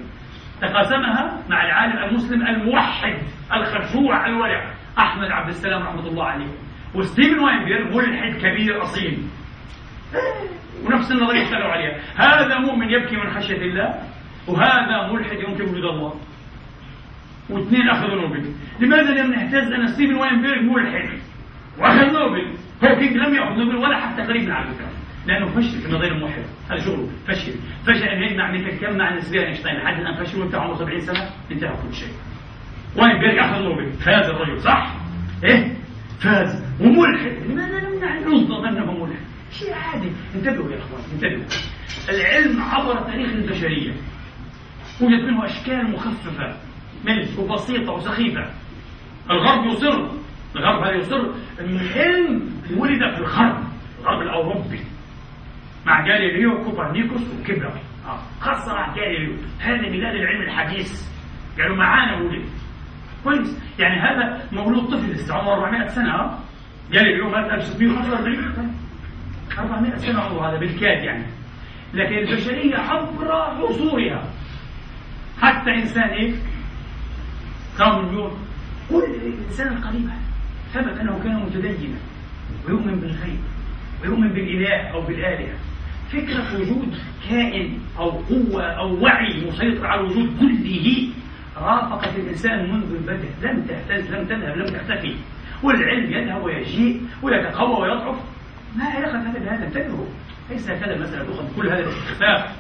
تقاسمها 0.62 1.44
مع 1.50 1.66
العالم 1.66 1.98
المسلم 2.04 2.48
الموحد 2.48 3.18
الخشوع 3.54 4.28
الورع 4.28 4.74
أحمد 4.98 5.32
عبد 5.32 5.50
السلام 5.50 5.84
رحمة 5.84 6.08
الله 6.08 6.24
عليه. 6.24 6.52
وستيفن 6.96 7.40
واينبيرغ 7.40 7.98
ملحد 7.98 8.34
كبير 8.38 8.84
أصيل. 8.84 9.18
ونفس 10.86 11.12
النظرية 11.12 11.44
اشتغلوا 11.44 11.72
عليها. 11.72 12.00
هذا 12.16 12.58
مؤمن 12.58 12.90
يبكي 12.90 13.16
من 13.16 13.30
خشية 13.30 13.62
الله 13.62 14.04
وهذا 14.48 15.14
ملحد 15.14 15.38
ينكر 15.38 15.64
وجود 15.64 15.84
الله. 15.84 16.14
واثنين 17.50 17.90
أخذوا 17.90 18.22
نوبل. 18.22 18.54
لماذا 18.80 19.12
لم 19.12 19.32
نهتز 19.32 19.72
أن 19.72 19.88
ستيفن 19.88 20.16
واينبيرغ 20.16 20.62
ملحد 20.62 21.20
وأخذ 21.80 22.14
نوبل؟ 22.14 22.54
هوكينج 22.84 23.18
لم 23.18 23.36
يأخذ 23.36 23.56
نوبل 23.56 23.76
ولا 23.76 23.98
حتى 23.98 24.22
قريب 24.22 24.52
على 24.52 24.66
فكرة. 24.66 24.99
لأنه 25.30 25.48
فشل 25.48 25.82
في 25.82 25.86
النظريه 25.86 26.12
الموحده 26.12 26.46
هذا 26.70 26.80
شغله 26.80 27.10
فشل. 27.28 27.54
فشل 27.88 28.04
أن 28.04 28.24
يجمع 28.24 28.52
مثل 28.52 28.70
كم 28.70 28.98
مع 28.98 29.16
نسبية 29.16 29.48
أينشتاين. 29.48 29.76
لحد 29.76 30.00
الآن 30.00 30.24
فشل 30.24 30.40
وانت 30.40 30.56
عمره 30.56 30.76
70 30.76 31.00
سنة 31.00 31.30
انتهى 31.52 31.70
كل 31.70 31.94
شيء. 31.96 32.14
واينبيرغ 32.98 33.46
أخذ 33.46 33.64
نوبل؟ 33.64 33.92
فاز 33.92 34.30
الرجل 34.30 34.62
صح؟ 34.62 34.96
إيه؟ 35.44 35.74
فاز. 36.20 36.64
وملحد. 36.80 37.38
لماذا 37.50 37.80
لم 37.80 38.00
نظن 38.34 38.68
أنه 38.68 38.92
ملحد؟ 38.92 39.26
شيء 39.52 39.74
عادي. 39.74 40.12
انتبهوا 40.36 40.72
يا 40.72 40.78
إخوان 40.78 41.02
انتبهوا. 41.14 41.46
العلم 42.10 42.62
عبر 42.62 43.02
تاريخ 43.02 43.30
البشرية. 43.30 43.92
وجد 45.02 45.24
منه 45.24 45.46
أشكال 45.46 45.92
مخففة. 45.92 46.58
ملك 47.06 47.40
وبسيطة 47.40 47.92
وسخيفة. 47.92 48.50
الغرب 49.32 49.66
يصر. 49.66 50.10
الغرب 50.56 50.84
هذا 50.84 50.96
يصر. 50.96 51.22
أن 51.60 51.80
العلم 51.80 52.50
ولد 52.78 53.16
في 53.16 53.20
الغرب. 53.20 53.64
الغرب 54.00 54.22
الأوروبي. 54.22 54.80
مع 55.86 56.06
جاليليو 56.08 56.62
وكوبرنيكوس 56.62 57.22
وكبلر 57.22 57.74
آه. 58.06 58.20
خاصة 58.42 58.74
مع 58.74 58.96
جاليليو 58.96 59.34
هذا 59.60 59.90
ميلاد 59.90 60.16
العلم 60.16 60.42
الحديث. 60.42 61.10
قالوا 61.60 61.76
معانا 61.78 62.22
ولد. 62.22 62.46
كويس. 63.24 63.60
يعني 63.80 63.96
هذا 64.02 64.48
مولود 64.52 64.88
طفل 64.88 65.12
لسه 65.12 65.34
عمره 65.36 65.54
400 65.54 65.88
سنة. 65.88 66.16
آه. 66.16 66.40
جاليليو 66.92 67.30
مات 67.30 67.52
1645 67.52 68.76
400 69.60 69.96
سنة 69.98 70.22
عمره 70.22 70.50
هذا 70.50 70.60
بالكاد 70.60 71.04
يعني. 71.04 71.26
لكن 71.94 72.18
البشرية 72.18 72.76
عبر 72.78 73.32
عصورها 73.32 74.24
حتى 75.42 75.72
إنسان 75.72 76.10
إيه؟ 76.10 76.34
كان 77.80 78.06
مليون 78.06 78.32
كل 78.90 79.04
الإنسان 79.04 79.68
القريب 79.68 80.10
ثبت 80.74 80.98
أنه 81.00 81.20
كان 81.24 81.36
متدينا. 81.36 81.98
ويؤمن 82.68 82.96
بالغيب 83.00 83.40
ويؤمن 84.02 84.30
بالإله 84.30 84.92
أو 84.94 85.02
بالآلهة. 85.02 85.56
فكرة 86.12 86.62
وجود 86.62 86.98
كائن 87.30 87.80
أو 87.98 88.10
قوة 88.10 88.64
أو 88.64 89.04
وعي 89.04 89.48
مسيطر 89.48 89.88
على 89.88 90.02
الوجود 90.02 90.40
كله 90.40 91.10
رافقت 91.58 92.16
الإنسان 92.16 92.72
منذ 92.72 92.96
البدء 92.96 93.30
لم 93.42 93.62
تهتز 93.62 94.12
لم 94.12 94.26
تذهب 94.26 94.58
لم 94.58 94.66
تختفي. 94.66 95.16
والعلم 95.64 96.12
يذهب 96.12 96.44
ويجيء 96.44 97.02
ويتقوى 97.24 97.82
ويضعف. 97.82 98.16
ما 98.76 98.86
علاقة 98.86 99.20
هذا 99.20 99.40
بهذا؟ 99.40 99.66
انتبهوا. 99.66 100.06
ليس 100.50 100.70
هكذا 100.70 100.96
المسألة 100.96 101.24
تؤخذ 101.26 101.56
كل 101.56 101.70
هذا 101.70 101.80
الاستخفاف 101.80 102.56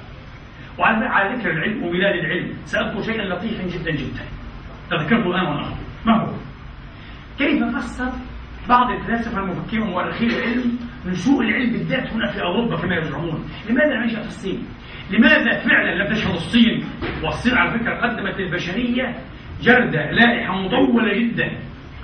وعلى 0.80 1.36
ذكر 1.36 1.52
العلم 1.52 1.84
وبلاد 1.84 2.16
العلم 2.16 2.54
سأذكر 2.66 3.02
شيئا 3.02 3.24
لطيفا 3.24 3.64
جدا 3.64 3.92
جدا. 3.92 4.26
تذكرته 4.90 5.30
الآن 5.30 5.46
وأنا 5.46 5.76
ما 6.06 6.22
هو؟ 6.22 6.34
كيف 7.38 7.64
فسر 7.64 8.12
بعض 8.70 8.92
الفلاسفة 8.92 9.40
المفكرين 9.40 9.82
ومؤرخين 9.82 10.30
العلم 10.30 10.89
نشوء 11.06 11.42
العلم 11.42 11.72
بالذات 11.72 12.14
هنا 12.14 12.32
في 12.32 12.42
أوروبا 12.42 12.76
كما 12.76 12.98
يزعمون. 12.98 13.50
لماذا 13.70 13.94
لم 13.94 14.08
في 14.08 14.28
الصين؟ 14.28 14.66
لماذا 15.12 15.60
فعلا 15.60 16.04
لم 16.04 16.14
تشهد 16.14 16.34
الصين؟ 16.34 16.84
والصين 17.24 17.58
على 17.58 17.80
فكرة 17.80 17.96
قدمت 17.96 18.40
للبشرية 18.40 19.16
جردة 19.62 20.12
لائحة 20.12 20.62
مطولة 20.62 21.14
جدا. 21.20 21.52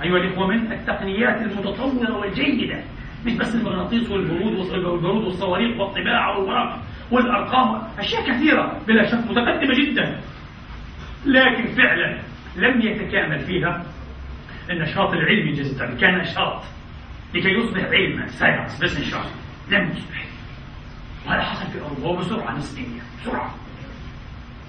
أيها 0.02 0.16
الإخوة 0.16 0.46
من 0.46 0.72
التقنيات 0.72 1.42
المتطورة 1.42 2.16
والجيدة 2.16 2.84
مش 3.26 3.34
بس 3.34 3.54
المغناطيس 3.54 4.10
والبرود 4.10 4.54
والبرود 4.54 5.24
والصواريخ 5.24 5.80
والطباعة 5.80 6.38
والورق 6.38 6.78
والأرقام. 7.10 7.82
أشياء 7.98 8.30
كثيرة 8.30 8.80
بلا 8.88 9.04
شك 9.04 9.30
متقدمة 9.30 9.74
جدا. 9.84 10.20
لكن 11.26 11.64
فعلا 11.66 12.18
لم 12.56 12.80
يتكامل 12.80 13.38
فيها 13.38 13.82
النشاط 14.70 15.12
العلمي 15.12 15.52
جدا 15.52 15.94
كان 16.00 16.18
نشاط 16.18 16.62
لكي 17.36 17.48
يصبح 17.48 17.84
علما 17.84 18.26
science 18.26 18.84
بس 18.84 19.14
لم 19.70 19.90
يصبح. 19.90 20.24
وهذا 21.26 21.42
حصل 21.42 21.72
في 21.72 21.80
أوروبا 21.80 22.08
وبسرعة 22.08 22.56
نسبية 22.56 23.00
بسرعة. 23.20 23.54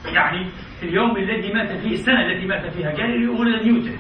يعني 0.05 0.49
اليوم 0.83 1.17
الذي 1.17 1.53
مات 1.53 1.81
فيه 1.81 1.91
السنة 1.91 2.25
التي 2.25 2.45
مات 2.45 2.73
فيها 2.73 2.91
جاليليو 2.91 3.39
ولد 3.39 3.63
نيوتن 3.63 3.97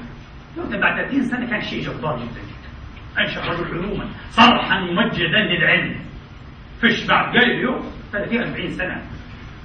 نيوتن 0.57 0.79
بعد 0.79 1.05
30 1.05 1.21
سنة 1.21 1.49
كان 1.49 1.61
شيء 1.61 1.81
جبار 1.81 2.17
جدا 2.17 2.41
جدا. 2.41 2.69
أنشأ 3.21 3.41
رجل 3.41 3.67
علوما 3.67 4.09
صرحا 4.29 4.79
ممجدا 4.79 5.37
للعلم. 5.37 5.95
فيش 6.81 7.05
بعد 7.07 7.33
جاليليو 7.33 7.81
30 8.11 8.43
40 8.43 8.69
سنة. 8.69 9.01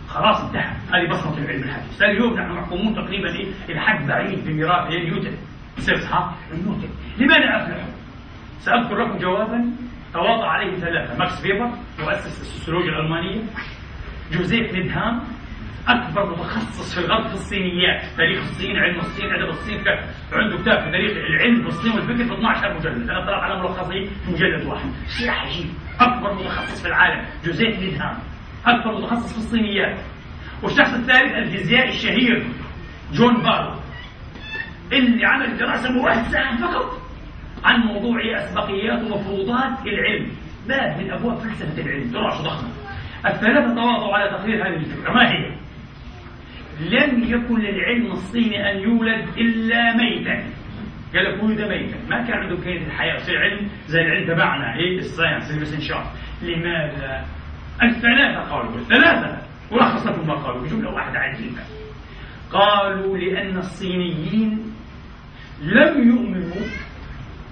خلاص 0.09 0.45
انتهى. 0.45 0.73
هذه 0.93 1.09
بصمة 1.11 1.39
العلم 1.39 1.63
الحديث. 1.63 2.03
اليوم 2.03 2.35
نحن 2.35 2.53
محكومون 2.53 2.95
تقريبا 2.95 3.29
إلى 3.69 3.81
حد 3.81 4.07
بعيد 4.07 4.45
بميراث 4.45 4.91
نيوتن 4.91 5.37
سيصحى 5.79 6.31
نيوتن 6.53 6.89
لماذا 7.19 7.57
أفلحوا؟ 7.57 7.92
سأذكر 8.65 9.05
لكم 9.05 9.19
جوابا 9.19 9.71
تواطأ 10.13 10.47
عليه 10.47 10.77
ثلاثة 10.77 11.19
ماكس 11.19 11.41
فيبر 11.41 11.71
مؤسس 11.99 12.41
السوسيولوجيا 12.41 12.91
الألمانية 12.91 13.41
جوزيف 14.33 14.73
نيدهام 14.75 15.21
أكبر 15.89 16.31
متخصص 16.31 16.95
في 16.95 17.01
الغرب 17.01 17.27
في 17.27 17.35
الصينيات 17.35 18.03
تاريخ 18.17 18.39
الصين 18.39 18.77
علم 18.77 18.99
الصين 18.99 19.27
أدب 19.33 19.49
الصين 19.49 19.85
عنده 20.33 20.57
كتاب 20.57 20.79
في 20.85 20.91
تاريخ 20.91 21.17
العلم 21.17 21.63
في 21.63 21.69
الصين 21.69 21.93
والفكر 21.93 22.25
في 22.25 22.35
12 22.35 22.75
مجلد. 22.75 23.11
أنا 23.11 23.27
اطلعت 23.27 23.43
على 23.43 23.63
ملخصه 23.63 23.89
في 23.89 24.09
مجلد 24.29 24.67
واحد. 24.67 24.91
شيء 25.19 25.31
عجيب. 25.31 25.67
أكبر 26.01 26.35
متخصص 26.35 26.83
في 26.83 26.89
العالم 26.89 27.27
جوزيف 27.45 27.79
نيدهام. 27.79 28.19
أكبر 28.67 29.01
متخصص 29.01 29.33
في 29.33 29.39
الصينيات. 29.39 29.99
والشخص 30.63 30.95
الثالث 30.95 31.33
الفيزيائي 31.33 31.89
الشهير 31.89 32.47
جون 33.13 33.43
بارو. 33.43 33.75
اللي 34.93 35.27
عمل 35.27 35.57
دراسة 35.57 35.91
موسعة 35.93 36.57
فقط. 36.57 37.02
عن 37.65 37.81
موضوع 37.81 38.21
أسبقيات 38.37 39.03
ومفروضات 39.03 39.87
العلم. 39.87 40.27
باب 40.69 41.01
من 41.01 41.11
أبواب 41.11 41.37
فلسفة 41.37 41.83
العلم؟ 41.83 42.11
دراسة 42.11 42.43
ضخمة. 42.43 42.71
الثلاثة 43.27 43.75
تواضعوا 43.75 44.15
على 44.15 44.31
تقرير 44.31 44.69
هذه 44.69 44.77
الفكرة. 44.77 45.13
ما 45.13 45.33
هي؟ 45.33 45.53
لم 46.81 47.25
يكن 47.25 47.61
للعلم 47.61 48.13
الصيني 48.13 48.71
أن 48.71 48.79
يولد 48.79 49.29
إلا 49.39 49.97
ميتا. 49.97 50.45
قال 51.15 51.25
لك 51.25 51.43
ولد 51.43 51.61
ميتا. 51.61 51.97
ما 52.09 52.27
كان 52.27 52.39
عنده 52.39 52.57
كيد 52.57 52.83
الحياة؟ 52.83 53.15
يصير 53.15 53.39
علم 53.39 53.69
زي 53.87 54.01
العلم 54.01 54.27
تبعنا. 54.27 54.77
إيه؟ 54.77 54.99
الساينس 54.99 55.51
الاستنشاق 55.51 56.13
لماذا؟ 56.43 57.25
الثلاثة 57.83 58.41
قالوا 58.51 58.77
الثلاثة. 58.77 59.39
ولخص 59.71 60.07
لكم 60.07 60.27
ما 60.27 60.35
قالوا. 60.35 60.63
بجملة 60.63 60.91
واحدة 60.91 61.19
عجيبة. 61.19 61.63
قالوا 62.53 63.19
لأن 63.19 63.59
الصينيين 63.59 64.73
لم 65.63 66.09
يؤمنوا 66.09 66.67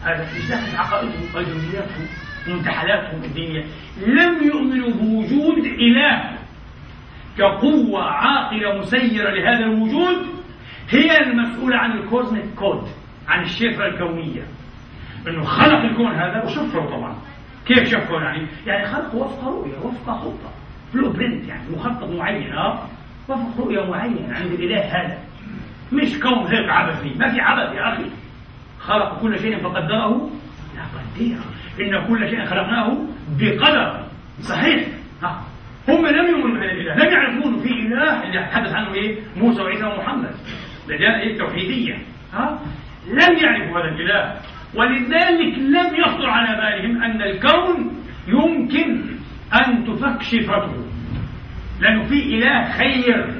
هذا 0.04 0.24
في 0.24 0.48
داخل 0.48 0.76
عقائدهم 0.76 1.22
ودنياتهم 1.34 2.06
وانتحلاتهم 2.48 3.24
الدينية 3.24 3.64
لم 4.06 4.42
يؤمنوا 4.42 4.90
بوجود 4.90 5.64
إله 5.64 6.40
كقوة 7.38 8.02
عاقلة 8.04 8.78
مسيرة 8.78 9.30
لهذا 9.30 9.64
الوجود. 9.64 10.26
هي 10.90 11.20
المسؤولة 11.20 11.76
عن 11.76 11.92
ال 11.92 12.00
cosmic 12.00 12.44
code 12.56 12.88
عن 13.28 13.42
الشفرة 13.42 13.86
الكونية. 13.86 14.42
إنه 15.28 15.44
خلق 15.44 15.78
الكون 15.78 16.14
هذا 16.14 16.44
وشفره 16.44 16.86
طبعا. 16.86 17.16
كيف 17.66 17.88
شفره 17.88 18.24
يعني؟ 18.24 18.46
يعني 18.66 18.86
خلقه 18.86 19.16
وفق 19.16 19.44
رؤية 19.44 19.78
وفق 19.78 20.20
خطة 20.20 20.52
blueprint 20.94 21.48
يعني 21.48 21.62
مخطط 21.76 22.08
معين 22.10 22.52
آه. 22.52 22.88
وفق 23.28 23.58
رؤية 23.58 23.90
معينة 23.90 24.34
عند 24.34 24.52
الإله 24.52 24.80
هذا. 24.80 25.18
مش 25.92 26.20
كون 26.20 26.46
هيك 26.46 26.68
عبثي 26.68 27.14
ما 27.18 27.32
في 27.32 27.40
عبث 27.40 27.76
يا 27.76 27.92
أخي. 27.92 28.04
خلق 28.80 29.20
كل 29.20 29.38
شيء 29.38 29.58
فقدره؟ 29.58 30.30
تقديرا 30.92 31.40
إن 31.80 32.06
كل 32.08 32.28
شيء 32.30 32.44
خلقناه 32.44 33.06
بقدر. 33.40 34.06
صحيح. 34.40 34.88
ها. 35.22 35.42
هم 35.88 36.06
لم 36.06 36.26
يؤمنوا 36.26 36.60
بهذا 36.60 36.72
الإله. 36.72 36.94
لم 36.94 37.12
يعرفون 37.12 37.58
في 37.58 37.68
إله 37.68 38.22
اللي 38.22 38.46
حدث 38.46 38.72
عنه 38.74 38.94
إيه؟ 38.94 39.18
موسى 39.36 39.62
وعيسى 39.62 39.84
ومحمد. 39.84 40.30
لجاء 40.88 41.20
إيه 41.20 41.32
التوحيديه 41.32 41.94
ها. 42.32 42.58
لم 43.06 43.36
يعرفوا 43.42 43.80
هذا 43.80 43.88
الإله. 43.88 44.34
ولذلك 44.74 45.58
لم 45.58 45.96
يخطر 45.96 46.30
على 46.30 46.56
بالهم 46.56 47.02
أن 47.02 47.22
الكون 47.22 47.96
يمكن 48.28 49.02
أن 49.54 49.84
تفك 49.84 50.22
شفرته 50.22 50.86
لأنه 51.80 52.02
في 52.02 52.14
إله 52.14 52.72
خير 52.72 53.34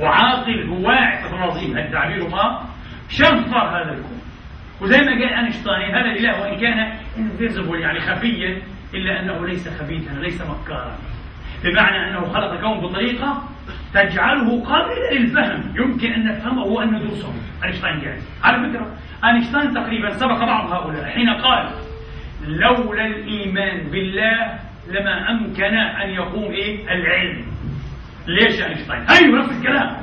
وعاقل 0.00 0.68
وواعي. 0.68 1.30
إن 1.30 1.46
جاز 1.46 1.78
التعبير 1.78 2.28
ما 2.28 2.60
شفر 3.08 3.58
هذا 3.58 3.92
الكون. 3.92 4.13
وزي 4.80 4.98
ما 4.98 5.10
قال 5.10 5.34
أينشتاين 5.34 5.94
هذا 5.94 6.10
الإله 6.10 6.40
وإن 6.40 6.60
كان 6.60 6.92
invisible 7.18 7.80
يعني 7.80 8.00
خفيا 8.00 8.62
إلا 8.94 9.20
أنه 9.20 9.46
ليس 9.46 9.68
خبيثا 9.68 10.12
ليس 10.12 10.42
مكارا. 10.42 10.98
بمعنى 11.64 12.10
أنه 12.10 12.20
خلق 12.20 12.52
الكون 12.52 12.80
بطريقة 12.80 13.48
تجعله 13.94 14.64
قابلا 14.64 15.12
للفهم. 15.12 15.74
يمكن 15.76 16.12
أن 16.12 16.24
نفهمه 16.24 16.62
وأن 16.62 16.94
ندرسه. 16.94 17.34
أينشتاين 17.64 18.00
قال. 18.00 18.18
على 18.44 18.68
فكرة 18.70 18.96
أينشتاين 19.24 19.74
تقريبا 19.74 20.10
سبق 20.10 20.38
بعض 20.38 20.72
هؤلاء. 20.72 21.04
حين 21.04 21.30
قال 21.30 21.70
لولا 22.46 23.06
الإيمان 23.06 23.90
بالله 23.90 24.58
لما 24.90 25.30
أمكن 25.30 25.74
أن 25.74 26.10
يقوم 26.10 26.52
إيه؟ 26.52 26.92
العلم. 26.94 27.46
ليش 28.26 28.62
أينشتاين؟ 28.62 29.06
أيوه 29.10 29.38
نفس 29.38 29.58
الكلام. 29.58 29.96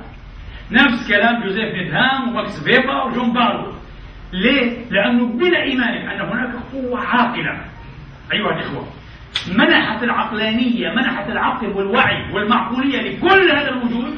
نفس 0.72 1.08
كلام 1.08 1.44
جوزيف 1.44 1.76
نيدهام 1.76 2.30
وماكس 2.30 2.64
فيبر 2.64 3.08
وجون 3.08 3.34
بارو 3.34 3.81
ليه؟ 4.34 4.86
لأنه 4.92 5.26
بلا 5.26 5.64
إيمان 5.64 5.94
أن 5.94 6.22
هناك 6.22 6.54
قوة 6.74 7.00
عاقلة. 7.00 7.66
أيها 8.34 8.50
الإخوة 8.50 8.88
منحت 9.58 10.04
العقلانية 10.04 10.90
منحت 10.90 11.30
العقل 11.30 11.68
والوعي 11.68 12.34
والمعقولية 12.34 13.02
لكل 13.02 13.52
هذا 13.52 13.70
الوجود. 13.70 14.18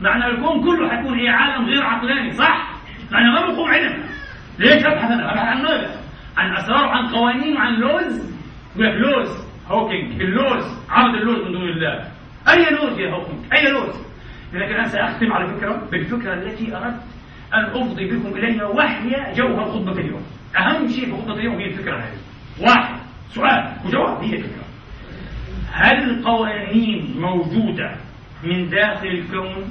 معنى 0.00 0.26
الكون 0.26 0.64
كله 0.64 0.88
حيكون 0.88 1.18
هي 1.18 1.28
عالم 1.28 1.64
غير 1.64 1.82
عقلاني 1.82 2.30
صح؟ 2.30 2.70
معنى 3.12 3.32
ما 3.32 3.40
بقوم 3.40 3.68
علم. 3.68 4.02
ليش 4.58 4.84
أبحث 4.86 5.10
أنا؟ 5.10 5.32
أبحث 5.32 5.46
عن 5.46 5.62
ماذا؟ 5.62 6.00
عن 6.36 6.56
أسرار 6.56 6.84
وعن 6.86 7.06
قوانين 7.06 7.56
وعن 7.56 7.74
laws. 7.74 8.34
يقول 8.76 8.86
لك 8.86 9.00
laws؟ 9.00 9.44
هوكينج. 9.68 10.22
ال 10.22 10.32
laws. 10.32 10.84
عبد 10.90 11.14
ال 11.14 11.19
laws 11.19 11.38
من 11.46 11.52
دون 11.52 11.68
الله. 11.68 12.04
أي 12.48 12.70
laws 12.70 12.98
يا 12.98 13.10
هوكينج؟ 13.10 13.38
أي 13.56 13.72
laws؟ 13.72 14.04
لكن 14.52 14.74
أنا 14.74 14.88
سأختم 14.88 15.32
على 15.32 15.46
فكرة 15.54 15.88
بالفكرة 15.90 16.34
التي 16.34 16.76
أردت. 16.76 17.13
ان 17.54 17.64
افضي 17.64 18.04
بكم 18.04 18.36
إليها 18.36 18.64
وهي 18.64 19.32
جوهر 19.36 19.64
خطبة 19.64 19.92
اليوم. 19.92 20.22
أهم 20.58 20.88
شيء 20.88 21.04
في 21.04 21.12
خطبة 21.12 21.34
اليوم 21.34 21.54
هي 21.54 21.66
الفكرة 21.66 21.96
هذه. 21.96 22.18
واحد. 22.60 22.94
سؤال. 23.28 23.72
وجواب. 23.84 24.22
هي 24.22 24.36
الفكرة. 24.36 24.64
هل 25.72 26.10
القوانين 26.10 27.14
موجودة 27.20 27.96
من 28.44 28.68
داخل 28.70 29.06
الكون؟ 29.06 29.64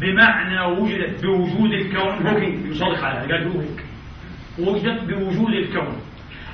بمعنى 0.00 0.60
وجدت 0.60 1.22
بوجود 1.24 1.72
الكون. 1.72 2.26
هوكينج 2.26 2.66
يصادق 2.66 3.04
على 3.04 3.32
قال 3.32 3.52
هيك. 3.52 3.84
وجدت 4.58 5.04
بوجود 5.04 5.52
الكون. 5.52 5.96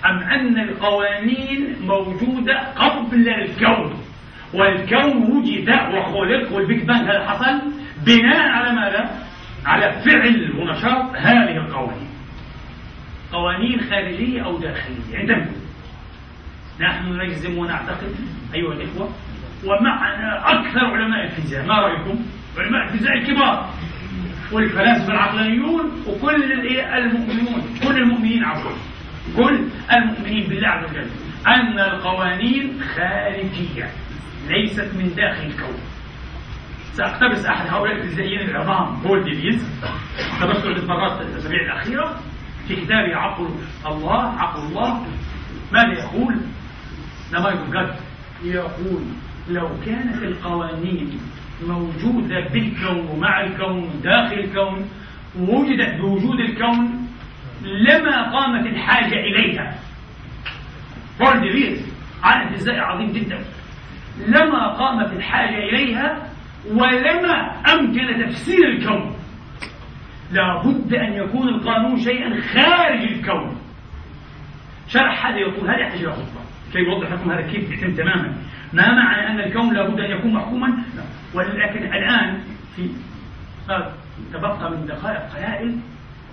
أم 0.06 0.18
أن 0.18 0.58
القوانين 0.58 1.76
موجودة 1.82 2.72
قبل 2.76 3.28
الكون؟ 3.28 4.04
والكون 4.54 5.36
وجد 5.36 5.68
وخلق 5.68 6.52
وال 6.52 6.65
Big 6.65 6.84
Bang 6.84 7.08
هذا 7.08 7.26
حصل 7.26 7.60
بناء 8.06 8.48
على 8.48 8.72
ماذا؟ 8.74 9.23
على 9.66 9.92
فعل 9.92 10.52
ونشاط 10.58 11.16
هذه 11.16 11.56
القوانين. 11.56 12.08
قوانين 13.32 13.80
خارجية 13.80 14.44
أو 14.44 14.58
داخلية. 14.58 15.20
انتبهوا 15.20 15.64
نحن 16.80 17.20
نجزم 17.20 17.58
ونعتقد 17.58 18.14
أيها 18.54 18.72
الإخوة. 18.72 19.10
ومعنا 19.64 20.52
أكثر 20.52 20.80
علماء 20.80 21.24
الفيزياء. 21.24 21.66
ما 21.66 21.74
رأيكم؟ 21.74 22.24
علماء 22.58 22.84
الفيزياء 22.84 23.18
الكبار. 23.18 23.70
والفلاسفة 24.52 25.12
العقلانيون 25.12 26.04
وكل 26.06 26.52
المؤمنون. 26.94 27.78
كل 27.82 27.96
المؤمنين 27.96 28.44
عفوا. 28.44 28.76
كل 29.36 29.64
المؤمنين 29.92 30.48
بالله 30.48 30.68
عز 30.68 30.90
وجل. 30.90 31.06
أن 31.46 31.78
القوانين 31.78 32.80
خارجية. 32.96 33.90
ليست 34.48 34.94
من 34.94 35.14
داخل 35.16 35.46
الكون. 35.46 35.93
سأقتبس 36.96 37.46
أحد. 37.46 37.66
هؤلاء 37.66 37.96
الفيزيائيين 37.96 38.50
العظام 38.50 39.02
بول 39.02 39.24
ديفيز 39.24 39.68
اقتبسته 40.18 40.68
للمرات 40.68 41.20
الأسابيع 41.20 41.60
الأخيرة 41.62 42.20
في 42.68 42.76
كتابه 42.76 43.16
عقل 43.16 43.48
الله 43.86 44.22
عقل 44.22 44.62
الله. 44.62 45.06
ماذا 45.72 45.92
يقول؟ 45.92 46.40
لما 47.32 47.50
يقول 47.50 47.90
يقول 48.44 49.02
لو 49.48 49.68
كانت 49.86 50.22
القوانين 50.22 51.20
موجودة 51.66 52.40
بالكون 52.52 53.08
ومع 53.08 53.40
الكون 53.40 54.00
داخل 54.02 54.38
الكون 54.38 54.88
ووجدت 55.38 56.00
بوجود 56.00 56.40
الكون 56.40 57.08
لما 57.62 58.30
قامت 58.32 58.66
الحاجة 58.66 59.14
إليها؟ 59.14 59.78
بول 61.20 61.40
ديفيز 61.40 61.94
عالم 62.22 62.48
فيزيائي 62.50 62.80
عظيم 62.80 63.12
جدا. 63.12 63.44
لما 64.26 64.68
قامت 64.68 65.12
الحاجة 65.12 65.58
إليها 65.58 66.33
ولما 66.70 67.62
أمكن 67.72 68.26
تفسير 68.26 68.68
الكون 68.68 69.16
لابد 70.32 70.94
أن 70.94 71.12
يكون 71.12 71.48
القانون 71.48 72.00
شيئا 72.00 72.40
خارج 72.40 73.02
الكون. 73.02 73.56
شرح 74.88 75.26
هذا 75.26 75.36
يقول 75.36 75.70
هذه 75.70 75.90
حاجة 75.90 76.08
خطبة 76.08 76.44
كي 76.72 76.78
يوضح 76.78 77.12
لكم 77.12 77.30
هذا؟ 77.30 77.40
كيف 77.40 77.70
يتم 77.70 77.94
تماما؟ 77.94 78.34
ما 78.72 78.94
معنى 78.94 79.26
أن 79.26 79.40
الكون 79.40 79.74
لابد 79.74 80.00
أن 80.00 80.10
يكون 80.10 80.32
محكوما؟ 80.34 80.84
ولكن 81.34 81.84
الآن 81.84 82.40
في 82.76 82.90
تبقى 84.32 84.70
من 84.70 84.86
دقائق 84.86 85.20
قلائل 85.34 85.76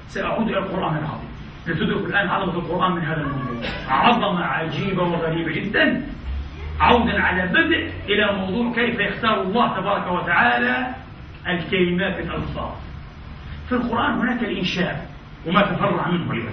سأعود 0.08 0.48
إلى 0.48 0.58
القرآن 0.58 0.98
العظيم. 0.98 1.32
لتدرك 1.68 2.06
الآن 2.06 2.28
عظمة 2.28 2.54
القرآن 2.54 2.92
من 2.92 3.02
هذا 3.02 3.22
الموضوع 3.22 3.70
عظمة 3.88 4.44
عجيبة 4.44 5.04
وغريبة 5.04 5.52
جدا. 5.52 6.04
عودا 6.80 7.22
على 7.22 7.48
بدء 7.48 7.92
إلى 8.06 8.38
موضوع 8.38 8.74
كيف 8.74 9.00
يختار 9.00 9.42
الله 9.42 9.80
تبارك 9.80 10.12
وتعالى 10.12 10.96
الكلمات 11.48 12.20
الألفاظ 12.20 12.72
في 13.70 13.76
القرآن 13.76 14.14
هناك 14.20 14.44
الإنشاء 14.44 15.12
وما 15.48 15.62
تفرع 15.62 16.08
منه 16.08 16.34
أيها 16.34 16.52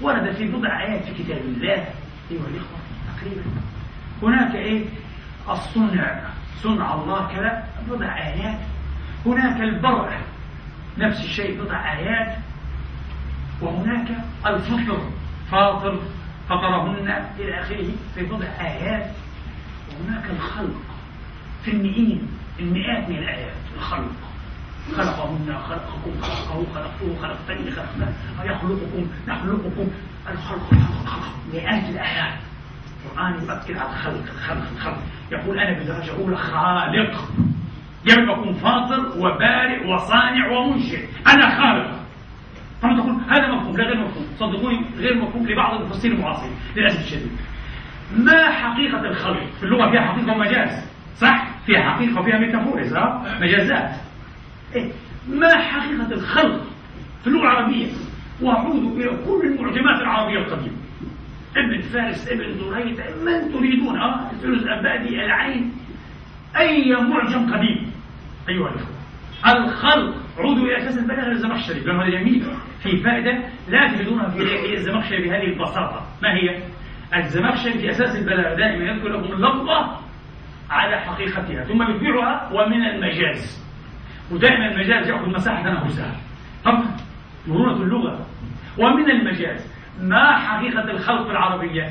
ورد 0.00 0.32
في 0.32 0.48
بضع 0.48 0.80
آيات 0.82 1.04
في 1.04 1.22
كتاب 1.22 1.38
الله 1.38 1.72
أيها 2.30 2.46
الإخوة 2.50 2.78
تقريبا. 3.16 3.42
هناك 4.22 4.54
إيه؟ 4.54 4.84
الصنع. 5.48 6.20
صنع 6.62 6.94
الله 6.94 7.28
كذا. 7.28 7.64
بضع 7.88 8.16
آيات 8.16 8.58
هناك 9.26 9.60
البرع. 9.60 10.18
نفس 10.98 11.24
الشيء. 11.24 11.62
بضع 11.62 11.92
آيات 11.92 12.36
وهناك 13.62 14.08
الفطر. 14.46 15.00
فاطر. 15.50 16.00
فطرهن 16.48 17.24
إلى 17.38 17.60
آخره. 17.60 17.88
في 18.14 18.22
بضع 18.24 18.46
آيات 18.60 19.10
وهناك 19.94 20.30
الخلق 20.30 20.80
في 21.64 21.70
المئين 21.70 22.28
المئات 22.60 23.08
من 23.08 23.18
الآيات. 23.18 23.54
الخلق. 23.76 24.12
خلقهن 24.96 25.58
خلقكم 25.68 26.20
خلقه 26.22 26.66
خلقته 26.74 27.16
خلقتني 27.22 27.70
خلقنا 27.70 28.12
يخلقكم 28.44 29.06
نخلقكم. 29.28 29.88
الخلق 30.30 30.74
مئات 31.52 31.90
الآيات. 31.90 32.38
القرآن 33.04 33.32
يؤكد 33.32 33.76
على 33.76 33.90
الخلق 33.90 34.24
الخلق 34.34 34.66
الخلق 34.76 34.98
يقول 35.32 35.58
أنا 35.58 35.78
بدرجة 35.78 36.12
أولى 36.16 36.36
خالق. 36.36 37.28
أكون 38.30 38.54
فاطر 38.54 39.18
وبارئ 39.18 39.86
وصانع 39.86 40.50
ومنشئ. 40.50 41.08
أنا 41.26 41.60
خالق. 41.60 42.00
تقول 42.96 43.16
هذا 43.28 43.54
مفهوم 43.54 43.76
لا 43.76 43.84
غير 43.84 44.04
مفهوم. 44.04 44.26
صدقوني 44.38 44.84
غير 44.96 45.14
مفهوم 45.22 45.46
لبعض 45.46 45.80
المفسرين 45.80 46.12
المعاصرين. 46.12 46.52
للأسف 46.76 47.00
الشديد. 47.00 47.30
ما 48.16 48.50
حقيقة 48.50 49.00
الخلق؟ 49.00 49.46
في 49.60 49.62
اللغة 49.62 49.90
فيها 49.90 50.00
حقيقة 50.00 50.32
ومجاز 50.32 50.90
صح؟ 51.16 51.48
فيها 51.66 51.90
حقيقة 51.90 52.20
وفيها 52.20 52.38
ميتافوريز 52.38 52.96
مجازات. 53.40 53.90
إيه؟ 54.74 54.92
ما 55.28 55.56
حقيقة 55.56 56.12
الخلق 56.12 56.62
في 57.22 57.26
اللغة 57.26 57.42
العربية؟ 57.42 57.86
وأعود 58.42 59.00
إلى 59.00 59.10
كل 59.26 59.42
المعجمات 59.44 60.00
العربية 60.00 60.38
القديمة. 60.38 60.76
ابن 61.56 61.80
فارس 61.80 62.28
ابن 62.28 62.58
دريد 62.58 63.00
من 63.24 63.52
تريدون؟ 63.52 64.00
آه 64.00 64.30
الفلوس 64.30 64.62
الابادي 64.62 65.24
العين. 65.24 65.72
أي 66.58 66.96
معجم 66.96 67.54
قديم؟ 67.54 67.92
أيها 68.48 68.68
الإخوة 68.68 69.00
الخلق. 69.46 70.14
عودوا 70.38 70.64
إلى 70.64 70.78
أساس 70.78 70.98
البلاغه 70.98 71.30
الزمخشري 71.30 71.80
هذا 71.80 72.10
جميل. 72.10 72.44
في 72.82 72.96
فائدة 72.96 73.38
لا 73.68 73.88
تجدونها 73.88 74.28
في 74.28 74.74
الزمخشري 74.74 75.28
بهذه 75.28 75.44
البساطة. 75.44 76.06
ما 76.22 76.34
هي؟ 76.34 76.62
الزمخشري 77.16 77.78
في 77.78 77.90
أساس 77.90 78.16
البلاغة 78.16 78.54
دائما 78.54 78.84
يذكر 78.84 79.08
لكم 79.08 79.32
اللفظه 79.32 80.00
على 80.70 81.00
حقيقتها 81.00 81.64
ثم 81.64 81.82
يتبعها 81.82 82.50
ومن 82.52 82.84
المجاز. 82.84 83.66
ودائما 84.30 84.66
المجاز 84.66 85.08
يأخذ 85.08 85.28
مساحة 85.28 85.70
نفسها 85.70 86.16
طبعا 86.64 86.96
مرونه 87.46 87.82
اللغة. 87.82 88.26
ومن 88.78 89.10
المجاز 89.10 89.72
ما 90.00 90.38
حقيقة 90.38 90.90
الخلق 90.90 91.30
العربية؟ 91.30 91.90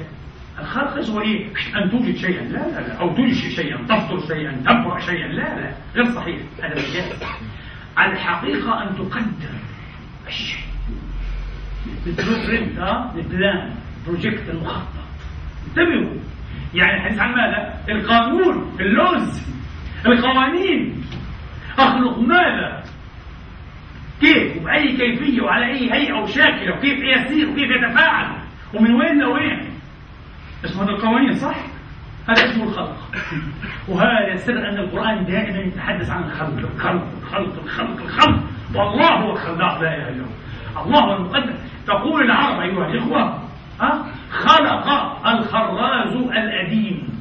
الخلق 0.59 1.09
هو 1.09 1.22
إيه؟ 1.22 1.47
أن 1.76 1.91
توجد 1.91 2.15
شيئا. 2.15 2.41
لا 2.41 2.57
لا 2.57 2.88
لا. 2.88 2.99
أو 2.99 3.15
تنشئ 3.15 3.49
شيئا 3.49 3.78
تفطر 3.78 4.20
شيئا 4.28 4.51
تبرأ 4.51 4.99
شيئا. 4.99 5.28
لا 5.28 5.59
لا. 5.59 5.72
غير 5.95 6.05
صحيح. 6.05 6.38
هذا 6.63 6.74
مجاز. 6.74 7.24
الحقيقة 7.97 8.84
أن 8.84 8.95
تقدر 8.95 9.53
الشيء. 10.28 10.65
ال 12.07 12.15
blueprint 12.15 12.80
ال 13.16 13.28
plan 13.28 13.76
project 14.07 14.49
المخطط. 14.49 14.99
انتبهوا. 15.70 16.20
يعني 16.74 16.97
الحديث 16.97 17.20
عن 17.20 17.32
ماذا؟ 17.32 17.74
القانون 17.89 18.76
ال 18.80 18.93
laws 18.93 19.47
القوانين. 20.05 21.03
أخلق 21.80 22.20
ماذا؟ 22.20 22.84
كيف؟ 24.22 24.57
وبأي 24.57 24.97
كيفية؟ 24.97 25.41
وعلى 25.41 25.65
أي 25.65 25.93
هيئة؟ 25.93 26.13
وشاكلة 26.13 26.78
وكيف 26.78 26.99
يسير؟ 26.99 27.49
وكيف 27.49 27.70
يتفاعل؟ 27.72 28.28
ومن 28.74 28.93
وين 28.93 29.20
لوين؟ 29.20 29.70
اسمه 30.65 30.84
هذا 30.84 30.91
القوانين 30.91 31.34
صح؟ 31.34 31.55
هذا 32.30 32.45
اسمه 32.45 32.63
الخلق. 32.63 32.97
وهذا 33.88 34.36
سر 34.36 34.70
أن 34.70 34.78
القرآن 34.78 35.26
دائما 35.26 35.59
يتحدث 35.59 36.09
عن 36.09 36.24
الخلق 36.24 36.57
الخلق 36.57 37.07
الخلق 37.24 37.63
الخلق 37.63 38.01
الخلق. 38.01 38.43
والله 38.76 39.13
هو 39.13 39.32
الخلاق 39.32 39.82
لا 39.82 39.95
إله 39.95 40.09
إلا 40.09 40.26
الله 40.86 40.99
هو 40.99 41.15
المقدم 41.15 41.53
تقول 41.88 42.24
العرب 42.24 42.59
أيها 42.61 42.88
الإخوة 42.88 43.49
خلق 44.32 44.88
الخراز 45.27 46.13
الأديم 46.15 47.19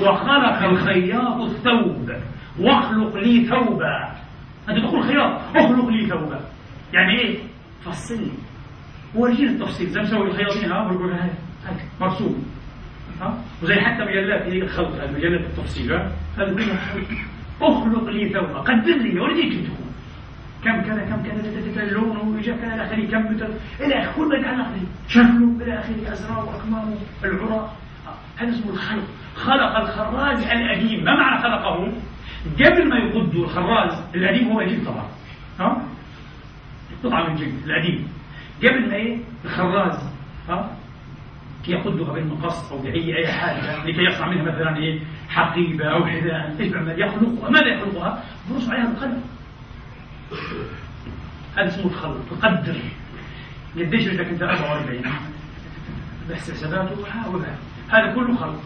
وخلق 0.00 0.62
الخياط 0.62 1.40
الثوب. 1.40 2.12
واخلق 2.58 3.16
لي 3.16 3.46
ثوبا. 3.46 4.12
أنت 4.68 4.78
تقول 4.78 5.02
خياط 5.02 5.40
اخلق 5.56 5.88
لي 5.88 6.06
ثوبا. 6.06 6.40
يعني 6.92 7.18
إيه؟ 7.20 7.38
فصل. 7.84 8.20
لي 8.20 8.30
وريني 9.14 9.44
التفصيل. 9.44 9.88
زي 9.88 10.00
ما 10.00 10.06
سوي 10.06 10.26
الخياطين 10.26 10.72
ها 10.72 10.84
بقول 10.84 11.12
هاي 11.12 11.30
مرسوم. 12.00 12.46
ها؟ 13.20 13.38
وزي 13.62 13.74
حتى 13.74 14.04
مجلات 14.04 14.42
هي 14.42 14.62
الخلق 14.62 15.10
مجلات 15.16 15.40
التفصيل. 15.40 15.92
هذا 16.38 16.54
اخلق 17.62 18.04
لي 18.04 18.28
ثوبا. 18.28 18.58
قدر 18.58 18.96
لي 18.96 19.20
وريني 19.20 19.42
كيف 19.42 19.64
تكون 19.64 19.87
كم 20.64 20.80
كذا 20.82 21.00
كم 21.04 21.22
كذا 21.22 21.84
لونه 21.90 22.20
وجا 22.20 22.56
كذا 22.56 22.74
إلى 22.74 22.84
آخره 22.84 23.06
كم 23.10 23.32
متر 23.34 23.48
إلى 23.80 23.94
آخره 23.94 24.12
كل 24.16 24.38
يتعلق 24.38 24.68
به 24.68 24.82
شكله 25.08 25.56
إلى 25.62 25.78
آخره 25.78 26.12
ازراره 26.12 26.44
وأكمامه 26.44 26.96
العرى. 27.24 27.70
هذا 28.36 28.50
اسمه 28.50 28.72
الخلق. 28.72 29.04
خلق 29.36 29.76
الخراج 29.76 30.36
القديم 30.36 31.04
ما 31.04 31.14
معنى 31.14 31.42
خلقه؟ 31.42 31.92
قبل 32.60 32.88
ما 32.88 32.96
يقدوا 32.96 33.44
الخراز 33.44 34.02
القديم 34.14 34.48
هو 34.52 34.60
قديم 34.60 34.84
طبعا. 34.84 35.06
ها؟ 35.60 35.82
قطعة 37.04 37.28
من 37.28 37.34
جلد 37.36 37.54
القديم 37.66 38.08
قبل 38.64 38.88
ما 38.88 38.94
إيه؟ 38.94 39.18
الخراز 39.44 39.98
ها؟ 40.48 40.70
يقدها 41.68 42.12
بالمقص 42.12 42.72
أو 42.72 42.78
بأي 42.78 43.16
أي 43.18 43.32
حاجة 43.32 43.84
لكي 43.86 44.02
يصنع 44.02 44.28
منها 44.28 44.42
مثلا 44.42 44.76
إيه؟ 44.76 45.00
حقيبة 45.28 45.84
أو 45.84 46.06
حذاء 46.06 46.56
يخلقها 46.98 47.50
ماذا 47.50 47.66
يخلقها؟ 47.66 48.24
برص 48.50 48.68
عليها 48.68 48.90
القلم 48.90 49.22
هذا 51.56 51.68
اسمه 51.68 51.86
الخلق 51.86 52.20
تقدر. 52.30 52.76
قديش 53.76 54.08
رجلك 54.08 54.26
انت؟ 54.26 54.42
44 54.42 55.02
بس 56.30 56.50
حساباته 56.50 57.04
حاولها. 57.06 57.58
هذا 57.88 58.14
كله 58.14 58.36
خلق 58.36 58.60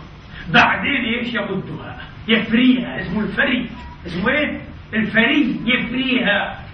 بعدين 0.50 1.04
إيش 1.04 1.34
يقدها؟ 1.34 2.00
يفريها. 2.28 3.00
اسمه 3.00 3.20
الفري. 3.20 3.70
اسمه 4.06 4.28
إيه؟ 4.28 4.60
الفري. 4.94 5.60
يفريها. 5.64 6.64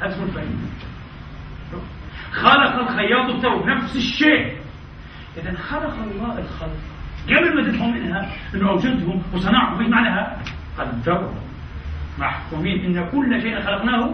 هذا 0.00 0.12
اسمه 0.12 0.24
الفري. 0.24 0.48
خلق 2.32 2.74
الخياط 2.74 3.30
الثوب 3.30 3.66
نفس 3.66 3.96
الشيء. 3.96 4.56
اذا 5.36 5.56
خلق 5.56 5.96
الله 6.02 6.38
الخلق. 6.38 6.76
قبل 7.26 7.56
ما 7.56 7.62
تدخل 7.62 7.88
منها 7.88 8.32
إنه 8.54 8.68
اوجدهم 8.68 9.22
وصنعهم 9.32 9.80
إيش 9.80 9.88
معناها؟ 9.88 10.42
قدرهم. 10.78 11.49
محكومين 12.20 12.84
إن 12.84 13.08
كل 13.12 13.42
شيء 13.42 13.60
خلقناه 13.60 14.10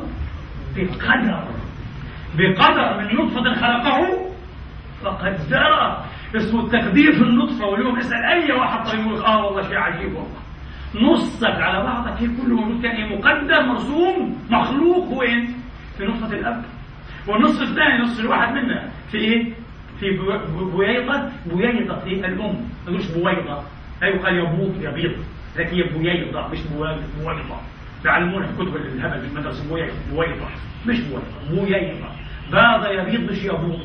بقدر. 0.76 1.44
بقدر 2.38 2.98
من 3.00 3.14
نطفة 3.16 3.54
خلقه 3.54 4.26
فقدره 5.02 6.04
اسمه 6.36 6.61
التقدير 6.61 7.12
في 7.12 7.22
النطفة 7.22 7.66
واليوم 7.66 7.98
اسال 7.98 8.24
أي 8.24 8.52
واحد 8.52 8.86
طيب 8.90 9.00
يقول 9.00 9.24
آه 9.24 9.44
والله 9.46 9.62
شيء 9.62 9.76
عجيب 9.76 10.14
والله. 10.14 10.36
نصك 10.94 11.61
على 11.61 11.82
بعضك 11.84 12.12
هي 12.20 12.26
كله 12.26 12.54
موجود 12.57 12.82
كان 12.82 13.18
مقدر 13.18 13.62
مرسوم 13.62 14.38
مخلوق. 14.50 15.18
وين؟ 15.18 15.54
في 15.98 16.04
نصفة 16.04 16.32
الأب. 16.38 16.64
والنصف 17.28 17.62
الثاني 17.62 18.02
نصف 18.02 18.20
الواحد 18.20 18.52
منا. 18.54 18.88
في 19.11 19.18
إيه؟ 19.18 19.52
في 20.00 20.11
بويضة 20.59 21.30
بويضة 21.46 21.98
في 21.98 22.11
الأم. 22.26 22.61
مش 22.88 23.07
بويضة. 23.07 23.62
لا 24.02 24.09
يقال 24.09 24.36
يبوط 24.38 24.70
يبيض. 24.80 25.12
لكن 25.57 25.76
هي 25.76 25.82
بويضة 25.82 26.48
مش 26.48 26.59
بويضة. 26.61 27.57
تعلمون 28.05 28.47
كتب 28.47 28.76
الهبل 28.76 29.20
في 29.20 29.26
المدرسة 29.26 29.68
بويضة 30.11 30.47
مش 30.86 31.01
بويضة 31.01 31.24
بويضة 31.51 32.09
باض 32.53 32.86
يبيض 32.86 33.30
مش 33.30 33.44
يبوط. 33.44 33.80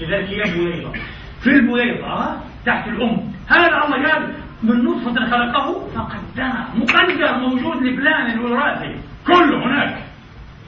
لذلك 0.00 0.28
هي 0.28 0.54
بويضة 0.54 0.92
في 1.40 1.50
البويضة 1.50 2.36
تحت 2.66 2.88
الأم. 2.88 3.32
هذا 3.48 3.84
الله 3.84 4.12
قال 4.12 4.32
من 4.62 4.84
نطفة 4.84 5.14
خلقه 5.30 5.88
فقدره 5.94 6.68
مقدر 6.74 7.38
موجود 7.38 7.82
لفلان 7.82 8.30
الوراثي. 8.30 8.96
كله 9.26 9.66
هناك. 9.66 10.02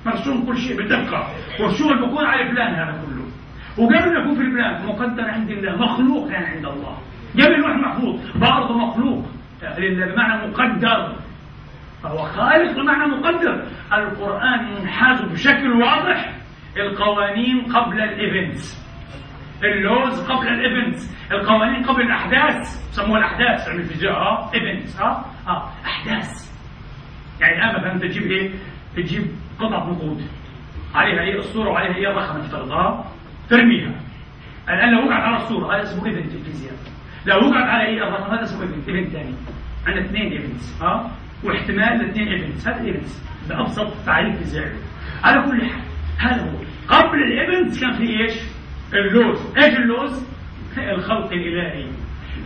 مرسوم 0.07 0.47
كل 0.47 0.59
شيء 0.59 0.83
بدقة. 0.83 1.29
والشغل 1.61 1.99
بيكون 1.99 2.25
على 2.25 2.49
فلان 2.49 2.75
هذا 2.75 3.03
كله. 3.07 3.25
وقبل 3.79 4.21
يكون 4.21 4.35
في 4.35 4.41
البلان 4.41 4.87
مقدر 4.87 5.25
عند 5.25 5.51
الله. 5.51 5.77
مخلوق 5.77 6.33
يعني 6.33 6.47
عند 6.47 6.67
الله. 6.67 6.99
قبل 7.35 7.63
واحد 7.63 7.79
محفوظ 7.81 8.21
برضه 8.35 8.79
مخلوق. 8.79 9.27
بمعنى 9.79 10.47
مقدر. 10.49 11.17
فهو 12.05 12.19
خالق 12.19 12.73
بمعنى 12.81 13.17
مقدر. 13.17 13.67
القرآن 13.93 14.75
منحاز 14.75 15.23
بشكل 15.23 15.73
واضح 15.83 16.35
القوانين 16.77 17.73
قبل 17.73 18.01
ال 18.01 18.11
events. 18.11 18.85
ال 19.65 19.78
laws 19.78 20.31
قبل 20.31 20.49
ال 20.49 20.57
events. 20.57 21.17
القوانين 21.33 21.85
قبل 21.85 22.01
الأحداث. 22.03 22.67
سموها 22.91 23.19
الأحداث. 23.19 23.69
علم 23.69 23.81
الفيزياء 23.81 24.13
آه 24.13 24.51
events 24.55 25.01
آه 25.01 25.25
آه 25.49 25.71
أحداث. 25.87 26.55
يعني 27.41 27.57
الآن 27.57 27.81
مثلا 27.81 28.09
تجيب 28.09 28.23
إيه؟ 28.23 28.51
تجيب 28.97 29.23
قطعة 29.61 29.91
نقود 29.91 30.23
عليها 30.95 31.23
إيه؟ 31.23 31.39
الصورة 31.39 31.71
وعليها 31.71 31.97
إيه؟ 31.97 32.09
الرقم 32.11 32.37
افترضها 32.41 33.05
ترميها. 33.51 33.93
الآن 34.69 34.91
لو 34.95 35.07
وقعت 35.07 35.23
على 35.23 35.37
الصورة 35.37 35.75
هذا 35.75 35.83
اسمه 35.83 36.07
event 36.07 36.31
في 36.31 36.37
الفيزياء 36.37 36.75
لو 37.27 37.49
وقعت 37.49 37.69
على 37.69 37.87
إيه؟ 37.87 38.09
الرقم 38.09 38.35
هذا 38.35 38.43
اسمه 38.43 38.63
event. 38.63 38.89
event 38.89 39.13
ثاني. 39.13 39.35
عندنا 39.87 40.05
اثنين 40.05 40.33
events 40.33 40.83
آه 40.83 41.11
واحتمال 41.45 42.01
الاثنين 42.01 42.29
events 42.29 42.69
هذا 42.69 42.85
events 42.85 43.23
بابسط 43.49 43.93
تعريف 44.07 44.39
فيزيائي 44.39 44.79
على 45.25 45.43
كل 45.43 45.67
حال 45.67 45.83
هذا 46.19 46.43
هو 46.43 46.59
قبل 46.89 47.23
ال 47.23 47.31
events 47.31 47.81
كان 47.81 47.93
في 47.93 48.21
إيش؟ 48.21 48.33
ال 48.95 49.07
laws 49.07 49.57
إيش 49.57 49.77
ال 49.77 49.85
laws؟ 49.85 50.27
الخلق 50.79 51.33
الإلهي 51.33 51.89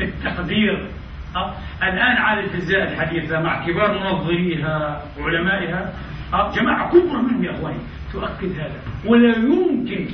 التقدير 0.01 0.88
أه؟ 1.36 1.55
الآن 1.82 2.16
على 2.16 2.40
الفيزياء 2.40 2.92
الحديثة 2.92 3.40
مع 3.40 3.66
كبار 3.66 3.99
منظريها 3.99 5.03
وعلمائها 5.20 5.92
أه؟ 6.34 6.53
جماعة 6.53 6.90
كبرى 6.90 7.22
منهم 7.22 7.44
يا 7.44 7.51
أخواني 7.51 7.80
تؤكد 8.12 8.59
هذا 8.59 8.80
ولا 9.07 9.36
يمكن 9.36 10.07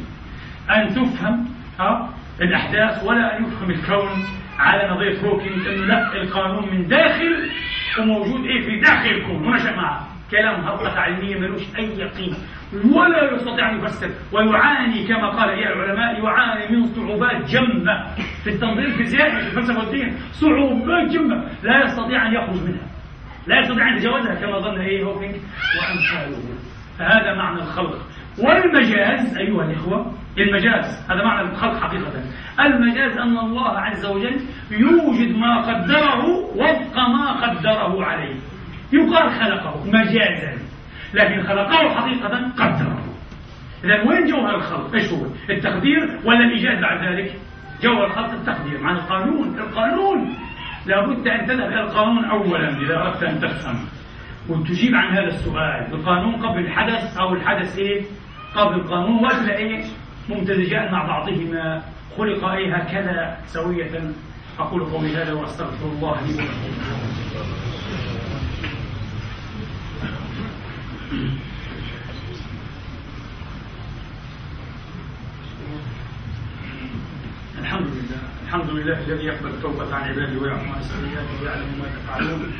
أن 0.71 0.89
تفهم 0.89 1.49
أه؟ 1.81 2.09
الأحداث 2.41 3.05
ولا 3.05 3.39
أن 3.39 3.45
يفهم 3.45 3.71
الكون 3.71 4.25
على 4.59 4.91
نظرية 4.91 5.21
هوكينج 5.21 5.67
أنه 5.67 5.87
لا 5.87 6.23
القانون 6.23 6.69
من 6.75 6.87
داخل 6.89 7.51
وموجود 7.99 8.45
إيه 8.45 8.61
في 8.67 8.81
داخل 8.81 9.09
الكون 9.09 9.47
ونشأ 9.47 9.77
معه 9.77 10.09
كلام 10.31 10.61
هرطقة 10.61 11.01
علمية 11.01 11.39
ملوش 11.39 11.63
أي 11.79 12.05
قيمة 12.05 12.37
ولا 12.95 13.33
يستطيع 13.35 13.71
أن 13.71 13.79
يفسر 13.79 14.11
ويعاني 14.33 15.07
كما 15.07 15.29
قال 15.29 15.49
إيه 15.51 15.67
العلماء 15.67 16.25
يعاني 16.25 16.77
من 16.77 16.87
صعوبات 16.87 17.51
جمة 17.51 18.07
في 18.45 18.51
التنظير 18.51 18.85
الفيزيائي 18.85 19.31
في 19.31 19.47
الفلسفة 19.47 19.79
والدين. 19.79 20.17
صعوبات 20.33 21.11
جمة 21.13 21.45
لا 21.63 21.85
يستطيع 21.85 22.27
أن 22.27 22.35
يخرج 22.35 22.63
منها. 22.63 22.87
لا 23.47 23.61
يستطيع 23.61 23.89
أن 23.89 23.97
يتجاوزها 23.97 24.35
كما 24.35 24.59
ظن 24.59 24.81
إيه 24.81 25.05
هوكينج 25.05 25.35
وأمثاله. 25.35 26.39
فهذا 26.99 27.35
معنى 27.35 27.59
الخلق. 27.63 27.99
والمجاز 28.39 29.37
أيها 29.37 29.65
الإخوة 29.65 30.13
المجاز 30.39 31.07
هذا 31.11 31.25
معنى 31.25 31.49
الخلق 31.49 31.81
حقيقة 31.81 32.13
المجاز 32.61 33.19
أن 33.19 33.39
الله 33.39 33.79
عز 33.79 34.07
وجل 34.07 34.41
يوجد 34.71 35.37
ما 35.37 35.61
قدره 35.61 36.25
وفق 36.57 36.97
ما 36.97 37.33
قدره 37.33 38.05
عليه 38.05 38.35
يقال 38.93 39.31
خلقه 39.31 39.85
مجازا 39.87 40.59
لكن 41.15 41.43
خلقه 41.43 41.95
حقيقة 41.95 42.51
قدره 42.59 43.05
إذا 43.85 44.09
وين 44.09 44.27
جوهر 44.27 44.55
الخلق؟ 44.55 44.95
إيش 44.95 45.13
هو؟ 45.13 45.27
التقدير 45.51 46.21
ولا 46.25 46.45
الإيجاد 46.45 46.81
بعد 46.81 47.09
ذلك؟ 47.09 47.33
جوهر 47.83 48.07
الخلق 48.07 48.31
التقدير 48.31 48.81
معنى 48.81 48.99
القانون 48.99 49.59
القانون 49.59 50.35
لابد 50.87 51.29
أن 51.29 51.47
تذهب 51.47 51.69
إلى 51.73 51.81
القانون 51.81 52.25
أولا 52.25 52.69
إذا 52.79 52.97
أردت 52.97 53.23
أن 53.23 53.41
تفهم 53.41 53.77
وتجيب 54.49 54.95
عن 54.95 55.17
هذا 55.17 55.27
السؤال 55.27 55.87
القانون 55.93 56.47
قبل 56.47 56.59
الحدث 56.59 57.17
أو 57.19 57.35
الحدث 57.35 57.79
إيه؟ 57.79 58.03
قبل 58.55 58.75
القانون 58.75 59.25
ولا 59.25 59.57
إيه؟ 59.57 59.85
ممتزجان 60.29 60.93
مع 60.93 61.07
بعضهما 61.07 61.83
خلق 62.17 62.45
أي 62.45 62.73
هكذا 62.73 63.37
سوية 63.47 64.13
أقول 64.59 64.85
قولي 64.85 65.17
هذا 65.17 65.33
وأستغفر 65.33 65.87
الله 65.87 66.21
لي 66.27 66.35
ولكم 66.35 66.71
لله 78.79 78.99
الذي 78.99 79.25
يقبل 79.25 79.49
التوبة 79.49 79.95
عن 79.95 80.03
عباده 80.09 80.41
ويعفو 80.41 80.73
عن 80.73 80.81
السيئات 80.81 81.29
ويعلم 81.43 81.79
ما 81.79 81.89
تفعلون 81.97 82.53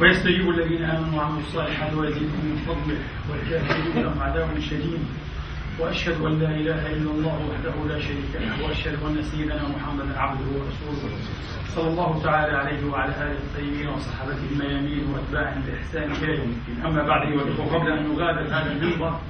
ويستجيب 0.00 0.50
الذين 0.50 0.84
آمنوا 0.84 1.18
وعملوا 1.18 1.40
الصالحات 1.40 1.94
ويزيدهم 1.94 2.44
من 2.44 2.56
فضله 2.66 2.98
والكافرين 3.30 4.04
لهم 4.04 4.22
عذاب 4.22 4.60
شديد. 4.60 5.00
وأشهد 5.78 6.20
أن 6.20 6.38
لا 6.38 6.50
إله 6.50 6.86
إلا 6.86 7.10
الله 7.10 7.36
وحده 7.50 7.94
لا 7.94 8.00
شريك 8.00 8.32
له 8.34 8.66
وأشهد 8.66 8.98
أن 9.02 9.22
سيدنا 9.22 9.68
محمدا 9.68 10.18
عبده 10.18 10.46
ورسوله. 10.58 11.16
صلى 11.68 11.88
الله 11.88 12.22
تعالى 12.22 12.56
عليه 12.56 12.86
وعلى 12.90 13.12
آله 13.12 13.38
الطيبين 13.38 13.88
وصحابته 13.88 14.42
الميامين 14.52 15.04
وأتباعهم 15.14 15.62
بإحسان 15.66 16.12
إلى 16.12 16.38
يوم 16.38 16.50
الدين. 16.50 16.86
أما 16.86 17.02
بعد 17.02 17.28
أيها 17.28 17.42
الإخوة 17.42 17.74
قبل 17.74 17.92
أن 17.92 18.08
نغادر 18.08 18.46
هذا 18.54 18.72
المنبر 18.72 19.20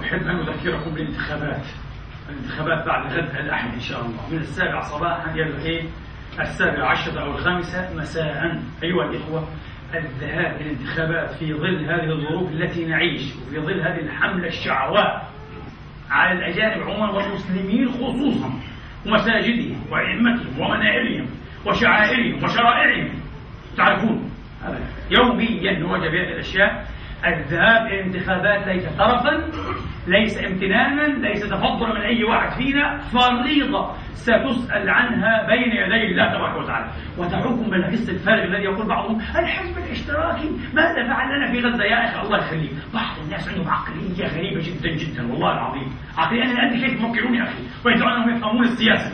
أحب 0.00 0.22
أن 0.22 0.48
أذكركم 0.48 0.90
بالانتخابات 0.90 1.64
الانتخابات 2.30 2.86
بعد 2.86 3.12
غد 3.12 3.36
الأحد 3.36 3.74
إن 3.74 3.80
شاء 3.80 4.00
الله. 4.00 4.30
من 4.30 4.38
السابع 4.38 4.80
صباحا 4.80 5.30
إلى 5.34 5.42
الايه 5.42 5.82
السابع 6.40 6.90
عشرة 6.90 7.20
أو 7.20 7.30
الخامسة 7.30 7.94
مساء. 7.96 8.62
أيها 8.82 9.04
الإخوة 9.10 9.48
الذهاب 9.94 10.60
إلى 10.60 10.70
الانتخابات 10.70 11.30
في 11.30 11.54
ظل 11.54 11.84
هذه 11.84 12.12
الظروف 12.12 12.52
التي 12.52 12.84
نعيش 12.84 13.22
وفي 13.36 13.60
ظل 13.60 13.80
هذه 13.80 14.00
الحملة 14.00 14.46
الشعواء 14.46 15.28
على 16.10 16.38
الأجانب 16.38 16.82
عموما 16.82 17.10
والمسلمين 17.10 17.88
خصوصا 17.88 18.50
ومساجدهم 19.06 19.84
وأئمتهم 19.90 20.60
ومنائرهم 20.60 21.26
وشعائرهم 21.66 22.44
وشرائعهم. 22.44 23.20
تعرفون 23.76 24.30
يوميا 25.10 25.78
نواجه 25.78 26.08
بهذه 26.08 26.32
الأشياء 26.32 26.86
الذهاب 27.26 27.86
إلى 27.86 28.00
الانتخابات 28.00 28.66
ليس 28.66 28.86
طرفا 28.98 29.50
ليس 30.06 30.44
امتنانا 30.44 31.02
ليس 31.02 31.40
تفضلا 31.40 31.94
من 31.94 32.00
أي 32.00 32.24
واحد 32.24 32.50
فينا 32.50 32.98
فريضة 32.98 33.92
ستسأل 34.12 34.90
عنها 34.90 35.46
بين 35.46 35.72
يدي 35.72 36.06
الله 36.06 36.28
تبارك 36.34 36.56
وتعالى. 36.62 36.86
وتعوكم 37.18 37.70
بالحس 37.70 38.10
الفارغ 38.10 38.44
الذي 38.44 38.62
يقول 38.62 38.88
بعضهم 38.88 39.16
الحزب 39.16 39.78
الاشتراكي 39.78 40.50
ماذا 40.74 41.08
فعل 41.08 41.36
لنا 41.36 41.52
في 41.52 41.60
غزة 41.60 41.84
يا 41.84 42.04
أخي 42.04 42.26
الله 42.26 42.38
يخليك 42.38 42.70
بعض 42.94 43.18
الناس 43.24 43.48
عندهم 43.48 43.68
عقلية 43.68 44.26
غريبة 44.26 44.60
جدا 44.60 44.90
جدا 44.96 45.32
والله 45.32 45.52
العظيم. 45.52 45.88
عقلية 46.18 46.42
أنا 46.42 46.62
أنت 46.62 46.84
كيف 46.84 46.94
تفكرون 46.94 47.34
يا 47.34 47.42
أخي؟ 47.42 47.62
ويدعون 47.86 48.12
أنهم 48.12 48.36
يفهمون 48.36 48.64
السياسة. 48.64 49.12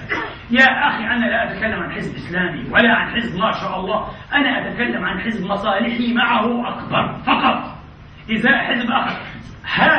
يا 0.51 0.89
أخي 0.89 1.05
أنا 1.05 1.27
لا 1.27 1.53
أتكلم 1.53 1.83
عن 1.83 1.93
حزب 1.93 2.15
إسلامي 2.15 2.71
ولا 2.71 2.93
عن 2.93 3.17
حزب 3.17 3.39
ما 3.39 3.53
شاء 3.53 3.81
الله. 3.81 4.09
أنا 4.35 4.69
أتكلم 4.69 5.05
عن 5.05 5.21
حزب 5.21 5.47
مصالحي 5.47 6.15
معه 6.15 6.69
أكبر 6.69 7.19
فقط. 7.27 7.76
إذا 8.31 8.59
حزب 8.59 8.91
آخر. 8.91 9.21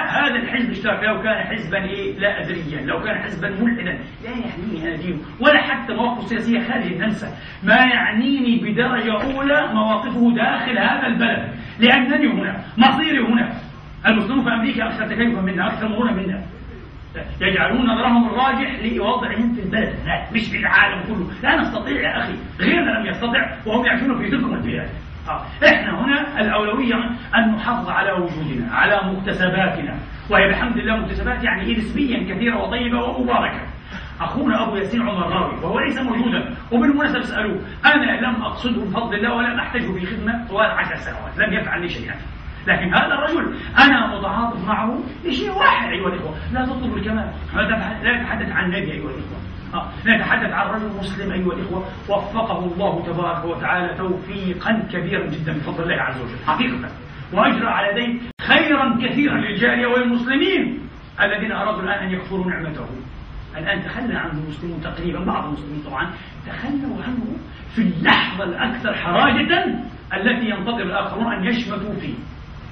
هذا 0.10 0.36
الحزب 0.36 0.66
الاشتراكي 0.66 1.06
لو 1.06 1.22
كان 1.22 1.44
حزبا 1.44 1.84
إيه؟ 1.84 2.20
لا 2.20 2.42
أدريا 2.42 2.82
لو 2.82 3.04
كان 3.04 3.24
حزبا 3.24 3.50
ملحدا. 3.50 4.00
لا 4.24 4.30
يعنيني 4.30 4.88
أنا 4.88 4.96
دينه 4.96 5.18
ولا 5.40 5.62
حتى 5.62 5.94
مواقف 5.94 6.28
سياسية 6.28 6.68
خارج 6.68 6.92
النمسا 6.92 7.28
ما 7.64 7.76
يعنيني 7.76 8.58
بدرجة 8.58 9.24
أولى 9.24 9.74
مواقفه 9.74 10.36
داخل 10.36 10.78
هذا 10.78 11.08
البلد. 11.08 11.52
لأنني 11.80 12.28
هنا 12.28 12.64
مصيري 12.78 13.20
هنا. 13.20 13.54
المسلمون 14.08 14.44
في 14.44 14.50
أمريكا 14.50 14.88
أكثر 14.88 15.08
تكيفا 15.08 15.42
منا 15.42 15.68
أكثر 15.68 15.88
مرونة 15.88 16.14
منا. 16.14 16.44
يجعلون 17.42 17.86
نظرهم 17.86 18.28
الراجح 18.28 18.80
لوضعهم 18.84 19.54
في 19.54 19.62
البلد. 19.62 19.96
مش 20.34 20.46
في 20.46 20.58
العالم 20.58 21.02
كله. 21.08 21.28
لا 21.44 21.62
نستطيع 21.62 22.02
يا 22.02 22.24
أخي. 22.24 22.34
غيرنا 22.60 22.92
لم 23.00 23.06
يستطع 23.06 23.56
وهم 23.66 23.86
يعيشون 23.86 24.18
في 24.18 24.30
تلكم 24.30 24.54
البلاد. 24.54 24.90
إحنا 25.66 26.02
هنا 26.02 26.42
الأولوية 26.42 26.96
أن 27.36 27.56
نحافظ 27.56 27.90
على 27.90 28.12
وجودنا 28.12 28.72
على 28.72 29.02
مكتسباتنا. 29.04 29.96
وهي 30.30 30.50
بحمد 30.50 30.78
الله 30.78 30.96
مكتسبات 30.96 31.44
يعني 31.44 31.74
نسبيا 31.76 32.34
كثيرة 32.34 32.64
وطيبة 32.64 33.04
ومباركة. 33.04 33.60
أخونا 34.22 34.64
أبو 34.64 34.76
ياسين 34.76 35.02
عمر 35.02 35.30
راوي 35.30 35.56
وهو 35.64 35.80
ليس 35.80 36.00
موجودا. 36.00 36.56
وبالمناسبة 36.72 37.20
اسألوه 37.20 37.62
أنا 37.86 38.28
لم 38.28 38.42
أقصده 38.42 38.82
بفضل 38.82 39.16
الله 39.16 39.34
ولم 39.34 39.60
أحتجه 39.60 39.92
في 39.92 40.06
خدمة 40.06 40.48
طوال 40.50 40.72
عشر 40.72 40.96
سنوات 40.96 41.38
لم 41.38 41.54
يفعل 41.54 41.82
لي 41.82 41.90
شيئا. 41.90 42.16
لكن 42.68 42.94
هذا 42.94 43.14
الرجل 43.14 43.56
أنا 43.78 44.18
متعاطف 44.18 44.68
معه 44.68 45.00
لشيء 45.26 45.52
واحد 45.52 45.90
أيها 45.90 46.08
الإخوة. 46.08 46.36
لا 46.54 46.66
تطلب 46.66 46.98
الكمال 46.98 47.32
لا 48.04 48.22
نتحدث 48.22 48.52
عن 48.52 48.66
النبي 48.66 48.92
أيها 48.92 49.10
الإخوة. 49.10 49.40
نتحدث 50.06 50.52
عن 50.54 50.68
رجل 50.68 50.90
مسلم 51.00 51.32
أيها 51.32 51.54
الإخوة 51.54 51.86
وفقه 52.10 52.60
الله 52.60 53.06
تبارك 53.06 53.46
وتعالى 53.46 53.98
توفيقا 53.98 54.88
كبيرا 54.92 55.26
جدا 55.26 55.54
بفضل 55.54 55.84
الله 55.84 56.02
عز 56.02 56.22
وجل 56.22 56.38
حقيقة. 56.48 56.90
وأجرى 57.34 57.68
على 57.68 57.88
يديه 57.92 58.20
خيرا 58.42 58.98
كثيرا 59.04 59.38
للجالية 59.38 59.88
والمسلمين 59.88 60.80
الذين 61.22 61.52
أرادوا 61.52 61.82
الآن 61.84 62.08
أن 62.08 62.12
يكفروا 62.12 62.50
نعمته. 62.50 62.88
الآن 63.58 63.84
تخلى 63.84 64.16
عنه 64.16 64.32
المسلمون 64.32 64.82
تقريبا 64.82 65.20
بعض 65.20 65.46
المسلمين 65.46 65.84
طبعا 65.86 66.14
تخلوا 66.48 67.04
عنه 67.04 67.26
في 67.76 67.82
اللحظة 67.82 68.44
الأكثر 68.44 68.94
حراجة 68.94 69.66
التي 70.14 70.50
ينتظر 70.50 70.82
الآخرون 70.82 71.34
أن 71.34 71.46
يشمتوا 71.46 71.94
فيه. 72.02 72.14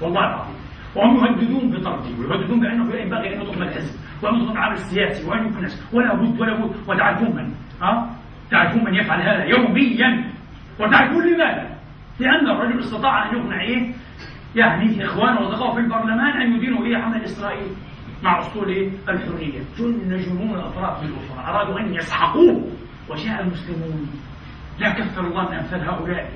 والله 0.00 0.20
العظيم. 0.20 0.56
وهم 0.96 1.26
يهددون 1.26 1.70
بطرده 1.70 2.10
ويهددون 2.18 2.60
بأنه 2.60 2.94
ينبغي 2.94 3.36
أن 3.36 3.42
يطلب 3.42 3.62
الحزب 3.62 3.94
وأن 4.22 4.34
يطلب 4.34 4.50
العمل 4.52 4.72
السياسي 4.72 5.28
وأن 5.28 5.46
يكنس 5.46 5.90
ولا 5.92 6.14
بد 6.14 6.40
ولا 6.40 6.54
بد 6.54 6.70
وتعرفون 6.88 7.36
من 7.36 7.52
ها؟ 7.82 8.16
تعرفون 8.50 8.84
من 8.84 8.94
يفعل 8.94 9.20
هذا 9.20 9.44
يوميا. 9.44 10.30
وتعرفون 10.80 11.24
لماذا؟ 11.26 11.76
لأن 12.20 12.50
الرجل 12.50 12.78
استطاع 12.78 13.30
أن 13.30 13.36
يقنع 13.36 13.60
إيه؟ 13.60 13.92
يعني 14.56 15.04
إخوانه 15.04 15.40
وأصدقائه 15.40 15.74
في 15.74 15.80
البرلمان 15.80 16.40
أن 16.42 16.56
يدينوا 16.56 16.84
إيه 16.86 16.96
عمل 16.96 17.24
إسرائيل 17.24 17.68
مع 18.22 18.38
أسطول 18.38 18.68
إيه؟ 18.68 18.90
الحرية. 19.08 19.60
جن 19.78 20.16
جنون 20.16 20.54
الأطراف 20.54 21.00
بالأخرى 21.00 21.44
أرادوا 21.54 21.80
أن 21.80 21.94
يسحقوه. 21.94 22.66
وجاء 23.10 23.42
المسلمون. 23.42 24.10
لا 24.78 24.90
كثر 24.92 25.26
الله 25.26 25.50
من 25.50 25.56
أمثال 25.56 25.80
هؤلاء. 25.88 26.30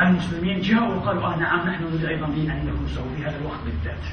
المسلمين 0.00 0.60
جاءوا 0.60 0.94
وقالوا 0.94 1.24
آه 1.24 1.38
نعم 1.38 1.68
نحن 1.68 1.84
نريد 1.84 2.04
أيضا 2.04 2.26
أن 2.26 2.66
نكون 2.66 2.86
في 3.16 3.24
هذا 3.24 3.36
الوقت 3.40 3.60
بالذات. 3.64 4.04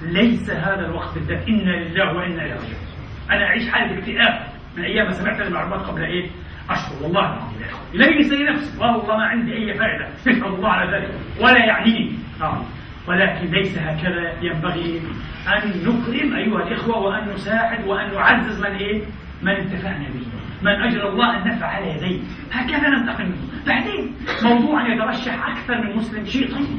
ليس 0.00 0.50
هذا 0.50 0.86
الوقت 0.86 1.14
بالذات. 1.14 1.48
إنا 1.48 1.70
لله 1.70 2.12
وإنا 2.12 2.42
إليه 2.42 2.54
راجعون. 2.54 2.86
أنا 3.30 3.44
أعيش 3.44 3.68
حالة 3.70 3.98
اكتئاب 3.98 4.46
من 4.76 4.84
أيام 4.84 5.06
ما 5.06 5.12
سمعت 5.12 5.40
المعلومات 5.40 5.80
قبل 5.80 6.02
إيه؟ 6.02 6.30
أشهر 6.70 7.02
والله 7.02 7.20
العظيم 7.20 7.60
يا 7.60 7.66
إخوة 7.66 7.80
ليس 7.94 8.32
لنفسي 8.32 8.78
والله 8.78 9.16
ما 9.16 9.24
عندي 9.24 9.52
أي 9.52 9.74
فائدة. 9.74 10.08
يحمد 10.26 10.54
الله 10.54 10.68
على 10.68 10.96
ذلك. 10.96 11.14
ولا 11.40 11.58
يعنيني. 11.64 12.12
آه. 12.42 12.62
ولكن 13.08 13.46
ليس 13.46 13.78
هكذا 13.78 14.32
ينبغي 14.42 15.02
أن 15.48 15.68
نكرم 15.68 16.34
أيها 16.36 16.62
الإخوة 16.68 16.98
وأن 16.98 17.28
نساعد 17.34 17.86
وأن 17.86 18.14
نعزز 18.14 18.60
من 18.60 18.72
إيه؟ 18.76 19.02
من 19.42 19.52
انتفعنا 19.52 20.08
به. 20.08 20.41
من 20.62 20.82
أجر 20.82 21.08
الله 21.08 21.38
النفع 21.38 21.66
على 21.66 21.90
يديه 21.90 22.20
هكذا 22.52 22.88
ننتقل 22.88 23.24
منه 23.24 23.64
بعدين 23.66 24.14
موضوع 24.42 24.86
أن 24.86 24.92
يترشح 24.92 25.48
أكثر 25.48 25.82
من 25.82 25.96
مسلم 25.96 26.24
شيء 26.24 26.54
طيب. 26.54 26.78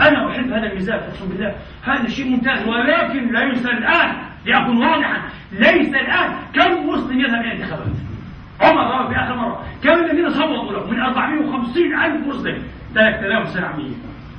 أنا 0.00 0.30
أحب 0.30 0.52
هذا 0.52 0.72
المزاج 0.72 1.00
أقسم 1.00 1.28
بالله. 1.28 1.54
هذا 1.82 2.08
شيء 2.08 2.30
ممتاز 2.30 2.68
ولكن 2.68 3.32
لا 3.32 3.42
ينسى 3.42 3.68
الآن 3.68 4.16
لأكون 4.46 4.76
واضحا 4.76 5.22
ليس 5.52 5.94
الآن 5.94 6.36
كم 6.54 6.88
مسلم 6.88 7.20
يذهب 7.20 7.40
إلى 7.40 7.52
الانتخابات. 7.52 7.86
عمر 8.60 9.08
في 9.08 9.16
آخر 9.20 9.36
مرة 9.36 9.64
كم 9.84 10.04
الذين 10.04 10.30
صوتوا 10.30 10.72
له 10.72 10.90
من 10.90 11.00
450 11.00 11.94
ألف 12.04 12.26
مسلم. 12.26 12.62
3700 12.94 13.90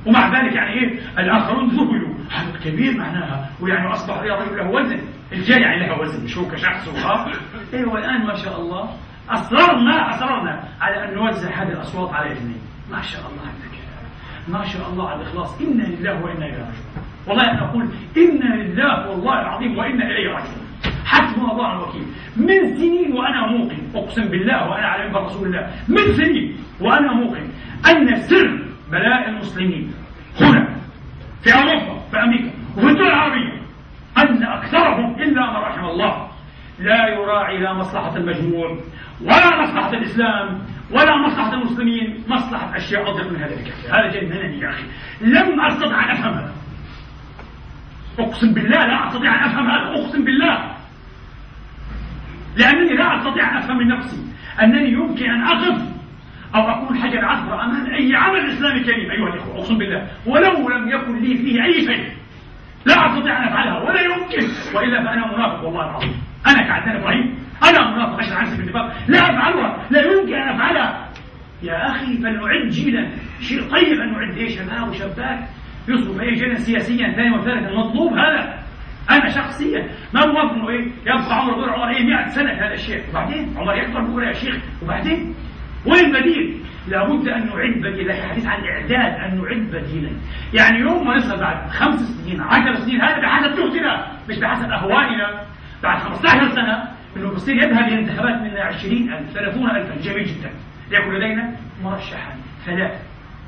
ومع 0.06 0.40
ذلك 0.40 0.54
يعني 0.54 0.72
إيه؟ 0.72 0.98
الآخرون 1.18 1.68
ذهلوا 1.68 2.14
هذا 2.30 2.58
كبير 2.64 2.96
معناها 2.98 3.50
ويعني 3.60 3.92
أصبح 3.92 4.22
يا 4.22 4.34
رجل 4.34 4.56
له 4.56 4.70
وزن. 4.70 4.98
الجاي 5.32 5.60
يعني 5.60 5.86
لها 5.86 6.00
وزن. 6.00 6.24
مش 6.24 6.38
هو 6.38 6.48
كشخص 6.48 6.88
وها 6.88 7.32
أيوه 7.74 7.92
والان 7.92 8.26
ما 8.26 8.34
شاء 8.34 8.60
الله 8.60 8.88
أصررنا 9.30 10.10
أصررنا 10.10 10.64
على 10.80 11.04
أن 11.04 11.14
نوزع 11.14 11.50
هذه 11.50 11.72
الأصوات 11.72 12.14
على 12.14 12.32
اثنين 12.32 12.60
ما 12.90 13.02
شاء 13.02 13.20
الله 13.20 13.42
على 13.42 13.68
ما 14.48 14.64
شاء 14.64 14.88
الله 14.88 15.08
على 15.08 15.22
الإخلاص. 15.22 15.60
إنا 15.60 15.82
لله 15.82 16.24
وإنا 16.24 16.46
إليه 16.46 16.58
راجعون. 16.58 16.84
والله 17.26 17.50
أنا 17.50 17.64
أقول 17.64 17.88
إنا 18.16 18.54
لله 18.54 19.08
والله 19.10 19.40
العظيم 19.40 19.78
وإنا 19.78 20.04
إليه 20.04 20.28
راجعون. 20.28 20.68
حسبنا 21.04 21.52
الله 21.52 21.72
الوكيل. 21.72 22.06
من 22.36 22.76
سنين 22.76 23.12
وأنا 23.12 23.46
موقن 23.46 23.78
أقسم 23.94 24.24
بالله 24.24 24.68
وأنا 24.70 24.86
على 24.86 25.06
منبر 25.06 25.24
رسول 25.24 25.48
الله. 25.48 25.70
من 25.88 26.14
سنين 26.16 26.56
وأنا 26.80 27.12
موقن. 27.12 27.48
أن 27.90 28.16
سر 28.16 28.58
بلاء 28.90 29.28
المسلمين 29.28 29.94
هنا 30.40 30.76
في 31.42 31.54
أوروبا 31.54 32.00
في 32.10 32.18
أمريكا 32.18 32.50
وفي 32.76 32.86
الدول 32.86 33.06
العربية 33.06 33.62
أن 34.18 34.42
أكثرهم 34.42 35.14
إلا 35.14 35.50
من 35.50 35.56
رحم 35.56 35.84
الله. 35.84 36.27
لا 36.80 37.08
يراعي 37.08 37.58
لا 37.58 37.72
مصلحة 37.72 38.16
المجموع 38.16 38.78
ولا 39.20 39.62
مصلحة 39.62 39.92
الإسلام 39.92 40.62
ولا 40.90 41.16
مصلحة 41.16 41.54
المسلمين 41.54 42.24
مصلحة 42.28 42.76
أشياء 42.76 43.10
أضيق 43.10 43.32
من 43.32 43.36
هذا 43.36 43.54
الكفر 43.54 43.88
هذا 43.88 44.20
جننني 44.20 44.60
يا 44.60 44.70
أخي. 44.70 44.84
لم 45.20 45.60
أستطع 45.60 46.04
أن 46.04 46.10
أفهم 46.10 46.34
هذا. 46.34 46.52
أقسم 48.18 48.54
بالله 48.54 48.86
لا 48.86 49.08
أستطيع 49.08 49.34
أن 49.34 49.50
أفهم 49.50 49.70
هذا. 49.70 50.00
أقسم 50.00 50.24
بالله. 50.24 50.76
لأنني 52.56 52.94
لا 52.94 53.16
أستطيع 53.16 53.50
أن 53.52 53.56
أفهم 53.56 53.78
من 53.78 53.88
نفسي. 53.88 54.22
أنني 54.62 54.92
يمكن 54.92 55.30
أن 55.30 55.42
أقف 55.42 55.82
أو 56.54 56.70
أكون 56.70 56.98
حجر 56.98 57.24
عثرة 57.24 57.64
أمام 57.64 57.86
أي 57.86 58.16
عمل 58.16 58.50
إسلامي 58.50 58.84
كريم. 58.84 59.10
أيها 59.10 59.34
الإخوة 59.34 59.58
أقسم 59.58 59.78
بالله. 59.78 60.08
ولو 60.26 60.68
لم 60.68 60.88
يكن 60.88 61.18
لي 61.18 61.36
فيه 61.36 61.64
أي 61.64 61.86
شيء 61.86 62.12
لا 62.86 63.06
أستطيع 63.06 63.38
أن 63.38 63.48
أفعلها 63.48 63.78
ولا 63.78 64.00
يمكن 64.00 64.48
وإلا 64.74 65.04
فأنا 65.04 65.36
منافق 65.36 65.64
والله 65.64 65.90
العظيم. 65.90 66.27
أنا 66.46 66.62
كعدنان 66.62 66.96
إبراهيم 66.96 67.38
أنا 67.62 67.90
منافق 67.90 68.18
أشهد 68.18 68.32
عن 68.32 68.44
في 68.44 68.62
النفاق 68.62 68.92
لا 69.08 69.18
أفعلها 69.18 69.86
لا 69.90 70.00
يمكن 70.02 70.34
أن 70.34 70.48
أفعلها. 70.48 71.08
يا 71.62 71.90
أخي 71.90 72.16
فلنعد 72.16 72.68
جيلا. 72.68 73.08
شيء 73.40 73.62
طيب 73.62 74.00
أن 74.00 74.12
نعد. 74.12 74.36
إيه 74.36 74.48
شباب 74.48 74.88
وشابات؟ 74.88 75.38
يصبح 75.88 76.22
أي 76.22 76.34
جيلا 76.34 76.54
سياسيا 76.54 77.12
ثانيا 77.12 77.36
وثالثا. 77.38 77.70
مطلوب 77.70 78.12
هذا؟ 78.12 78.58
أنا 79.10 79.28
شخصيا. 79.28 79.88
ما 80.14 80.26
موافق 80.26 80.68
إيه؟ 80.68 80.86
يبقى 81.06 81.40
عمر 81.40 81.54
غير 81.54 81.70
عمر 81.70 81.88
إيه؟ 81.88 82.04
100 82.04 82.28
سنة 82.28 82.52
هذا 82.52 82.74
الشيء 82.74 83.02
وبعدين؟ 83.10 83.54
عمر 83.56 83.74
يكبر 83.74 84.00
بيقول 84.00 84.22
يا 84.24 84.32
شيخ. 84.32 84.56
وبعدين؟ 84.82 85.34
وين 85.86 86.04
البديل؟ 86.04 86.60
لابد 86.88 87.28
أن 87.28 87.46
نعد 87.46 87.92
بديلا 87.92 88.18
الحديث 88.18 88.46
عن 88.46 88.64
إعداد 88.64 89.20
أن 89.20 89.42
نعد 89.42 89.82
بديلا 89.82 90.10
يعني 90.54 90.78
يوم 90.78 91.06
ما 91.06 91.16
نصل 91.16 91.40
بعد 91.40 91.70
خمس 91.70 92.00
سنين 92.00 92.40
عشر 92.40 92.74
سنين 92.74 93.00
هذا 93.00 93.20
بحسب 93.20 93.56
جهدنا 93.56 94.06
مش 94.28 94.38
بحسب 94.38 94.70
أهوائنا. 94.70 95.40
بعد 95.82 95.98
15 96.02 96.54
سنة 96.54 96.84
إنه 97.16 97.30
بصير 97.30 97.56
يذهب 97.56 97.88
إلى 97.88 97.98
انتخابات 97.98 98.40
من 98.42 98.58
20000 98.58 99.32
30000 99.34 100.02
جميل 100.02 100.24
جدا. 100.24 100.50
يكون 100.90 101.14
لدينا 101.14 101.56
مرشحا. 101.84 102.32
ثلاث 102.66 103.02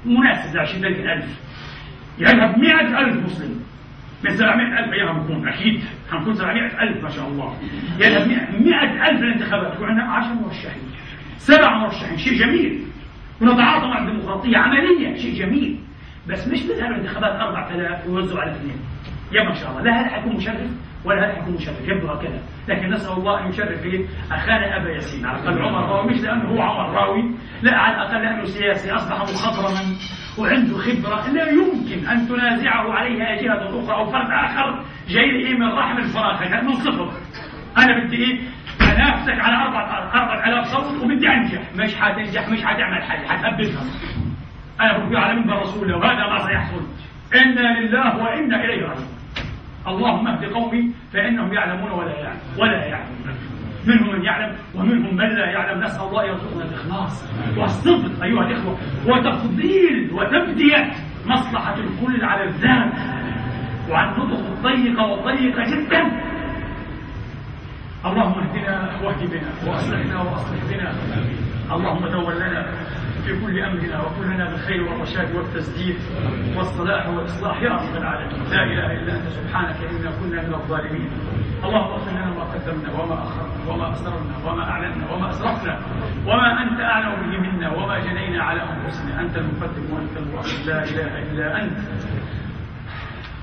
مناسب 0.04 0.56
ل 0.56 0.58
20000 0.58 1.24
يذهب 2.18 2.58
100000 2.58 3.24
مسلم. 3.24 3.60
من 4.24 4.30
700000 4.30 4.92
أيام 4.92 5.20
بكون 5.20 5.48
أكيد. 5.48 5.84
حنكون 6.10 6.34
700000 6.34 7.02
ما 7.02 7.10
شاء 7.10 7.28
الله. 7.28 7.56
يذهب 7.98 8.28
100000 8.28 9.20
للانتخابات 9.20 9.74
يكون 9.74 9.88
عندنا 9.88 10.12
10 10.12 10.34
مرشحين. 10.34 10.82
سبع 11.38 11.78
مرشحين. 11.78 12.18
شيء 12.18 12.38
جميل. 12.38 12.82
ونتعاطى 13.40 13.86
مع 13.86 13.98
الديمقراطية 13.98 14.58
عملية. 14.58 15.16
شيء 15.16 15.34
جميل. 15.38 15.78
بس 16.28 16.48
مش 16.48 16.62
مثل 16.62 16.86
الانتخابات 16.86 17.40
4000 17.40 18.06
ويوزعوا 18.06 18.40
على 18.40 18.50
اثنين. 18.50 18.76
يا 19.32 19.42
ما 19.42 19.54
شاء 19.54 19.70
الله. 19.70 19.82
لا 19.82 20.00
هذا 20.00 20.08
حيكون 20.08 20.36
مشرف؟ 20.36 20.70
ولا 21.04 21.26
هذا 21.26 21.34
حيكون 21.34 21.54
مشرف 21.54 21.88
يبدو 21.88 22.08
هكذا. 22.08 22.40
لكن 22.68 22.90
نسأل 22.90 23.12
الله 23.12 23.40
أن 23.40 23.48
يشرف 23.48 23.82
به 23.84 24.08
أخانا 24.32 24.76
أبا 24.76 24.90
ياسين. 24.90 25.26
على 25.26 25.38
الأقل 25.38 25.62
عمر 25.62 25.88
راوي 25.88 26.10
مش 26.10 26.20
لأنه 26.20 26.48
هو 26.48 26.62
عمر 26.62 26.94
راوي 26.94 27.34
لا 27.62 27.76
على 27.76 27.96
الأقل 27.96 28.22
لأنه 28.22 28.44
سياسي 28.44 28.92
أصبح 28.92 29.22
مخضرما 29.22 29.80
وعنده 30.38 30.78
خبرة 30.78 31.28
لا 31.28 31.50
يمكن 31.50 32.06
أن 32.08 32.28
تنازعه 32.28 32.92
عليها 32.92 33.42
جهة 33.42 33.68
أخرى 33.68 33.94
أو 33.96 34.06
فرد 34.10 34.30
آخر 34.30 34.84
جاي 35.08 35.54
من 35.54 35.68
رحم 35.68 35.98
الفراخ. 35.98 36.42
من 36.42 36.72
صفر 36.74 37.12
أنا 37.78 38.04
بدي 38.04 38.16
إيه؟ 38.16 38.40
انافسك 38.80 39.40
على 39.40 39.56
أربع 39.56 40.10
أربع 40.14 40.46
آلاف 40.48 40.66
صوت 40.66 41.02
وبدي 41.02 41.28
أنجح. 41.28 41.62
مش 41.74 41.94
حتنجح 41.94 42.48
مش 42.48 42.64
حتعمل 42.64 43.02
حاجة 43.02 43.26
حتهبلها 43.26 43.84
أنا 44.80 44.98
بقول 44.98 45.16
على 45.16 45.40
منبر 45.40 45.58
رسول 45.60 45.84
الله 45.84 45.98
وهذا 45.98 46.32
ما 46.32 46.38
سيحصل. 46.38 46.86
إنا 47.34 47.80
لله 47.80 48.16
وإنا 48.16 48.64
إليه 48.64 48.82
راجعون. 48.82 49.19
اللهم 49.86 50.26
اهد 50.26 50.44
قومي 50.44 50.92
فإنهم 51.12 51.52
يعلمون 51.52 51.90
ولا 51.90 52.14
يعلم 52.18 52.40
ولا 52.58 52.84
يعلمون 52.84 53.34
منهم 53.86 54.12
من 54.12 54.24
يعلم 54.24 54.56
ومنهم 54.74 55.16
من 55.16 55.28
لا 55.28 55.50
يعلم. 55.50 55.82
نسأل 55.82 56.08
الله 56.08 56.24
يرزقنا 56.24 56.64
الإخلاص 56.64 57.14
والصدق 57.56 58.22
أيها 58.22 58.42
الإخوة 58.46 58.78
وتفضيل 59.06 60.10
وتبدية 60.12 60.90
مصلحة 61.26 61.74
الكل 61.74 62.24
على 62.24 62.44
الذات 62.44 62.92
وعن 63.90 64.08
نطق 64.20 64.42
الضيقه 64.46 65.06
والضيقه 65.06 65.62
جدا. 65.64 66.02
اللهم 68.04 68.38
اهدنا 68.40 69.00
واهد 69.02 69.30
بنا 69.30 69.50
واصلحنا 69.66 70.22
وأصلح 70.22 70.60
بنا. 70.70 70.92
اللهم 71.72 72.08
تولنا 72.08 72.66
في 73.24 73.40
كل 73.40 73.60
أمرنا 73.60 74.02
وكلنا 74.02 74.50
بالخير 74.50 74.82
والرشاد 74.82 75.34
والتسديد 75.36 75.96
والصلاح 76.56 77.08
والإصلاح 77.08 77.62
يا 77.62 77.68
رب 77.68 77.96
العالمين. 77.96 78.42
لا 78.50 78.62
إله 78.64 78.92
إلا 78.92 79.12
أنت 79.16 79.28
سبحانك 79.28 79.76
إنا 79.90 80.10
كنا 80.10 80.42
من 80.48 80.54
الظالمين. 80.54 81.10
اللهم 81.64 81.90
اغفر 81.92 82.10
لنا 82.10 82.30
ما 82.30 82.44
قدمنا 82.44 82.90
وما 83.02 83.22
أخرنا 83.22 83.56
وما 83.68 83.92
أسررنا 83.92 84.34
وما 84.46 84.62
أعلنا 84.70 85.12
وما 85.12 85.30
أسرفنا 85.30 85.78
وما 86.26 86.62
أنت 86.62 86.80
أعلم 86.80 87.12
به 87.22 87.38
منا 87.38 87.68
وما 87.72 87.98
جنينا 87.98 88.42
على 88.42 88.60
أنفسنا. 88.62 89.20
أنت 89.20 89.36
المقدم 89.36 89.84
وأنت 89.92 90.16
المؤخر 90.16 90.58
لا 90.66 90.84
إله 90.84 91.12
إلا 91.22 91.62
أنت. 91.62 91.78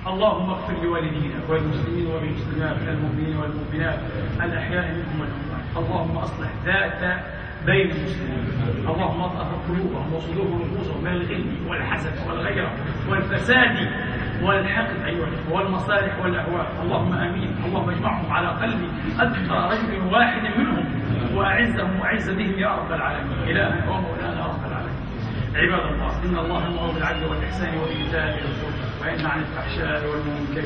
اللهم 0.07 0.49
اغفر 0.49 0.83
لوالدينا 0.83 1.39
والمسلمين 1.49 2.07
والمسلمات 2.07 2.77
المؤمنين 2.87 3.37
والمؤمنات 3.37 3.99
الأحياء 4.43 4.85
منهم 4.95 5.15
والأموات. 5.21 5.65
اللهم 5.77 6.17
أصلح 6.17 6.49
ذات 6.65 7.01
بين 7.67 7.91
المسلمين. 7.91 8.47
اللهم 8.87 9.21
اطهر 9.21 9.55
قلوبهم 9.67 10.13
وصدور 10.13 10.47
نفوسهم 10.65 11.03
من 11.03 11.11
الغل 11.11 11.45
والحسد 11.69 12.15
والغيرة 12.27 12.71
والفساد 13.09 13.75
والحقد 14.43 14.97
أيها 15.05 15.27
الإخوة 15.27 15.53
والمصالح 15.53 16.19
والأهواء. 16.21 16.67
اللهم 16.83 17.13
آمين. 17.13 17.49
اللهم 17.65 17.89
اجمعهم 17.89 18.31
على 18.31 18.47
قلب 18.47 18.81
ادقى 19.19 19.59
رجل 19.71 20.13
واحد 20.13 20.43
منهم 20.57 20.85
وأعزهم 21.35 21.99
وأعز 21.99 22.29
بهم 22.29 22.59
يا 22.59 22.69
رب 22.79 22.91
العالمين. 22.91 23.39
الهنا 23.51 23.89
ومولانا 23.91 24.45
رب 24.51 24.63
العالمين. 24.69 25.07
عباد 25.55 25.85
الله 25.93 26.11
إن 26.25 26.35
الله 26.43 26.59
يامر 26.63 26.91
بالعدل 26.93 27.23
والإحسان 27.29 27.77
وايتاء 27.77 28.27
ذي 28.35 28.41
القربى 28.51 28.85
وينهى 29.01 29.27
عن 29.33 29.39
الفحشاء 29.39 29.99
والمنكر. 30.09 30.63